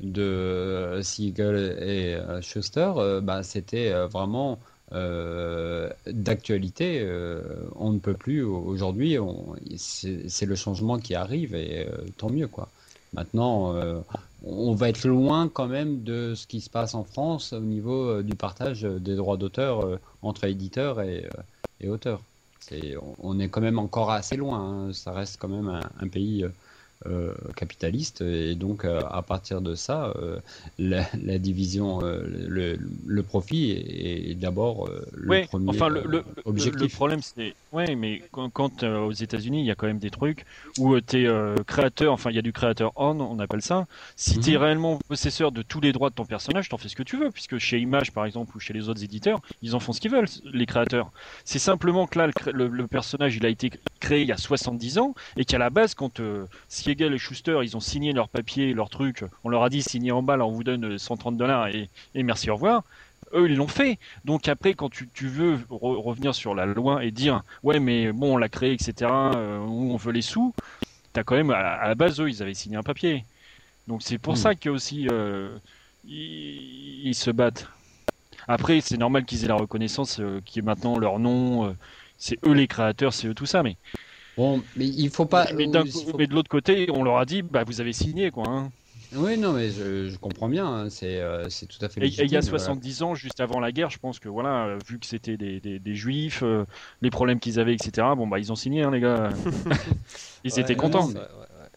de 0.00 1.00
Siegel 1.02 1.78
et 1.82 2.18
Schuster, 2.42 2.92
bah, 3.22 3.42
c'était 3.42 3.90
vraiment 4.06 4.58
d'actualité. 4.90 7.08
on 7.76 7.92
ne 7.92 7.98
peut 8.00 8.14
plus 8.14 8.42
aujourd'hui. 8.42 9.16
C'est 9.78 10.46
le 10.46 10.54
changement 10.56 10.98
qui 10.98 11.14
arrive 11.14 11.54
et 11.54 11.86
tant 12.18 12.28
mieux 12.30 12.48
quoi. 12.48 12.68
Maintenant, 13.12 13.74
euh, 13.74 14.00
on 14.44 14.74
va 14.74 14.88
être 14.88 15.04
loin 15.06 15.48
quand 15.48 15.66
même 15.66 16.02
de 16.04 16.34
ce 16.34 16.46
qui 16.46 16.60
se 16.60 16.70
passe 16.70 16.94
en 16.94 17.04
France 17.04 17.52
au 17.52 17.60
niveau 17.60 18.08
euh, 18.08 18.22
du 18.22 18.36
partage 18.36 18.82
des 18.82 19.16
droits 19.16 19.36
d'auteur 19.36 19.80
euh, 19.84 19.98
entre 20.22 20.44
éditeurs 20.44 21.00
et, 21.02 21.28
auteurs. 21.88 22.22
On- 23.22 23.38
est 23.40 23.48
quand 23.48 23.60
même 23.62 23.78
encore 23.78 24.10
assez 24.10 24.36
loin. 24.36 24.88
hein. 24.88 24.92
Ça 24.92 25.12
reste 25.12 25.38
quand 25.40 25.48
même 25.48 25.68
un 25.68 26.08
pays 26.08 26.44
euh, 27.08 27.32
capitaliste 27.56 28.20
et 28.20 28.54
donc 28.54 28.84
euh, 28.84 29.00
à 29.10 29.22
partir 29.22 29.60
de 29.60 29.74
ça, 29.74 30.12
euh, 30.16 30.38
la, 30.78 31.04
la 31.22 31.38
division, 31.38 32.00
le, 32.00 32.78
le 33.06 33.22
profit 33.22 33.70
est, 33.72 34.30
est 34.30 34.34
d'abord 34.34 34.88
le 35.12 35.28
Ouais, 35.28 35.46
premier 35.46 35.68
enfin 35.70 35.88
le, 35.88 36.22
objectif. 36.44 36.82
le 36.82 36.88
problème 36.88 37.20
c'est 37.22 37.54
ouais 37.72 37.94
mais 37.96 38.22
quand, 38.32 38.50
quand, 38.50 38.82
aux 38.82 39.12
États-Unis 39.12 39.60
il 39.60 39.66
y 39.66 39.70
a 39.70 39.74
quand 39.74 39.86
même 39.86 39.98
des 39.98 40.10
trucs 40.10 40.44
où 40.78 40.98
tu 41.00 41.24
es 41.26 41.54
créateur 41.66 42.12
enfin 42.12 42.30
il 42.30 42.36
y 42.36 42.38
a 42.38 42.42
du 42.42 42.52
créateur 42.52 42.92
on 42.96 43.20
on 43.20 43.38
appelle 43.38 43.62
ça 43.62 43.86
si 44.16 44.38
tu 44.38 44.50
es 44.50 44.56
Mhm. 44.56 44.62
réellement 44.62 44.98
possesseur 45.08 45.52
de 45.52 45.62
tous 45.62 45.80
les 45.80 45.92
droits 45.92 46.10
de 46.10 46.14
ton 46.14 46.24
personnage 46.26 46.68
t'en 46.68 46.78
fais 46.78 46.88
ce 46.88 46.96
que 46.96 47.02
tu 47.02 47.16
veux 47.16 47.30
puisque 47.30 47.58
chez 47.58 47.78
Image 47.78 48.12
par 48.12 48.24
exemple 48.26 48.56
ou 48.56 48.60
chez 48.60 48.72
les 48.72 48.88
autres 48.88 49.02
éditeurs 49.04 49.40
ils 49.62 49.74
en 49.74 49.80
font 49.80 49.92
ce 49.92 50.00
qu'ils 50.00 50.10
veulent 50.10 50.28
les 50.44 50.66
créateurs 50.66 51.10
c'est 51.44 51.58
simplement 51.58 52.06
que 52.06 52.18
là 52.18 52.28
le, 52.52 52.86
personnage 52.88 53.36
il 53.36 53.44
a 53.44 53.48
été 53.48 53.70
créé 54.00 54.22
il 54.22 54.28
y 54.28 54.32
a 54.32 54.36
70 54.36 54.98
ans 54.98 55.14
et 55.36 55.44
qu'à 55.44 55.58
la 55.58 55.70
base 55.70 55.94
quand 55.94 56.20
euh, 56.20 56.46
Siegel 56.98 57.14
et 57.14 57.18
Schuster 57.18 57.58
ils 57.62 57.76
ont 57.76 57.80
signé 57.80 58.12
leur 58.12 58.28
papier 58.28 58.74
leur 58.74 58.90
truc 58.90 59.24
on 59.44 59.48
leur 59.48 59.62
a 59.62 59.68
dit 59.70 59.82
signez 59.82 60.10
en 60.12 60.22
bas 60.22 60.36
là 60.36 60.46
on 60.46 60.50
vous 60.50 60.64
donne 60.64 60.84
euh, 60.84 60.98
130 60.98 61.36
dollars 61.36 61.68
et, 61.68 61.88
et 62.14 62.22
merci 62.24 62.50
au 62.50 62.54
revoir 62.56 62.82
eux 63.34 63.48
ils 63.48 63.56
l'ont 63.56 63.68
fait 63.68 63.98
donc 64.24 64.48
après, 64.48 64.74
quand 64.74 64.88
tu, 64.90 65.08
tu 65.14 65.28
veux 65.28 65.56
re- 65.70 66.00
revenir 66.02 66.34
sur 66.34 66.54
la 66.54 66.66
loi 66.66 67.04
et 67.04 67.10
dire 67.10 67.42
ouais 67.62 67.78
mais 67.78 68.12
bon 68.12 68.34
on 68.34 68.36
l'a 68.36 68.48
créé 68.48 68.72
etc. 68.72 69.36
euh, 69.36 69.58
où 69.60 69.92
on 69.92 69.96
veut 69.96 70.12
les 70.12 70.22
sous, 70.22 70.54
t'as 71.12 71.24
quand 71.24 71.36
même 71.36 71.50
à, 71.50 71.58
à 71.58 71.88
la 71.88 71.94
base 71.94 72.20
eux 72.20 72.28
ils 72.30 72.42
avaient 72.42 72.54
signé 72.54 72.76
un 72.76 72.82
papier. 72.82 73.24
Donc 73.88 74.02
c'est 74.02 74.18
pour 74.18 74.34
Mm. 74.34 74.36
ça 74.36 74.54
que 74.54 74.70
aussi 74.70 75.08
euh, 75.08 75.58
ils, 76.04 77.08
ils 77.08 77.14
se 77.14 77.30
battent. 77.30 77.68
Après 78.48 78.80
c'est 78.80 78.96
normal 78.98 79.24
qu'ils 79.24 79.44
aient 79.44 79.48
la 79.48 79.54
reconnaissance 79.56 80.20
euh, 80.20 80.40
qui 80.44 80.58
est 80.60 80.62
maintenant 80.62 80.98
leur 80.98 81.18
nom. 81.18 81.68
euh, 81.68 81.72
c'est 82.18 82.38
eux 82.46 82.52
les 82.52 82.66
créateurs, 82.68 83.12
c'est 83.14 83.28
eux 83.28 83.34
tout 83.34 83.46
ça. 83.46 83.62
Mais, 83.62 83.76
Bon, 84.38 84.62
mais 84.74 84.86
il 84.86 85.10
faut 85.10 85.26
pas. 85.26 85.52
mais, 85.52 85.66
co- 85.68 85.84
faut- 85.86 86.14
mais 86.16 86.26
de 86.26 86.34
l'autre 86.34 86.48
côté 86.48 86.86
on 86.90 87.02
leur 87.02 87.18
a 87.18 87.24
dit 87.26 87.42
bah 87.42 87.64
vous 87.64 87.80
avez 87.80 87.92
signé 87.92 88.30
quoi. 88.30 88.46
hein. 88.48 88.72
Oui, 89.12 89.36
non, 89.38 89.52
mais 89.52 89.70
je, 89.70 90.08
je 90.08 90.18
comprends 90.18 90.48
bien. 90.48 90.66
hein, 90.66 90.90
C'est 90.90 91.20
euh, 91.20 91.48
tout 91.68 91.84
à 91.84 91.88
fait 91.88 92.00
Et 92.00 92.06
et 92.06 92.24
il 92.24 92.30
y 92.30 92.36
a 92.36 92.42
légitime, 92.42 92.48
voilà. 92.48 92.76
70 92.76 93.02
ans, 93.02 93.14
juste 93.16 93.40
avant 93.40 93.58
la 93.58 93.72
guerre, 93.72 93.90
je 93.90 93.98
pense 93.98 94.20
que 94.20 94.28
voilà, 94.28 94.66
euh, 94.66 94.78
vu 94.78 95.00
que 95.00 95.06
c'était 95.06 95.36
des, 95.36 95.60
des, 95.60 95.80
des 95.80 95.94
juifs, 95.96 96.42
euh, 96.44 96.64
les 97.00 97.10
problèmes 97.10 97.40
qu'ils 97.40 97.58
avaient, 97.58 97.74
etc. 97.74 98.14
Bon 98.14 98.28
bah 98.28 98.38
ils 98.38 98.52
ont 98.52 98.56
signé, 98.56 98.82
hein, 98.82 98.90
les 98.92 99.00
gars. 99.00 99.32
ils 100.44 100.58
Ouais, 100.58 100.60
étaient 100.60 100.76
contents. 100.76 101.08
non, 101.08 101.20
ouais. 101.20 101.26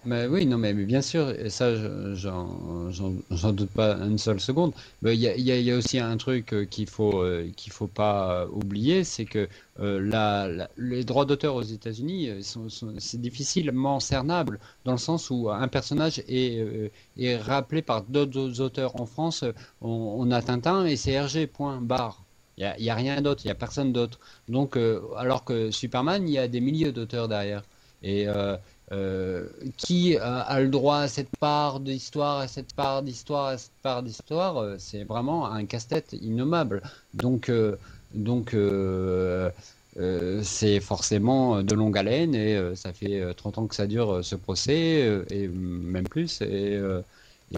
Mais 0.04 0.26
oui, 0.26 0.48
non, 0.48 0.58
mais, 0.58 0.74
mais 0.74 0.86
bien 0.86 1.02
sûr, 1.04 1.30
et 1.30 1.52
ça, 1.52 1.76
je- 1.76 2.16
j'en 2.16 3.54
doute 3.54 3.70
pas 3.72 3.94
une 3.98 4.18
seule 4.18 4.40
seconde. 4.40 4.74
Il 5.06 5.14
y 5.14 5.72
a, 5.72 5.78
aussi 5.78 6.00
un 6.00 6.18
truc 6.18 6.54
euh, 6.54 6.66
qu'il 6.66 6.90
faut 6.90 7.22
euh, 7.22 7.52
qu'il 7.56 7.72
faut 7.72 7.88
pas 7.88 8.42
euh, 8.46 8.48
oublier, 8.52 9.04
c'est 9.04 9.26
que 9.26 9.48
euh, 9.80 10.66
les 10.78 11.04
droits 11.04 11.26
d'auteur 11.26 11.54
aux 11.56 11.62
États-Unis, 11.62 12.44
sont, 12.44 12.68
c'est 12.98 13.22
difficilement 13.22 14.00
cernable 14.00 14.60
dans 14.86 14.94
le 14.94 14.98
sens 14.98 15.30
où 15.30 15.52
un 15.52 15.68
personnage 15.68 16.18
est, 16.28 16.92
est 17.18 17.38
rappelé 17.38 17.84
par 17.84 18.02
d'autres 18.04 18.60
auteurs. 18.60 19.00
En 19.00 19.06
France, 19.06 19.44
on, 19.82 20.32
a 20.32 20.42
Tintin 20.42 20.86
et 20.86 20.96
c'est 20.96 21.12
Hergé, 21.12 21.46
point, 21.46 21.80
barre. 21.80 22.24
Il 22.58 22.64
y 22.84 22.90
a, 22.90 22.96
rien 22.96 23.22
d'autre, 23.22 23.44
il 23.46 23.50
y 23.50 23.52
a 23.52 23.56
personne 23.56 23.94
d'autre. 23.94 24.20
Donc, 24.48 24.78
alors 25.18 25.44
que 25.46 25.70
Superman, 25.72 26.28
il 26.28 26.34
y 26.34 26.38
a 26.40 26.48
des 26.48 26.60
milliers 26.62 26.92
d'auteurs 26.92 27.28
derrière. 27.28 27.64
Et 28.04 28.28
euh, 28.92 29.48
qui 29.78 30.18
a, 30.18 30.40
a 30.42 30.60
le 30.62 30.70
droit 30.70 30.98
à 31.00 31.08
cette 31.08 31.36
part 31.40 31.80
d'histoire, 31.80 32.40
à 32.40 32.48
cette 32.48 32.74
part 32.74 33.04
d'histoire, 33.04 33.48
à 33.48 33.58
cette 33.58 33.72
part 33.82 34.04
d'histoire, 34.04 34.58
euh, 34.58 34.76
c'est 34.80 35.04
vraiment 35.04 35.46
un 35.52 35.66
casse-tête 35.66 36.14
innommable. 36.14 36.82
Donc, 37.14 37.50
euh, 37.50 37.78
donc 38.14 38.54
euh, 38.54 39.50
euh, 39.98 40.42
c'est 40.44 40.80
forcément 40.80 41.64
de 41.64 41.76
longue 41.76 41.98
haleine 41.98 42.36
et 42.36 42.56
euh, 42.56 42.76
ça 42.76 42.94
fait 42.94 43.22
euh, 43.22 43.34
30 43.34 43.58
ans 43.60 43.68
que 43.68 43.76
ça 43.76 43.88
dure 43.88 44.12
euh, 44.16 44.22
ce 44.24 44.36
procès 44.36 45.04
euh, 45.08 45.26
et 45.30 45.48
même 45.48 46.08
plus. 46.08 46.42
Et, 46.42 46.76
euh, 46.76 47.02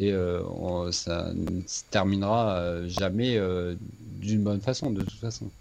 euh, 0.01 0.91
ça 0.91 1.31
ne 1.33 1.61
se 1.67 1.83
terminera 1.89 2.57
euh, 2.59 2.87
jamais 2.87 3.37
euh, 3.37 3.75
d'une 3.99 4.43
bonne 4.43 4.61
façon, 4.61 4.91
de 4.91 5.03
toute 5.03 5.19
façon. 5.19 5.51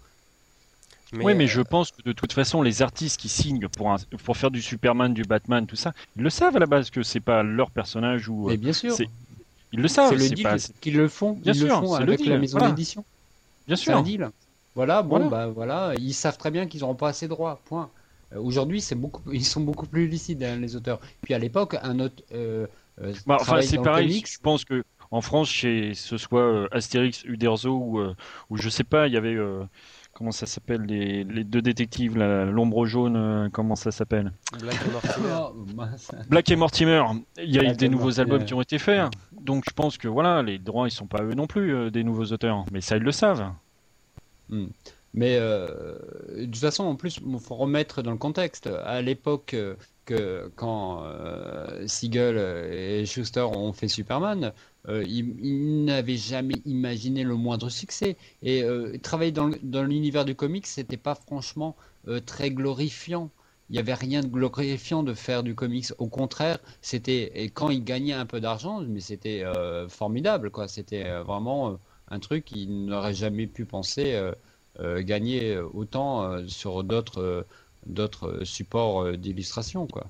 Oui, 1.21 1.35
mais 1.35 1.43
euh, 1.45 1.47
je 1.47 1.61
pense 1.61 1.91
que 1.91 2.01
de 2.03 2.11
toute 2.11 2.33
façon, 2.33 2.61
les 2.61 2.81
artistes 2.81 3.19
qui 3.19 3.29
signent 3.29 3.67
pour, 3.67 3.91
un- 3.91 3.97
pour 4.23 4.37
faire 4.37 4.51
du 4.51 4.61
Superman, 4.61 5.13
du 5.13 5.23
Batman, 5.23 5.65
tout 5.67 5.75
ça, 5.75 5.93
ils 6.15 6.23
le 6.23 6.29
savent 6.29 6.55
à 6.55 6.59
la 6.59 6.65
base 6.65 6.89
que 6.89 7.03
c'est 7.03 7.19
pas 7.19 7.43
leur 7.43 7.71
personnage 7.71 8.29
ou. 8.29 8.47
Mais 8.47 8.53
euh, 8.53 8.57
bien 8.57 8.73
sûr, 8.73 8.93
c'est- 8.93 9.07
ils 9.71 9.79
le 9.81 9.87
savent. 9.87 10.09
c'est 10.09 10.15
le 10.15 10.21
c'est 10.21 10.35
deal 10.35 10.43
pas- 10.43 10.57
qu'ils 10.81 10.95
le 10.97 11.07
font, 11.07 11.33
Bien 11.33 11.53
ils 11.53 11.61
le 11.61 11.67
sûr, 11.67 11.79
font 11.79 11.93
c'est 11.95 12.03
le 12.03 12.09
avec 12.13 12.19
deal, 12.21 12.29
la 12.29 12.37
maison 12.39 12.57
voilà. 12.57 12.71
d'édition. 12.73 13.03
Bien 13.67 13.75
C'est 13.75 13.91
un 13.91 13.95
sûr. 13.95 14.03
deal. 14.03 14.29
Voilà, 14.75 15.03
bon, 15.03 15.19
Voilà. 15.19 15.29
bah 15.29 15.47
voilà, 15.47 15.93
ils 15.99 16.13
savent 16.13 16.37
très 16.37 16.49
bien 16.51 16.65
qu'ils 16.67 16.81
n'auront 16.81 16.95
pas 16.95 17.09
assez 17.09 17.25
de 17.27 17.29
droits. 17.31 17.61
Point. 17.65 17.89
Euh, 18.33 18.39
Aujourd'hui, 18.39 18.81
c'est 18.81 18.95
beaucoup, 18.95 19.21
ils 19.31 19.45
sont 19.45 19.61
beaucoup 19.61 19.85
plus 19.85 20.07
lucides 20.07 20.41
hein, 20.43 20.55
les 20.57 20.75
auteurs. 20.75 20.99
Puis 21.21 21.33
à 21.35 21.39
l'époque, 21.39 21.75
un 21.83 21.99
autre 21.99 22.23
euh, 22.33 22.65
euh, 23.01 23.13
Bah, 23.27 23.37
enfin, 23.39 23.61
c'est 23.61 23.77
le 23.77 23.83
pareil. 23.83 24.07
comics. 24.07 24.27
Je 24.31 24.39
pense 24.39 24.65
que 24.65 24.83
en 25.11 25.21
France, 25.21 25.47
chez 25.49 25.93
ce 25.93 26.17
soit 26.17 26.41
euh, 26.41 26.67
Astérix, 26.71 27.23
Uderzo 27.25 27.69
ou, 27.77 27.99
euh, 27.99 28.15
ou 28.49 28.57
je 28.57 28.67
sais 28.69 28.83
pas, 28.83 29.05
il 29.07 29.13
y 29.13 29.17
avait 29.17 29.35
euh, 29.35 29.63
comment 30.13 30.31
ça 30.31 30.45
s'appelle 30.45 30.83
les, 30.83 31.23
les 31.23 31.43
deux 31.43 31.61
détectives, 31.61 32.17
l'ombre 32.17 32.85
jaune, 32.85 33.15
euh, 33.15 33.49
comment 33.51 33.75
ça 33.75 33.91
s'appelle 33.91 34.31
Black 34.59 34.77
et 34.85 34.91
Mortimer. 34.91 35.27
Oh. 35.35 35.55
Black 36.29 36.51
et 36.51 36.55
Mortimer. 36.55 37.03
Il 37.37 37.53
y 37.53 37.57
a 37.59 37.61
eu 37.61 37.65
Black 37.65 37.77
des 37.77 37.89
nouveaux 37.89 38.05
Mortimer. 38.05 38.21
albums 38.21 38.45
qui 38.45 38.53
ont 38.53 38.61
été 38.61 38.77
faits. 38.79 39.09
Donc 39.41 39.63
je 39.67 39.73
pense 39.73 39.97
que 39.97 40.07
voilà, 40.07 40.41
les 40.41 40.59
droits 40.59 40.87
ils 40.87 40.91
sont 40.91 41.07
pas 41.07 41.23
eux 41.23 41.33
non 41.33 41.47
plus 41.47 41.75
euh, 41.75 41.89
des 41.91 42.03
nouveaux 42.03 42.25
auteurs, 42.25 42.65
mais 42.71 42.81
ça 42.81 42.97
ils 42.97 43.03
le 43.03 43.11
savent. 43.11 43.51
Mais 45.13 45.37
euh, 45.39 45.97
de 46.37 46.45
toute 46.45 46.57
façon, 46.57 46.83
en 46.85 46.95
plus, 46.95 47.19
il 47.25 47.39
faut 47.39 47.55
remettre 47.55 48.01
dans 48.01 48.11
le 48.11 48.17
contexte. 48.17 48.67
À 48.67 49.01
l'époque, 49.01 49.55
que 50.05 50.51
quand 50.55 51.03
euh, 51.05 51.87
Siegel 51.87 52.37
et 52.71 53.05
Schuster 53.05 53.41
ont 53.41 53.73
fait 53.73 53.87
Superman, 53.87 54.53
euh, 54.89 55.03
ils 55.07 55.85
n'avaient 55.85 56.17
jamais 56.17 56.55
imaginé 56.65 57.23
le 57.23 57.35
moindre 57.35 57.69
succès. 57.69 58.17
Et 58.41 58.63
euh, 58.63 58.97
travailler 59.01 59.31
dans, 59.31 59.83
l'univers 59.83 60.25
du 60.25 60.35
comics, 60.35 60.67
c'était 60.67 60.97
pas 60.97 61.15
franchement 61.15 61.75
euh, 62.07 62.19
très 62.19 62.51
glorifiant. 62.51 63.29
il 63.69 63.73
n'y 63.73 63.79
avait 63.79 63.93
rien 63.93 64.21
de 64.21 64.27
glorifiant 64.27 65.03
de 65.03 65.13
faire 65.13 65.43
du 65.43 65.55
comics. 65.55 65.87
Au 65.99 66.07
contraire, 66.07 66.59
c'était 66.81 67.31
et 67.35 67.49
quand 67.49 67.69
il 67.69 67.83
gagnait 67.83 68.13
un 68.13 68.25
peu 68.25 68.41
d'argent, 68.41 68.81
mais 68.81 68.99
c'était 68.99 69.43
formidable, 69.89 70.51
quoi. 70.51 70.67
C'était 70.67 71.09
vraiment 71.21 71.79
un 72.09 72.19
truc 72.19 72.45
qu'il 72.45 72.85
n'aurait 72.85 73.13
jamais 73.13 73.47
pu 73.47 73.65
penser 73.65 74.19
gagner 74.79 75.57
autant 75.73 76.47
sur 76.47 76.83
d'autres 76.83 77.45
d'autres 77.85 78.43
supports 78.43 79.13
d'illustration, 79.17 79.87
quoi. 79.87 80.09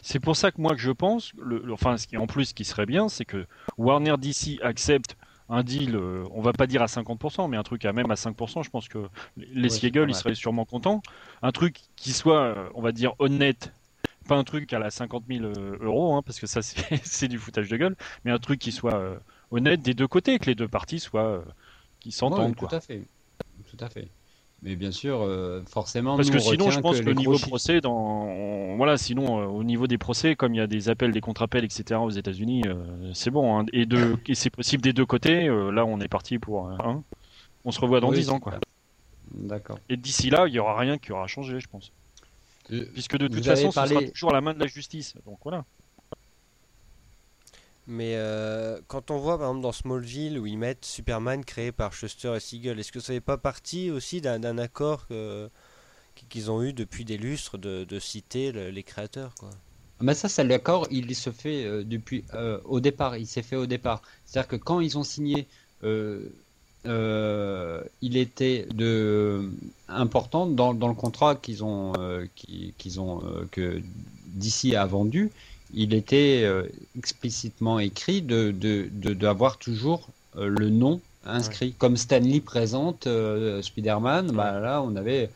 C'est 0.00 0.20
pour 0.20 0.36
ça 0.36 0.50
que 0.50 0.60
moi 0.60 0.72
que 0.72 0.80
je 0.80 0.90
pense, 0.90 1.32
le, 1.38 1.72
enfin, 1.72 1.96
ce 1.96 2.06
qui 2.06 2.16
en 2.16 2.26
plus 2.26 2.46
ce 2.46 2.54
qui 2.54 2.64
serait 2.64 2.86
bien, 2.86 3.08
c'est 3.08 3.24
que 3.24 3.46
Warner 3.76 4.14
DC 4.18 4.60
accepte 4.62 5.16
un 5.48 5.62
deal, 5.62 5.96
euh, 5.96 6.24
on 6.32 6.40
va 6.40 6.52
pas 6.52 6.66
dire 6.66 6.82
à 6.82 6.86
50%, 6.86 7.48
mais 7.48 7.56
un 7.56 7.62
truc 7.62 7.84
à 7.84 7.92
même 7.92 8.10
à 8.10 8.14
5%, 8.14 8.62
je 8.62 8.70
pense 8.70 8.88
que 8.88 9.08
les 9.36 9.68
Siegel, 9.68 10.08
ils 10.08 10.14
seraient 10.14 10.34
sûrement 10.34 10.64
contents. 10.64 11.02
Un 11.42 11.52
truc 11.52 11.80
qui 11.96 12.12
soit, 12.12 12.42
euh, 12.42 12.68
on 12.74 12.80
va 12.80 12.92
dire, 12.92 13.12
honnête, 13.18 13.72
pas 14.28 14.36
un 14.36 14.44
truc 14.44 14.72
à 14.72 14.78
la 14.78 14.90
50 14.90 15.24
000 15.28 15.44
euh, 15.44 15.76
euros, 15.80 16.14
hein, 16.14 16.22
parce 16.22 16.40
que 16.40 16.46
ça 16.46 16.62
c'est 17.02 17.28
du 17.28 17.38
foutage 17.38 17.68
de 17.68 17.76
gueule, 17.76 17.96
mais 18.24 18.30
un 18.30 18.38
truc 18.38 18.60
qui 18.60 18.72
soit 18.72 19.18
honnête 19.50 19.82
des 19.82 19.94
deux 19.94 20.08
côtés, 20.08 20.38
que 20.38 20.46
les 20.46 20.54
deux 20.54 20.68
parties 20.68 21.00
soient, 21.00 21.44
qui 22.00 22.12
s'entendent. 22.12 22.56
tout 22.56 22.66
à 22.70 22.80
fait, 22.80 23.02
tout 23.68 23.84
à 23.84 23.90
fait. 23.90 24.08
Mais 24.62 24.76
bien 24.76 24.92
sûr, 24.92 25.22
euh, 25.22 25.60
forcément. 25.66 26.16
Parce 26.16 26.30
que 26.30 26.38
sinon, 26.38 26.70
je 26.70 26.78
pense 26.78 27.00
que, 27.00 27.04
le 27.04 27.14
niveau 27.14 27.36
procès, 27.36 27.80
dans, 27.80 28.76
voilà, 28.76 28.96
sinon 28.96 29.40
euh, 29.40 29.46
au 29.46 29.64
niveau 29.64 29.88
des 29.88 29.98
procès, 29.98 30.36
comme 30.36 30.54
il 30.54 30.58
y 30.58 30.60
a 30.60 30.68
des 30.68 30.88
appels, 30.88 31.10
des 31.10 31.20
contre-appels, 31.20 31.64
etc. 31.64 31.98
aux 32.00 32.10
États-Unis, 32.10 32.62
euh, 32.66 33.10
c'est 33.12 33.30
bon. 33.30 33.58
Hein. 33.58 33.66
Et, 33.72 33.86
de... 33.86 34.16
et 34.26 34.36
c'est 34.36 34.50
possible 34.50 34.80
des 34.82 34.92
deux 34.92 35.04
côtés. 35.04 35.46
là, 35.46 35.84
on 35.84 35.98
est 36.00 36.08
parti 36.08 36.38
pour. 36.38 36.68
un. 36.68 37.02
on 37.64 37.72
se 37.72 37.80
revoit 37.80 37.98
dans 38.00 38.12
dix 38.12 38.20
10 38.20 38.30
ans, 38.30 38.40
quoi. 38.40 38.60
D'accord. 39.34 39.80
Et 39.88 39.96
d'ici 39.96 40.30
là, 40.30 40.46
il 40.46 40.54
y 40.54 40.60
aura 40.60 40.78
rien 40.78 40.96
qui 40.98 41.10
aura 41.10 41.26
changé, 41.26 41.58
je 41.58 41.68
pense. 41.68 41.90
Puisque 42.92 43.16
de 43.16 43.26
toute 43.26 43.44
façon, 43.44 43.72
ce 43.72 43.86
sera 43.86 44.02
toujours 44.10 44.30
à 44.30 44.34
la 44.34 44.40
main 44.40 44.54
de 44.54 44.60
la 44.60 44.68
justice. 44.68 45.14
Donc 45.26 45.38
voilà. 45.42 45.64
Mais 47.86 48.14
euh, 48.14 48.80
quand 48.86 49.10
on 49.10 49.18
voit 49.18 49.38
par 49.38 49.48
exemple 49.48 49.62
dans 49.62 49.72
Smallville 49.72 50.38
où 50.38 50.46
ils 50.46 50.56
mettent 50.56 50.84
Superman 50.84 51.44
créé 51.44 51.72
par 51.72 51.92
Shuster 51.92 52.34
et 52.36 52.40
Siegel, 52.40 52.78
est-ce 52.78 52.92
que 52.92 53.00
ça 53.00 53.12
n'est 53.12 53.20
pas 53.20 53.38
partie 53.38 53.90
aussi 53.90 54.20
d'un 54.20 54.58
accord 54.58 55.06
qu'ils 56.28 56.50
ont 56.50 56.62
eu 56.62 56.72
depuis 56.72 57.04
des 57.04 57.18
lustres 57.18 57.58
de, 57.58 57.98
citer 57.98 58.52
les 58.52 58.82
créateurs 58.82 59.34
quoi? 59.34 59.50
Mais 60.00 60.14
ça, 60.14 60.28
c'est 60.28 60.42
l'accord, 60.42 60.88
il 60.90 61.14
se 61.14 61.30
fait 61.30 61.64
euh, 61.64 61.84
depuis 61.84 62.24
euh, 62.34 62.58
au 62.64 62.80
départ. 62.80 63.16
Il 63.16 63.26
s'est 63.26 63.42
fait 63.42 63.54
au 63.54 63.66
départ. 63.66 64.02
C'est-à-dire 64.26 64.48
que 64.48 64.56
quand 64.56 64.80
ils 64.80 64.98
ont 64.98 65.04
signé, 65.04 65.46
il 65.84 66.32
était 68.16 68.66
de 68.74 69.48
important 69.86 70.46
dans, 70.46 70.74
dans 70.74 70.88
le 70.88 70.94
contrat 70.94 71.36
qu'ils 71.36 71.62
ont, 71.62 71.92
qu'ils 72.34 73.00
ont 73.00 73.22
que 73.52 73.80
DC 74.26 74.74
a 74.74 74.86
vendu 74.86 75.30
il 75.74 75.94
était 75.94 76.42
euh, 76.44 76.68
explicitement 76.96 77.78
écrit 77.78 78.22
de 78.22 78.52
d'avoir 79.14 79.58
toujours 79.58 80.08
euh, 80.36 80.48
le 80.48 80.70
nom 80.70 81.00
inscrit. 81.24 81.72
Comme 81.78 81.96
Stanley 81.96 82.40
présente 82.40 83.06
euh, 83.06 83.62
Spider-Man, 83.62 84.32
bah, 84.32 84.60
là 84.60 84.82
on 84.82 84.96
avait 84.96 85.30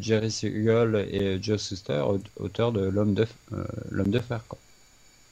Jerry 0.00 0.30
Siegel 0.30 1.08
et 1.10 1.42
Joe 1.42 1.60
Suster, 1.60 2.04
auteurs 2.36 2.72
de 2.72 2.80
L'homme 2.80 3.14
de, 3.14 3.26
l'homme 3.90 4.10
de 4.10 4.18
fer. 4.18 4.42
Quoi. 4.48 4.58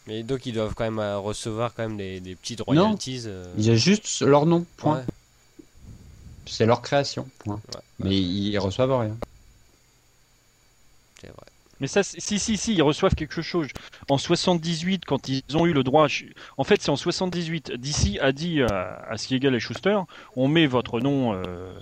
Mais 0.07 0.23
donc 0.23 0.47
ils 0.47 0.53
doivent 0.53 0.75
quand 0.75 0.91
même 0.91 1.01
recevoir 1.19 1.75
quand 1.75 1.83
même 1.83 1.97
des, 1.97 2.21
des 2.21 2.37
petites 2.37 2.61
royalties. 2.61 3.25
Non, 3.27 3.43
il 3.59 3.67
y 3.67 3.71
a 3.71 3.75
juste 3.75 4.21
leur 4.21 4.47
nom, 4.47 4.65
point. 4.77 5.05
C'est 6.47 6.67
leur 6.67 6.83
création, 6.83 7.29
point. 7.41 7.61
Mais 7.99 8.17
ils 8.17 8.59
reçoivent 8.59 8.97
rien. 8.97 9.17
C'est 11.21 11.29
vrai. 11.29 11.50
Mais 11.81 11.87
ça, 11.87 12.03
si, 12.03 12.39
si, 12.39 12.57
si, 12.57 12.75
ils 12.75 12.83
reçoivent 12.83 13.15
quelque 13.15 13.43
chose. 13.43 13.69
En 14.09 14.19
78, 14.19 15.05
quand 15.05 15.29
ils 15.29 15.43
ont 15.55 15.67
eu 15.67 15.73
le 15.73 15.83
droit. 15.83 16.07
En 16.59 16.65
fait, 16.65 16.81
c'est 16.83 16.91
en 16.91 16.97
78. 16.97 17.73
DC 17.79 18.19
a 18.21 18.33
dit 18.33 18.63
à, 18.63 19.17
Siegel 19.17 19.55
et 19.55 19.61
Schuster 19.61 19.99
on 20.37 20.49
met 20.49 20.67
votre 20.67 21.01
nom, 21.01 21.33
euh, 21.35 21.73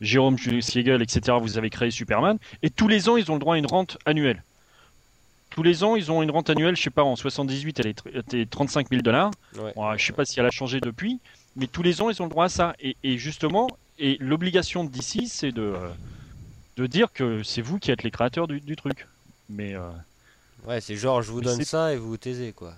Jérôme 0.00 0.36
Siegel, 0.38 1.02
etc. 1.02 1.36
Vous 1.40 1.56
avez 1.56 1.70
créé 1.70 1.90
Superman. 1.90 2.38
Et 2.62 2.70
tous 2.70 2.88
les 2.88 3.08
ans, 3.08 3.16
ils 3.16 3.30
ont 3.30 3.34
le 3.34 3.40
droit 3.40 3.54
à 3.54 3.58
une 3.58 3.66
rente 3.66 3.96
annuelle. 4.04 4.42
Tous 5.50 5.62
les 5.62 5.84
ans, 5.84 5.94
ils 5.94 6.10
ont 6.10 6.20
une 6.20 6.32
rente 6.32 6.50
annuelle, 6.50 6.76
je 6.76 6.82
sais 6.82 6.90
pas, 6.90 7.04
en 7.04 7.14
78, 7.14 7.78
elle 7.78 7.86
était 7.86 8.44
35 8.44 8.88
000 8.90 9.02
dollars. 9.02 9.30
Ouais, 9.56 9.72
je 9.96 10.04
sais 10.04 10.12
pas 10.12 10.24
si 10.24 10.40
elle 10.40 10.46
a 10.46 10.50
changé 10.50 10.80
depuis. 10.80 11.20
Mais 11.54 11.68
tous 11.68 11.84
les 11.84 12.02
ans, 12.02 12.10
ils 12.10 12.20
ont 12.20 12.24
le 12.24 12.30
droit 12.30 12.46
à 12.46 12.48
ça. 12.48 12.74
Et, 12.80 13.18
justement, 13.18 13.68
et 14.00 14.16
l'obligation 14.18 14.82
de 14.82 14.90
DC, 14.90 15.28
c'est 15.28 15.52
de, 15.52 15.62
euh, 15.62 15.90
de 16.76 16.88
dire 16.88 17.12
que 17.12 17.44
c'est 17.44 17.62
vous 17.62 17.78
qui 17.78 17.92
êtes 17.92 18.02
les 18.02 18.10
créateurs 18.10 18.48
du 18.48 18.74
truc. 18.74 19.06
Mais. 19.48 19.74
Euh, 19.74 19.90
ouais, 20.66 20.80
c'est 20.80 20.96
genre, 20.96 21.22
je 21.22 21.30
vous 21.30 21.40
donne 21.40 21.64
ça 21.64 21.92
et 21.92 21.96
vous 21.96 22.08
vous 22.08 22.16
taisez, 22.16 22.52
quoi. 22.52 22.74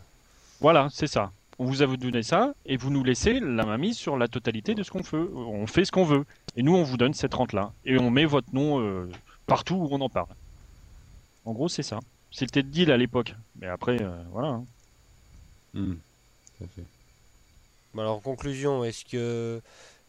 Voilà, 0.60 0.88
c'est 0.90 1.06
ça. 1.06 1.32
On 1.58 1.64
vous 1.64 1.82
a 1.82 1.86
donné 1.86 2.22
ça 2.22 2.54
et 2.66 2.76
vous 2.76 2.90
nous 2.90 3.02
laissez 3.02 3.40
la 3.40 3.64
main 3.64 3.78
mise 3.78 3.96
sur 3.96 4.18
la 4.18 4.28
totalité 4.28 4.74
de 4.74 4.82
ce 4.82 4.90
qu'on 4.90 5.02
fait. 5.02 5.16
On 5.16 5.66
fait 5.66 5.84
ce 5.84 5.92
qu'on 5.92 6.04
veut. 6.04 6.24
Et 6.54 6.62
nous, 6.62 6.74
on 6.74 6.82
vous 6.82 6.96
donne 6.98 7.14
cette 7.14 7.32
rente-là. 7.32 7.72
Et 7.84 7.98
on 7.98 8.10
met 8.10 8.26
votre 8.26 8.54
nom 8.54 8.80
euh, 8.80 9.10
partout 9.46 9.74
où 9.74 9.88
on 9.90 10.00
en 10.00 10.10
parle. 10.10 10.28
En 11.46 11.52
gros, 11.52 11.68
c'est 11.68 11.82
ça. 11.82 12.00
C'était 12.30 12.60
le 12.60 12.68
deal 12.68 12.90
à 12.90 12.98
l'époque. 12.98 13.34
Mais 13.58 13.68
après, 13.68 14.02
euh, 14.02 14.22
voilà. 14.32 14.48
Hein. 14.48 14.64
Hmm. 15.72 15.96
alors, 17.98 18.16
en 18.16 18.20
conclusion, 18.20 18.84
est-ce 18.84 19.04
que, 19.04 19.62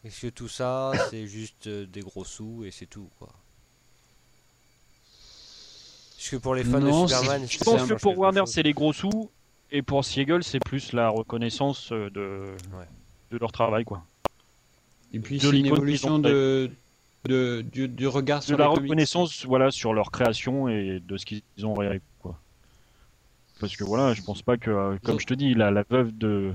est-ce 0.04 0.28
que 0.28 0.32
tout 0.32 0.48
ça, 0.48 0.92
c'est 1.10 1.28
juste 1.28 1.68
des 1.68 2.02
gros 2.02 2.26
sous 2.26 2.64
et 2.66 2.72
c'est 2.72 2.86
tout, 2.86 3.10
quoi? 3.20 3.30
Parce 6.18 6.30
que 6.30 6.36
pour 6.38 6.56
les 6.56 6.64
fans 6.64 6.80
de 6.80 6.92
Superman, 7.08 7.46
je 7.48 7.64
pense 7.64 7.88
que 7.88 7.94
pour 7.94 8.18
Warner, 8.18 8.42
c'est 8.48 8.64
les 8.64 8.74
gros 8.74 8.92
sous, 8.92 9.30
et 9.72 9.84
pour 9.84 10.04
Siegel, 10.04 10.44
c'est 10.44 10.60
plus 10.60 10.92
la 10.92 11.10
reconnaissance 11.10 11.92
euh, 11.92 12.10
de, 12.10 12.56
de 13.32 13.38
leur 13.38 13.52
travail, 13.52 13.86
quoi. 13.86 14.04
Et 15.14 15.20
puis 15.20 15.40
c'est 15.40 15.52
une 15.52 15.68
évolution 15.68 16.18
de, 16.18 16.72
de, 17.26 17.62
du, 17.62 18.08
regard 18.08 18.42
sur 18.42 18.58
de 18.58 18.64
la 18.64 18.68
reconnaissance, 18.68 19.46
voilà, 19.46 19.70
sur 19.70 19.94
leur 19.94 20.10
création 20.10 20.68
et 20.68 21.00
de 21.00 21.18
ce 21.18 21.26
qu'ils 21.28 21.44
ont 21.64 21.76
réalisé, 21.76 22.02
quoi. 22.20 22.40
Parce 23.60 23.76
que 23.76 23.84
voilà, 23.84 24.14
je 24.16 24.24
pense 24.24 24.42
pas 24.42 24.58
que, 24.58 24.72
euh, 24.72 24.98
comme 25.04 25.20
je 25.20 25.28
te 25.28 25.36
dis, 25.36 25.54
la, 25.54 25.70
la 25.70 25.84
veuve 25.88 26.18
de 26.18 26.52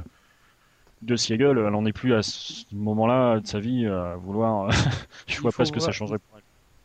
de 1.03 1.17
Siegel, 1.17 1.59
elle 1.59 1.75
en 1.75 1.85
est 1.85 1.93
plus 1.93 2.15
à 2.15 2.23
ce 2.23 2.65
moment-là 2.73 3.41
de 3.41 3.47
sa 3.47 3.59
vie 3.59 3.87
à 3.87 4.17
vouloir. 4.17 4.71
je 5.27 5.41
vois 5.41 5.51
pas 5.53 5.65
ce 5.65 5.73
que 5.73 5.81
ça 5.81 5.93
changerait 5.93 6.21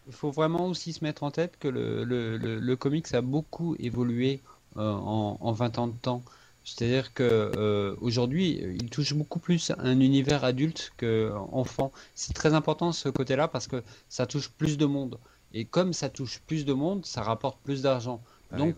il 0.07 0.13
faut 0.13 0.31
vraiment 0.31 0.67
aussi 0.67 0.93
se 0.93 1.03
mettre 1.03 1.23
en 1.23 1.31
tête 1.31 1.57
que 1.59 1.67
le, 1.67 2.03
le, 2.03 2.37
le, 2.37 2.75
comics 2.75 3.13
a 3.13 3.21
beaucoup 3.21 3.75
évolué 3.79 4.41
euh, 4.77 4.91
en, 4.91 5.37
en, 5.39 5.51
20 5.51 5.79
ans 5.79 5.87
de 5.87 5.97
temps. 6.01 6.23
C'est-à-dire 6.63 7.13
que 7.13 7.23
euh, 7.23 7.95
aujourd'hui, 8.01 8.59
il 8.79 8.89
touche 8.89 9.13
beaucoup 9.13 9.39
plus 9.39 9.71
un 9.77 9.99
univers 9.99 10.43
adulte 10.43 10.91
qu'enfant. 10.97 11.91
C'est 12.15 12.33
très 12.33 12.53
important 12.53 12.91
ce 12.91 13.09
côté-là 13.09 13.47
parce 13.47 13.67
que 13.67 13.83
ça 14.09 14.25
touche 14.25 14.49
plus 14.49 14.77
de 14.77 14.85
monde. 14.85 15.17
Et 15.53 15.65
comme 15.65 15.93
ça 15.93 16.09
touche 16.09 16.41
plus 16.45 16.65
de 16.65 16.73
monde, 16.73 17.05
ça 17.05 17.21
rapporte 17.21 17.57
plus 17.63 17.81
d'argent. 17.81 18.21
Donc, 18.57 18.75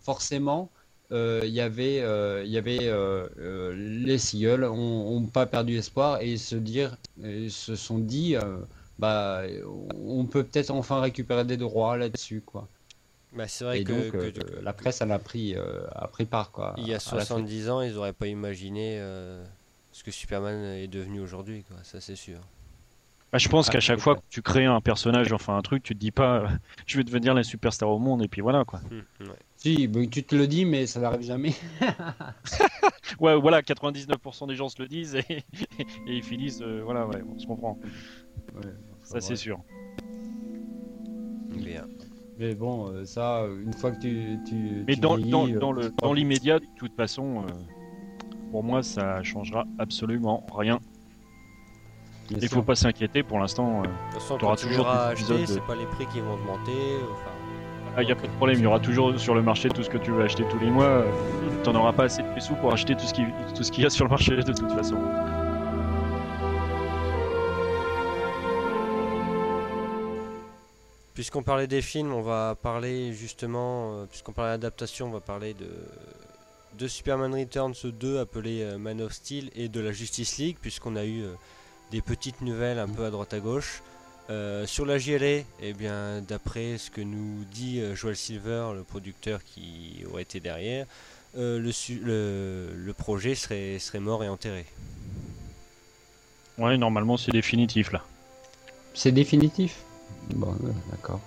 forcément, 0.00 0.70
euh, 1.10 1.40
il 1.44 1.52
y 1.52 1.60
avait, 1.60 1.96
il 2.44 2.50
y 2.50 2.58
avait 2.58 2.90
les 3.74 4.18
Seagulls 4.18 4.62
n'ont 4.62 5.26
pas 5.26 5.46
perdu 5.46 5.76
espoir 5.76 6.20
et 6.20 6.36
se 6.36 6.54
dire, 6.54 6.96
se 7.48 7.74
sont 7.74 7.98
dit 7.98 8.36
bah, 8.98 9.42
on 9.94 10.26
peut 10.26 10.44
peut-être 10.44 10.70
enfin 10.70 11.00
récupérer 11.00 11.44
des 11.44 11.56
droits 11.56 11.96
là-dessus, 11.96 12.42
quoi. 12.44 12.68
Bah, 13.34 13.48
c'est 13.48 13.64
vrai 13.64 13.80
et 13.80 13.84
que, 13.84 13.92
donc, 13.92 14.14
euh, 14.14 14.60
la 14.62 14.72
presse 14.72 15.00
elle 15.00 15.10
a 15.10 15.18
pris, 15.18 15.54
euh, 15.56 15.86
a 15.94 16.06
pris 16.08 16.26
part, 16.26 16.50
quoi. 16.50 16.74
Il 16.76 16.86
y 16.86 16.94
a 16.94 17.00
70 17.00 17.70
ans, 17.70 17.80
ils 17.80 17.94
n'auraient 17.94 18.12
pas 18.12 18.26
imaginé 18.26 18.98
euh, 19.00 19.42
ce 19.90 20.04
que 20.04 20.10
Superman 20.10 20.62
est 20.64 20.88
devenu 20.88 21.20
aujourd'hui, 21.20 21.64
quoi. 21.64 21.78
Ça, 21.82 22.00
c'est 22.00 22.16
sûr. 22.16 22.40
Bah, 23.32 23.38
je 23.38 23.48
pense 23.48 23.70
ah, 23.70 23.72
qu'à 23.72 23.80
chaque 23.80 24.00
fois 24.00 24.16
que 24.16 24.20
tu 24.28 24.42
crées 24.42 24.66
un 24.66 24.82
personnage, 24.82 25.32
enfin 25.32 25.56
un 25.56 25.62
truc, 25.62 25.82
tu 25.82 25.94
te 25.94 25.98
dis 25.98 26.10
pas, 26.10 26.46
je 26.86 26.98
vais 26.98 27.04
devenir 27.04 27.32
la 27.32 27.42
superstar 27.42 27.88
au 27.88 27.98
monde, 27.98 28.22
et 28.22 28.28
puis 28.28 28.42
voilà, 28.42 28.66
quoi. 28.66 28.80
Hum, 28.90 29.02
si, 29.56 29.88
tu 30.10 30.24
te 30.24 30.36
le 30.36 30.46
dis, 30.46 30.66
mais 30.66 30.86
ça 30.86 31.00
n'arrive 31.00 31.22
jamais. 31.22 31.54
ouais, 33.20 33.34
voilà, 33.40 33.62
99% 33.62 34.46
des 34.48 34.56
gens 34.56 34.68
se 34.68 34.82
le 34.82 34.88
disent 34.88 35.14
et, 35.14 35.44
ils 36.06 36.22
finissent, 36.22 36.60
voilà, 36.60 37.06
ouais, 37.06 37.22
on 37.26 37.38
se 37.38 37.46
comprend. 37.46 37.78
Ça 39.02 39.20
c'est 39.20 39.36
sûr. 39.36 39.60
Mais 42.38 42.54
bon, 42.54 42.88
euh, 42.88 43.04
ça, 43.04 43.44
une 43.64 43.72
fois 43.72 43.92
que 43.92 44.00
tu. 44.00 44.38
tu 44.48 44.84
Mais 44.88 44.96
dans, 44.96 45.18
dans, 45.18 45.46
euh, 45.46 45.58
dans, 45.58 45.70
le, 45.72 45.92
dans 46.02 46.12
l'immédiat, 46.12 46.58
de 46.58 46.66
toute 46.76 46.94
façon, 46.96 47.44
euh, 47.44 47.52
pour 48.50 48.64
moi, 48.64 48.82
ça 48.82 49.22
changera 49.22 49.64
absolument 49.78 50.44
rien. 50.52 50.80
Il 52.30 52.48
faut 52.48 52.62
pas 52.62 52.74
s'inquiéter 52.74 53.22
pour 53.22 53.38
l'instant. 53.38 53.82
tu 54.38 54.44
auras 54.44 54.56
toujours 54.56 54.88
acheter, 54.88 55.46
c'est 55.46 55.60
pas 55.60 55.76
les 55.76 55.86
prix 55.86 56.06
qui 56.06 56.20
vont 56.20 56.34
augmenter. 56.34 56.72
Il 57.98 58.06
n'y 58.06 58.12
a 58.12 58.16
pas 58.16 58.26
de 58.26 58.32
problème, 58.32 58.58
il 58.58 58.62
y 58.62 58.66
aura 58.66 58.80
toujours 58.80 59.20
sur 59.20 59.34
le 59.34 59.42
marché 59.42 59.68
tout 59.68 59.82
ce 59.82 59.90
que 59.90 59.98
tu 59.98 60.12
veux 60.12 60.22
acheter 60.22 60.44
tous 60.50 60.58
les 60.58 60.70
mois. 60.70 61.04
Tu 61.62 61.70
n'en 61.70 61.80
auras 61.80 61.92
pas 61.92 62.04
assez 62.04 62.22
de 62.22 62.40
sous 62.40 62.54
pour 62.54 62.72
acheter 62.72 62.94
tout 62.94 63.04
ce 63.04 63.12
qu'il 63.12 63.26
tout 63.54 63.62
ce 63.62 63.70
qu'il 63.70 63.84
y 63.84 63.86
a 63.86 63.90
sur 63.90 64.06
le 64.06 64.10
marché 64.10 64.34
de 64.34 64.52
toute 64.52 64.72
façon. 64.72 64.96
Puisqu'on 71.14 71.42
parlait 71.42 71.66
des 71.66 71.82
films, 71.82 72.12
on 72.12 72.22
va 72.22 72.56
parler 72.60 73.12
justement, 73.12 73.94
euh, 74.00 74.04
puisqu'on 74.06 74.32
parlait 74.32 74.52
d'adaptation, 74.52 75.08
on 75.08 75.10
va 75.12 75.20
parler 75.20 75.54
de, 75.54 75.68
de 76.78 76.88
Superman 76.88 77.34
Returns 77.34 77.74
2 77.84 78.18
appelé 78.18 78.62
euh, 78.62 78.78
Man 78.78 79.00
of 79.02 79.12
Steel 79.12 79.50
et 79.54 79.68
de 79.68 79.80
la 79.80 79.92
Justice 79.92 80.38
League, 80.38 80.56
puisqu'on 80.60 80.96
a 80.96 81.04
eu 81.04 81.22
euh, 81.22 81.32
des 81.90 82.00
petites 82.00 82.40
nouvelles 82.40 82.78
un 82.78 82.88
peu 82.88 83.04
à 83.04 83.10
droite 83.10 83.34
à 83.34 83.40
gauche. 83.40 83.82
Euh, 84.30 84.66
sur 84.66 84.86
la 84.86 84.98
JLA, 84.98 85.42
eh 85.60 85.72
bien, 85.74 86.22
d'après 86.22 86.78
ce 86.78 86.90
que 86.90 87.00
nous 87.00 87.44
dit 87.52 87.80
euh, 87.80 87.94
Joel 87.96 88.16
Silver, 88.16 88.68
le 88.74 88.82
producteur 88.84 89.40
qui 89.44 90.04
aurait 90.10 90.22
été 90.22 90.38
derrière, 90.40 90.86
euh, 91.36 91.58
le, 91.58 91.72
su- 91.72 92.00
le, 92.02 92.68
le 92.74 92.92
projet 92.92 93.34
serait, 93.34 93.78
serait 93.78 94.00
mort 94.00 94.22
et 94.22 94.28
enterré. 94.28 94.64
Ouais, 96.58 96.76
normalement 96.76 97.16
c'est 97.16 97.32
définitif 97.32 97.90
là. 97.92 98.02
C'est 98.94 99.12
définitif? 99.12 99.76
Bon, 100.34 100.48
ouais, 100.60 100.72
d'accord. 100.90 101.20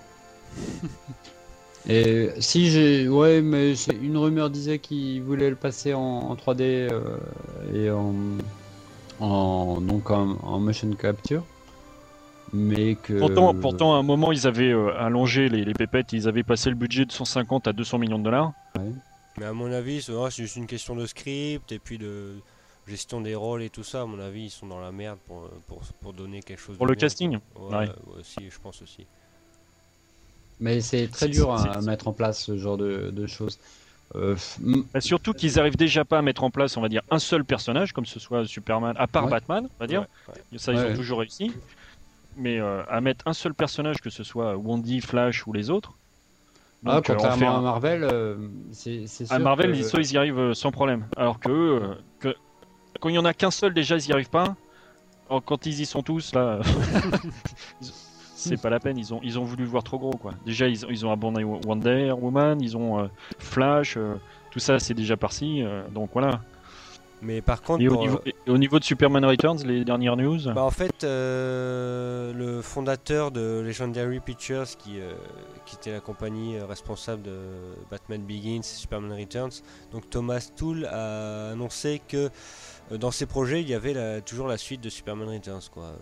Et 1.88 2.30
si 2.40 2.72
j'ai. 2.72 3.08
Ouais, 3.08 3.42
mais 3.42 3.74
une 4.02 4.18
rumeur 4.18 4.50
disait 4.50 4.80
qu'il 4.80 5.22
voulait 5.22 5.50
le 5.50 5.56
passer 5.56 5.94
en, 5.94 6.00
en 6.00 6.36
3D 6.36 6.62
euh, 6.62 7.18
et 7.74 7.92
en. 7.92 8.14
en 9.20 9.82
donc 9.82 10.10
en, 10.10 10.38
en 10.42 10.60
motion 10.60 10.90
capture. 10.94 11.44
Mais 12.54 12.96
que. 12.96 13.20
Pourtant, 13.20 13.54
pourtant, 13.54 13.96
à 13.96 13.98
un 13.98 14.04
moment, 14.04 14.32
ils 14.32 14.48
avaient 14.48 14.72
euh, 14.72 14.98
allongé 15.00 15.50
les, 15.50 15.64
les 15.64 15.74
pépettes, 15.74 16.14
ils 16.14 16.28
avaient 16.28 16.44
passé 16.44 16.70
le 16.70 16.76
budget 16.76 17.06
de 17.06 17.12
150 17.12 17.68
à 17.68 17.74
200 17.74 18.00
millions 18.00 18.20
de 18.20 18.24
dollars. 18.24 18.54
Mais 19.38 19.46
à 19.46 19.54
mon 19.54 19.72
avis, 19.72 20.06
ouais, 20.10 20.32
c'est 20.32 20.44
juste 20.44 20.56
une 20.56 20.68
question 20.68 20.96
de 20.96 21.06
script 21.06 21.72
et 21.72 21.80
puis 21.80 21.98
de 21.98 22.36
gestion 22.88 23.22
des 23.22 23.36
rôles 23.36 23.64
et 23.64 23.70
tout 23.70 23.84
ça. 23.84 24.02
À 24.02 24.06
mon 24.06 24.20
avis, 24.20 24.46
ils 24.46 24.50
sont 24.50 24.68
dans 24.68 24.80
la 24.80 24.92
merde 24.92 25.20
pour, 25.28 25.50
pour, 25.68 25.82
pour 26.02 26.14
donner 26.14 26.42
quelque 26.42 26.60
chose 26.62 26.78
Pour 26.78 26.86
de 26.86 26.92
le 26.92 26.96
bien, 26.96 27.08
casting. 27.08 27.40
Ouais. 27.56 27.76
Ouais, 27.78 27.90
aussi, 28.20 28.50
je 28.50 28.60
pense 28.60 28.82
aussi. 28.82 29.06
Mais 30.60 30.82
c'est 30.82 31.08
très 31.08 31.28
dur 31.28 31.52
à, 31.54 31.82
mettre 31.82 32.08
en 32.08 32.14
place 32.14 32.44
ce 32.44 32.58
genre 32.58 32.78
de, 32.78 33.12
de 33.12 33.28
choses. 33.28 33.60
Euh, 34.16 34.36
Bah, 34.94 35.02
surtout 35.02 35.34
qu'ils 35.34 35.60
arrivent 35.60 35.76
déjà 35.76 36.06
pas 36.06 36.20
à 36.20 36.22
mettre 36.22 36.44
en 36.44 36.52
place, 36.52 36.78
on 36.78 36.82
va 36.82 36.90
dire, 36.90 37.02
un 37.12 37.20
seul 37.20 37.44
personnage, 37.44 37.92
comme 37.92 38.06
ce 38.06 38.20
soit 38.20 38.46
Superman, 38.46 38.94
à 38.98 39.08
part 39.08 39.26
Ouais. 39.26 39.32
Batman, 39.32 39.66
on 39.66 39.84
va 39.84 39.88
dire. 39.88 40.02
Ouais, 40.02 40.34
ouais. 40.54 40.58
Ça, 40.58 40.72
ils 40.72 40.78
Ouais, 40.78 40.92
ont 40.94 40.96
toujours 40.96 41.20
réussi. 41.20 41.52
Mais 42.38 42.60
euh, 42.60 42.84
à 42.88 43.02
mettre 43.02 43.28
un 43.28 43.34
seul 43.34 43.54
personnage, 43.54 43.98
que 44.02 44.10
ce 44.10 44.24
soit 44.24 44.56
Wondy, 44.56 45.02
Flash 45.02 45.48
ou 45.48 45.54
les 45.54 45.70
autres. 45.70 45.94
ah, 46.86 46.96
Donc, 46.96 47.10
euh, 47.10 47.14
en 47.14 47.18
contrairement 47.18 47.58
à 47.58 47.62
Marvel, 47.62 48.04
euh, 48.04 48.36
c'est 48.72 49.08
sûr. 49.08 49.26
À 49.30 49.40
Marvel, 49.40 49.72
que- 49.72 49.78
ils, 49.78 49.84
soit 49.86 50.00
ils 50.02 50.14
y 50.14 50.18
arrivent 50.18 50.54
sans 50.54 50.72
problème. 50.72 51.08
Alors 51.18 51.40
que, 51.40 51.50
eux, 51.50 51.80
euh, 51.84 51.96
que 52.20 52.36
quand 53.06 53.10
il 53.10 53.16
y 53.16 53.20
en 53.20 53.26
a 53.26 53.36
qu'un 53.36 53.52
seul, 53.52 53.72
déjà, 53.72 53.98
ils 53.98 54.08
y 54.08 54.12
arrivent 54.14 54.32
pas. 54.32 54.56
Alors, 55.30 55.44
quand 55.46 55.68
ils 55.68 55.80
y 55.80 55.86
sont 55.86 56.02
tous, 56.02 56.34
là, 56.34 56.60
c'est 58.36 58.60
pas 58.60 58.72
la 58.72 58.80
peine. 58.80 58.98
Ils 58.98 59.14
ont, 59.14 59.20
ils 59.24 59.38
ont 59.38 59.44
voulu 59.44 59.64
voir 59.64 59.84
trop 59.84 60.00
gros, 60.00 60.18
quoi. 60.18 60.34
Déjà, 60.44 60.68
ils, 60.68 60.84
ont- 60.88 60.90
ils 60.90 61.06
ont 61.06 61.12
abandonné 61.12 61.44
Wonder 61.44 62.12
Woman, 62.20 62.60
ils 62.62 62.76
ont 62.76 63.00
euh, 63.02 63.08
Flash, 63.38 63.96
euh, 63.98 64.16
tout 64.50 64.58
ça, 64.58 64.80
c'est 64.80 64.96
déjà 64.96 65.18
par-ci. 65.18 65.62
euh, 65.62 65.88
donc 65.90 66.10
voilà. 66.14 66.42
Mais 67.22 67.42
par 67.42 67.62
contre, 67.62 67.82
Et 67.82 67.88
au, 67.88 67.96
niveau, 67.98 68.18
euh, 68.28 68.32
et 68.48 68.50
au 68.52 68.58
niveau 68.58 68.78
de 68.78 68.84
Superman 68.84 69.24
Returns, 69.26 69.60
les 69.66 69.86
dernières 69.86 70.18
news. 70.18 70.52
bah, 70.54 70.64
en 70.64 70.70
fait, 70.70 71.04
euh, 71.04 72.34
le 72.34 72.62
fondateur 72.62 73.32
de 73.32 73.62
Legendary 73.66 74.20
Pictures, 74.20 74.66
qui, 74.78 75.00
euh, 75.00 75.14
qui 75.66 75.76
était 75.76 75.92
la 75.94 76.02
compagnie 76.02 76.60
responsable 76.60 77.22
de 77.24 77.38
Batman 77.90 78.22
Begins 78.22 78.60
et 78.60 78.64
Superman 78.64 79.14
Returns, 79.18 79.62
donc 79.92 80.10
Thomas 80.10 80.50
Toole 80.56 80.86
a 80.86 81.52
annoncé 81.52 82.02
que 82.08 82.18
euh, 82.18 82.30
dans 82.92 83.12
ses 83.12 83.26
projets, 83.26 83.62
il 83.62 83.70
y 83.70 83.74
avait 83.74 84.22
toujours 84.22 84.48
la 84.48 84.58
suite 84.58 84.82
de 84.82 84.90
Superman 84.90 85.28
Returns. 85.30 85.70
Quoi. 85.72 85.86
Euh, 85.86 85.98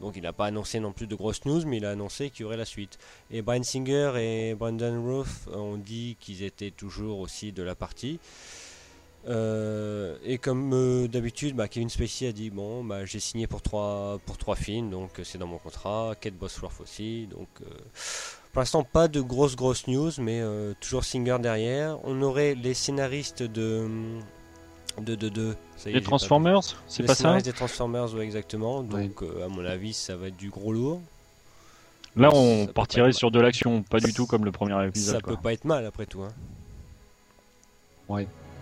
Donc 0.00 0.14
il 0.16 0.22
n'a 0.22 0.32
pas 0.32 0.46
annoncé 0.46 0.80
non 0.80 0.92
plus 0.92 1.06
de 1.06 1.14
grosses 1.14 1.44
news, 1.44 1.64
mais 1.66 1.76
il 1.76 1.84
a 1.84 1.90
annoncé 1.90 2.30
qu'il 2.30 2.42
y 2.42 2.44
aurait 2.44 2.56
la 2.56 2.64
suite. 2.64 2.98
Et 3.30 3.42
Brian 3.42 3.62
Singer 3.62 4.12
et 4.16 4.54
Brandon 4.54 5.02
Roth 5.04 5.48
ont 5.54 5.76
dit 5.76 6.16
qu'ils 6.20 6.42
étaient 6.42 6.70
toujours 6.70 7.20
aussi 7.20 7.52
de 7.52 7.62
la 7.62 7.74
partie. 7.74 8.18
Euh, 9.28 10.16
et 10.24 10.38
comme 10.38 10.72
euh, 10.72 11.06
d'habitude, 11.06 11.54
bah, 11.54 11.68
Kevin 11.68 11.88
Spacey 11.88 12.26
a 12.26 12.32
dit 12.32 12.50
bon, 12.50 12.82
bah, 12.82 13.04
j'ai 13.04 13.20
signé 13.20 13.46
pour 13.46 13.62
trois 13.62 14.18
films, 14.56 14.90
donc 14.90 15.20
euh, 15.20 15.24
c'est 15.24 15.38
dans 15.38 15.46
mon 15.46 15.58
contrat. 15.58 16.14
Kate 16.20 16.34
Bosworth 16.34 16.80
aussi, 16.80 17.28
donc 17.28 17.48
euh, 17.60 17.66
pour 18.52 18.60
l'instant 18.60 18.82
pas 18.82 19.06
de 19.06 19.20
grosses 19.20 19.54
grosses 19.54 19.86
news, 19.86 20.10
mais 20.18 20.40
euh, 20.40 20.74
toujours 20.80 21.04
Singer 21.04 21.36
derrière. 21.40 21.98
On 22.04 22.20
aurait 22.22 22.54
les 22.54 22.74
scénaristes 22.74 23.42
de 23.44 23.88
de 25.00 25.14
de, 25.14 25.28
de 25.28 25.54
ça 25.76 25.88
y 25.90 25.92
est, 25.92 25.96
Les 25.96 26.02
Transformers, 26.02 26.60
pas- 26.60 26.76
c'est 26.88 27.02
pas 27.04 27.14
ça 27.14 27.40
des 27.40 27.52
Transformers, 27.52 28.12
ouais, 28.14 28.24
exactement. 28.24 28.80
Ouais. 28.80 29.04
Donc 29.08 29.22
euh, 29.22 29.44
à 29.44 29.48
mon 29.48 29.64
avis, 29.64 29.92
ça 29.92 30.16
va 30.16 30.28
être 30.28 30.36
du 30.36 30.50
gros 30.50 30.72
lourd. 30.72 31.00
Là, 32.14 32.30
Ça 32.30 32.36
on 32.36 32.66
peut 32.66 32.72
partirait 32.72 33.12
sur 33.12 33.30
de 33.30 33.40
l'action, 33.40 33.82
pas 33.82 33.98
du 33.98 34.12
tout 34.12 34.26
comme 34.26 34.44
le 34.44 34.52
premier 34.52 34.72
Ça 34.74 34.86
épisode. 34.86 35.22
peut 35.22 35.32
quoi. 35.34 35.42
pas 35.42 35.52
être 35.54 35.64
mal 35.64 35.86
après 35.86 36.04
tout. 36.06 36.22
Hein. 36.22 36.28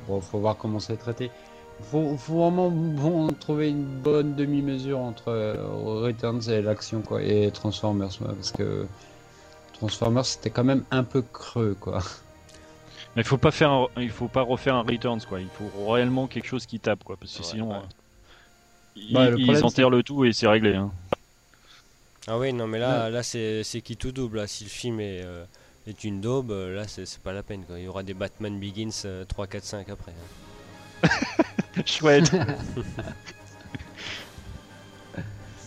Bon, 0.06 0.20
faut 0.20 0.38
voir 0.38 0.56
comment 0.56 0.78
c'est 0.80 0.96
traité. 0.96 1.30
Faut, 1.90 2.16
faut 2.16 2.34
vraiment 2.38 2.70
bon, 2.70 3.28
trouver 3.28 3.70
une 3.70 3.84
bonne 3.84 4.34
demi-mesure 4.36 4.98
entre 4.98 5.28
euh, 5.28 5.56
Returns 6.02 6.48
et 6.50 6.60
l'action, 6.62 7.00
quoi, 7.00 7.22
et 7.22 7.50
Transformers, 7.50 8.10
ouais, 8.20 8.34
parce 8.34 8.52
que 8.52 8.86
Transformers 9.74 10.26
c'était 10.26 10.50
quand 10.50 10.64
même 10.64 10.84
un 10.90 11.04
peu 11.04 11.22
creux, 11.22 11.74
quoi. 11.80 12.00
Mais 13.16 13.22
il 13.22 13.24
faut 13.24 13.38
pas 13.38 13.50
faire, 13.50 13.70
un- 13.72 13.88
il 13.96 14.10
faut 14.10 14.28
pas 14.28 14.42
refaire 14.42 14.74
un 14.76 14.82
Returns 14.82 15.20
quoi. 15.28 15.40
Il 15.40 15.48
faut 15.48 15.90
réellement 15.90 16.26
quelque 16.28 16.46
chose 16.46 16.66
qui 16.66 16.78
tape 16.78 17.02
quoi, 17.04 17.16
parce 17.16 17.32
que 17.32 17.38
Ouais, 17.38 17.44
sinon 17.44 17.70
ouais. 17.70 17.76
euh, 17.76 17.80
ils, 18.96 19.14
le 19.30 19.40
ils 19.40 19.64
enterrent 19.64 19.90
le 19.90 20.02
tout 20.02 20.24
et 20.24 20.32
c'est 20.32 20.46
réglé. 20.46 20.74
Hein. 20.76 20.90
Ah 22.28 22.38
oui, 22.38 22.52
non, 22.52 22.66
mais 22.66 22.78
là, 22.78 23.10
là 23.10 23.22
c'est 23.22 23.64
c'est 23.64 23.80
qui 23.80 23.96
tout 23.96 24.12
double. 24.12 24.36
Là. 24.38 24.46
Si 24.46 24.62
le 24.64 24.70
film 24.70 25.00
est, 25.00 25.22
euh, 25.24 25.44
est 25.88 26.04
une 26.04 26.20
daube, 26.20 26.50
euh, 26.52 26.76
là, 26.76 26.86
c'est 26.86 27.04
c'est 27.06 27.20
pas 27.22 27.32
la 27.32 27.42
peine. 27.42 27.64
Quoi. 27.64 27.78
Il 27.78 27.84
y 27.86 27.88
aura 27.88 28.02
des 28.04 28.14
Batman 28.14 28.58
Begins 28.60 28.90
euh, 29.06 29.24
3, 29.24 29.46
4, 29.48 29.64
5 29.64 29.88
après. 29.88 30.12
hein. 31.02 31.08
Chouette. 31.86 32.30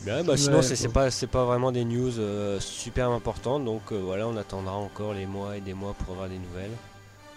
Bien, 0.06 0.24
bah, 0.24 0.36
sinon, 0.36 0.58
Ouais, 0.58 0.64
c'est 0.64 0.89
pas, 0.91 1.10
c'est 1.12 1.28
pas 1.28 1.46
vraiment 1.46 1.72
des 1.72 1.86
news 1.86 2.20
euh, 2.20 2.60
super 2.60 3.10
importantes. 3.10 3.64
Donc 3.64 3.91
euh, 3.91 3.98
voilà, 3.98 4.28
on 4.28 4.36
attendra 4.36 4.74
encore 4.76 5.14
les 5.14 5.26
mois 5.26 5.56
et 5.58 5.62
des 5.62 5.74
mois 5.74 5.94
pour 5.94 6.14
avoir 6.14 6.28
des 6.30 6.38
nouvelles. 6.39 6.72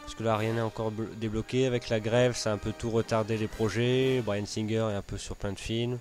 Parce 0.07 0.15
que 0.15 0.23
là, 0.23 0.37
rien 0.37 0.55
n'est 0.55 0.61
encore 0.61 0.91
blo- 0.93 1.13
débloqué. 1.19 1.67
Avec 1.67 1.89
la 1.89 2.01
grève, 2.01 2.37
ça 2.37 2.51
a 2.51 2.55
un 2.55 2.59
peu 2.59 2.73
tout 2.73 2.91
retardé 2.91 3.37
les 3.37 3.49
projets. 3.49 4.23
Brian 4.25 4.47
Singer 4.47 4.89
est 4.93 4.97
un 4.97 5.03
peu 5.03 5.19
sur 5.19 5.37
plein 5.37 5.53
de 5.53 5.59
films. 5.59 5.99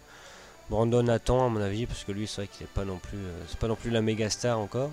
Brandon 0.70 1.08
attend, 1.10 1.46
à 1.46 1.50
mon 1.50 1.60
avis, 1.62 1.86
parce 1.86 2.04
que 2.04 2.12
lui, 2.12 2.28
c'est 2.28 2.42
vrai 2.42 2.48
qu'il 2.52 2.64
est 2.66 2.70
pas 2.70 2.86
non 2.86 2.98
plus, 2.98 3.18
euh, 3.18 3.32
c'est 3.48 3.60
pas 3.60 3.68
non 3.68 3.76
plus 3.76 3.90
la 3.92 4.02
méga 4.02 4.30
star 4.30 4.60
encore. 4.60 4.92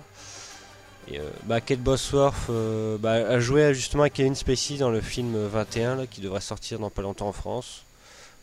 Et 1.07 1.19
euh, 1.19 1.23
bah, 1.43 1.61
Kate 1.61 1.79
Bosworth 1.79 2.35
euh, 2.49 2.97
bah, 2.97 3.13
a 3.13 3.39
joué 3.39 3.73
justement 3.73 4.03
avec 4.03 4.13
Kevin 4.13 4.35
Spacey 4.35 4.77
dans 4.77 4.89
le 4.89 5.01
film 5.01 5.35
21 5.47 5.95
là, 5.95 6.07
qui 6.07 6.21
devrait 6.21 6.41
sortir 6.41 6.79
dans 6.79 6.89
pas 6.89 7.01
longtemps 7.01 7.27
en 7.27 7.33
France. 7.33 7.83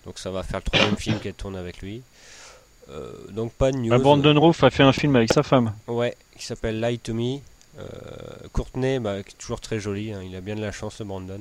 Donc 0.07 0.19
ça 0.19 0.31
va 0.31 0.43
faire 0.43 0.61
le 0.65 0.71
troisième 0.71 0.97
film 0.97 1.19
qu'elle 1.19 1.35
tourne 1.35 1.57
avec 1.57 1.81
lui. 1.83 2.03
Donc 3.31 3.53
pas 3.53 3.71
de 3.71 3.77
news. 3.77 3.89
Bah, 3.91 3.99
Brandon 3.99 4.39
Roof 4.41 4.65
a 4.65 4.71
fait 4.71 4.83
un 4.83 4.93
film 4.93 5.15
avec 5.15 5.33
sa 5.33 5.43
femme. 5.45 5.73
Ouais, 5.87 6.17
qui 6.37 6.45
s'appelle 6.45 6.81
Lie 6.81 6.99
to 6.99 7.15
Me. 7.15 7.39
Euh, 7.79 8.49
Courtney, 8.53 8.99
bah, 8.99 9.23
qui 9.23 9.35
est 9.35 9.39
toujours 9.39 9.61
très 9.61 9.81
joli, 9.81 10.13
hein, 10.13 10.23
il 10.23 10.35
a 10.37 10.41
bien 10.41 10.57
de 10.57 10.61
la 10.61 10.73
chance, 10.73 10.97
ce 10.97 11.03
Brandon. 11.05 11.41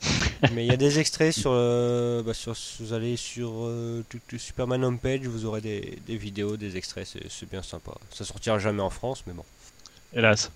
Mais 0.52 0.64
il 0.66 0.68
y 0.68 0.72
a 0.72 0.76
des 0.76 0.98
extraits 0.98 1.32
sur. 1.32 1.50
euh, 1.52 2.22
bah, 2.22 2.34
sur 2.34 2.54
vous 2.80 2.92
allez 2.92 3.16
sur 3.16 3.50
euh, 3.64 4.04
Superman 4.38 4.84
Homepage, 4.84 5.20
vous 5.26 5.44
aurez 5.44 5.60
des, 5.60 5.98
des 6.06 6.16
vidéos, 6.16 6.56
des 6.56 6.76
extraits, 6.76 7.06
c'est 7.28 7.48
bien 7.50 7.62
sympa. 7.62 7.92
Ça 8.10 8.24
sortira 8.24 8.58
jamais 8.58 8.82
en 8.82 8.90
France, 8.90 9.22
mais 9.26 9.32
bon. 9.32 9.44
Hélas. 10.14 10.50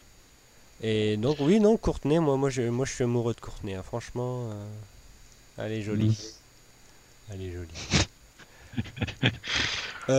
Et 0.82 1.16
donc, 1.16 1.38
oui, 1.40 1.60
non, 1.60 1.76
Courtney, 1.76 2.18
moi, 2.18 2.36
moi, 2.36 2.50
je, 2.50 2.62
moi 2.62 2.86
je 2.86 2.92
suis 2.92 3.04
amoureux 3.04 3.34
de 3.34 3.40
Courtney, 3.40 3.74
hein, 3.74 3.82
franchement. 3.82 4.50
euh, 4.50 4.66
elle 5.58 5.72
est 5.72 5.82
jolie. 5.82 6.18
Elle 7.30 7.42
est 7.42 7.52
jolie. 7.52 7.68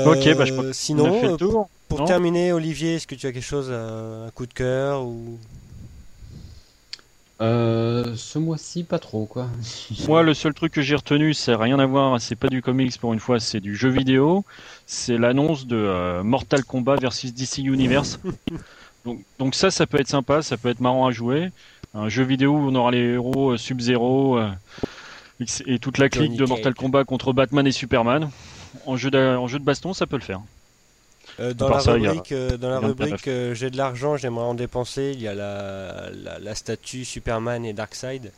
Ok, 0.04 0.34
bah, 0.36 0.46
je 0.46 0.54
Euh, 0.54 0.72
On 0.72 0.74
sinon, 0.74 1.06
a 1.06 1.12
fait 1.14 1.28
euh, 1.28 1.32
le 1.32 1.38
tour. 1.38 1.70
Pour 1.88 2.00
Non 2.00 2.06
terminer, 2.06 2.52
Olivier, 2.52 2.96
est-ce 2.96 3.08
que 3.08 3.16
tu 3.16 3.28
as 3.28 3.32
quelque 3.32 3.44
chose, 3.44 3.68
euh, 3.70 4.28
un 4.28 4.32
coup 4.32 4.46
de 4.46 4.54
cœur 4.54 5.04
ou? 5.04 5.38
Euh, 7.40 8.16
ce 8.16 8.40
mois-ci, 8.40 8.84
pas 8.84 8.98
trop, 8.98 9.26
quoi. 9.26 9.48
Moi, 10.08 10.24
le 10.24 10.34
seul 10.34 10.54
truc 10.54 10.74
que 10.74 10.82
j'ai 10.82 10.96
retenu, 10.96 11.34
c'est 11.36 11.54
rien 11.56 11.78
à 11.78 11.86
voir, 11.86 12.20
c'est 12.20 12.36
pas 12.36 12.48
du 12.48 12.62
comics 12.64 12.98
pour 13.00 13.14
une 13.14 13.20
fois, 13.20 13.40
c'est 13.40 13.60
du 13.60 13.76
jeu 13.76 13.90
vidéo. 13.90 14.44
C'est 14.88 15.18
l'annonce 15.18 15.68
de 15.68 15.76
euh, 15.76 16.24
Mortal 16.24 16.64
Kombat 16.64 16.96
versus 16.96 17.34
DC 17.34 17.60
Universe. 17.60 18.20
donc, 19.06 19.24
donc 19.38 19.54
ça, 19.56 19.70
ça 19.70 19.86
peut 19.86 20.00
être 20.00 20.08
sympa, 20.08 20.42
ça 20.42 20.58
peut 20.58 20.70
être 20.70 20.80
marrant 20.82 21.06
à 21.06 21.12
jouer. 21.12 21.52
Un 21.94 22.10
jeu 22.10 22.24
vidéo 22.24 22.54
où 22.54 22.70
on 22.70 22.76
aura 22.76 22.90
les 22.92 23.14
héros 23.14 23.52
euh, 23.52 23.58
Sub-Zero 23.58 24.40
euh, 24.40 24.50
et- 25.68 25.78
toute 25.80 26.00
la 26.00 26.10
clique 26.10 26.24
Johnny 26.24 26.38
de 26.38 26.46
Mortal. 26.46 26.74
Kombat 26.74 27.04
contre 27.04 27.34
Batman 27.34 27.68
et 27.68 27.72
Superman. 27.72 28.30
En 28.88 28.98
jeu, 28.98 29.12
d'a- 29.12 29.40
en 29.40 29.48
jeu 29.48 29.60
de 29.60 29.64
baston, 29.64 29.94
ça 29.94 30.08
peut 30.08 30.18
le 30.18 30.24
faire. 30.24 30.42
Euh, 31.40 31.54
dans, 31.54 31.70
la 31.70 31.80
ça, 31.80 31.92
a 31.94 31.96
euh, 32.32 32.58
dans 32.58 32.70
la 32.70 32.80
rubrique 32.80 33.28
euh, 33.28 33.54
j'ai 33.54 33.70
de 33.70 33.78
l'argent, 33.78 34.18
j'aimerais 34.18 34.46
en 34.46 34.56
dépenser, 34.56 35.12
il 35.14 35.22
y 35.22 35.28
a 35.28 35.36
la, 35.36 36.10
la, 36.24 36.40
la 36.40 36.56
statue 36.56 37.06
Superman 37.06 37.64
et 37.64 37.74
Darkseid. 37.74 38.32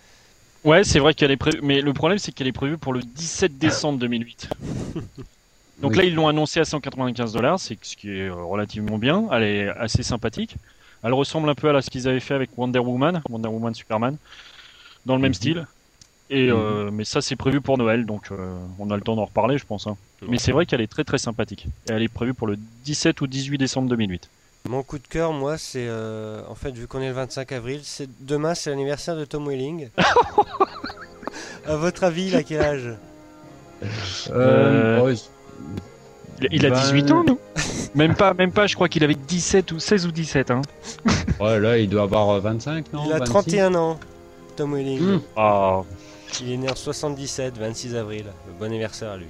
Ouais, 0.65 0.83
c'est 0.83 0.99
vrai 0.99 1.13
qu'elle 1.13 1.31
est 1.31 1.37
prévue, 1.37 1.61
mais 1.63 1.79
le 1.81 1.93
problème 1.93 2.19
c'est 2.19 2.33
qu'elle 2.33 2.47
est 2.47 2.51
prévue 2.51 2.77
pour 2.77 2.91
le 2.93 3.01
17 3.01 3.57
décembre 3.57 3.99
2008. 3.99 4.49
Donc 5.81 5.91
Oui. 5.91 5.97
là, 5.97 6.03
ils 6.03 6.13
l'ont 6.13 6.27
annoncé 6.27 6.59
à 6.59 6.65
195 6.65 7.31
dollars, 7.33 7.57
ce 7.59 7.73
qui 7.73 8.09
est 8.09 8.29
relativement 8.29 8.97
bien. 8.97 9.27
Elle 9.31 9.43
est 9.43 9.69
assez 9.69 10.03
sympathique. 10.03 10.57
Elle 11.03 11.13
ressemble 11.13 11.49
un 11.49 11.55
peu 11.55 11.73
à 11.73 11.81
ce 11.81 11.89
qu'ils 11.89 12.09
avaient 12.09 12.19
fait 12.19 12.33
avec 12.33 12.49
Wonder 12.57 12.79
Woman, 12.79 13.21
Wonder 13.29 13.47
Woman 13.47 13.73
Superman, 13.73 14.17
dans 15.05 15.15
le 15.15 15.21
même 15.21 15.29
Mhm. 15.29 15.33
style. 15.33 15.67
Et 16.31 16.51
euh, 16.51 16.91
mais 16.91 17.05
ça 17.05 17.21
c'est 17.21 17.35
prévu 17.35 17.59
pour 17.59 17.77
Noël, 17.79 18.05
donc 18.05 18.31
euh, 18.31 18.55
on 18.77 18.91
a 18.91 18.95
le 18.95 19.01
temps 19.01 19.15
d'en 19.15 19.25
reparler, 19.25 19.57
je 19.57 19.65
pense. 19.65 19.87
hein. 19.87 19.97
Mais 20.27 20.37
c'est 20.37 20.51
vrai 20.51 20.65
qu'elle 20.67 20.81
est 20.81 20.87
très 20.91 21.03
très 21.03 21.17
sympathique. 21.17 21.65
Et 21.89 21.93
elle 21.93 22.03
est 22.03 22.07
prévue 22.07 22.35
pour 22.35 22.45
le 22.45 22.57
17 22.85 23.19
ou 23.21 23.27
18 23.27 23.57
décembre 23.57 23.89
2008. 23.89 24.29
Mon 24.67 24.83
coup 24.83 24.99
de 24.99 25.07
cœur, 25.07 25.31
moi, 25.33 25.57
c'est 25.57 25.87
euh, 25.87 26.41
en 26.49 26.53
fait, 26.53 26.71
vu 26.71 26.85
qu'on 26.85 26.99
est 27.01 27.07
le 27.07 27.13
25 27.13 27.51
avril, 27.53 27.79
c'est 27.83 28.09
demain, 28.19 28.53
c'est 28.53 28.69
l'anniversaire 28.69 29.15
de 29.15 29.25
Tom 29.25 29.47
Welling. 29.47 29.89
à 31.65 31.75
votre 31.77 32.03
avis, 32.03 32.27
il 32.27 32.35
a 32.35 32.43
quel 32.43 32.61
âge? 32.61 32.93
Euh, 34.29 35.01
ouais, 35.01 35.13
Il, 36.41 36.47
il 36.51 36.65
a 36.65 36.69
Ben, 36.71 36.79
18 36.81 37.11
ans, 37.11 37.23
non 37.23 37.37
Même 37.95 38.13
pas, 38.15 38.33
même 38.33 38.51
pas. 38.51 38.67
Je 38.67 38.75
crois 38.75 38.89
qu'il 38.89 39.03
avait 39.03 39.15
17 39.15 39.71
ou 39.71 39.79
16 39.79 40.05
ou 40.05 40.11
17. 40.11 40.51
Hein. 40.51 40.61
ouais, 41.39 41.59
là, 41.59 41.77
il 41.77 41.89
doit 41.89 42.03
avoir 42.03 42.29
euh, 42.29 42.39
25, 42.39 42.93
non? 42.93 43.03
Il 43.07 43.13
a 43.13 43.19
26? 43.19 43.31
31 43.31 43.75
ans, 43.75 43.99
Tom 44.55 44.73
Welling. 44.73 44.99
Hmm. 45.01 45.21
Ah, 45.35 45.81
Il 46.41 46.51
est 46.51 46.57
né 46.57 46.69
en 46.69 46.75
77, 46.75 47.57
26 47.57 47.95
avril. 47.95 48.25
Bon 48.59 48.65
anniversaire 48.65 49.11
à 49.11 49.17
lui. 49.17 49.27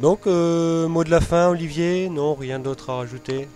Donc, 0.00 0.26
euh, 0.26 0.88
mot 0.88 1.04
de 1.04 1.10
la 1.10 1.20
fin, 1.20 1.48
Olivier? 1.48 2.08
Non, 2.08 2.34
rien 2.34 2.58
d'autre 2.58 2.90
à 2.90 2.96
rajouter? 2.96 3.48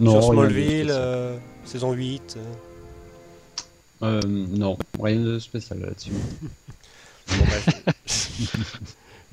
Non, 0.00 0.20
Sur 0.20 0.32
Smallville, 0.32 0.90
euh, 0.90 1.36
saison 1.64 1.92
8. 1.92 2.36
euh. 2.36 2.40
Euh, 4.02 4.20
non, 4.26 4.76
rien 5.00 5.20
de 5.20 5.38
spécial 5.38 5.80
là-dessus. 5.80 6.10
Bon, 7.26 7.36
bah, 7.46 7.92
je... 8.06 8.44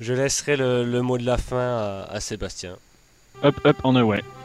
je 0.00 0.12
laisserai 0.14 0.56
le, 0.56 0.82
le 0.84 1.02
mot 1.02 1.18
de 1.18 1.26
la 1.26 1.36
fin 1.36 1.58
à, 1.60 2.06
à 2.10 2.20
Sébastien. 2.20 2.76
up, 3.44 3.54
up, 3.66 3.76
on 3.84 3.96
away. 3.96 4.22
Somebody 4.22 4.41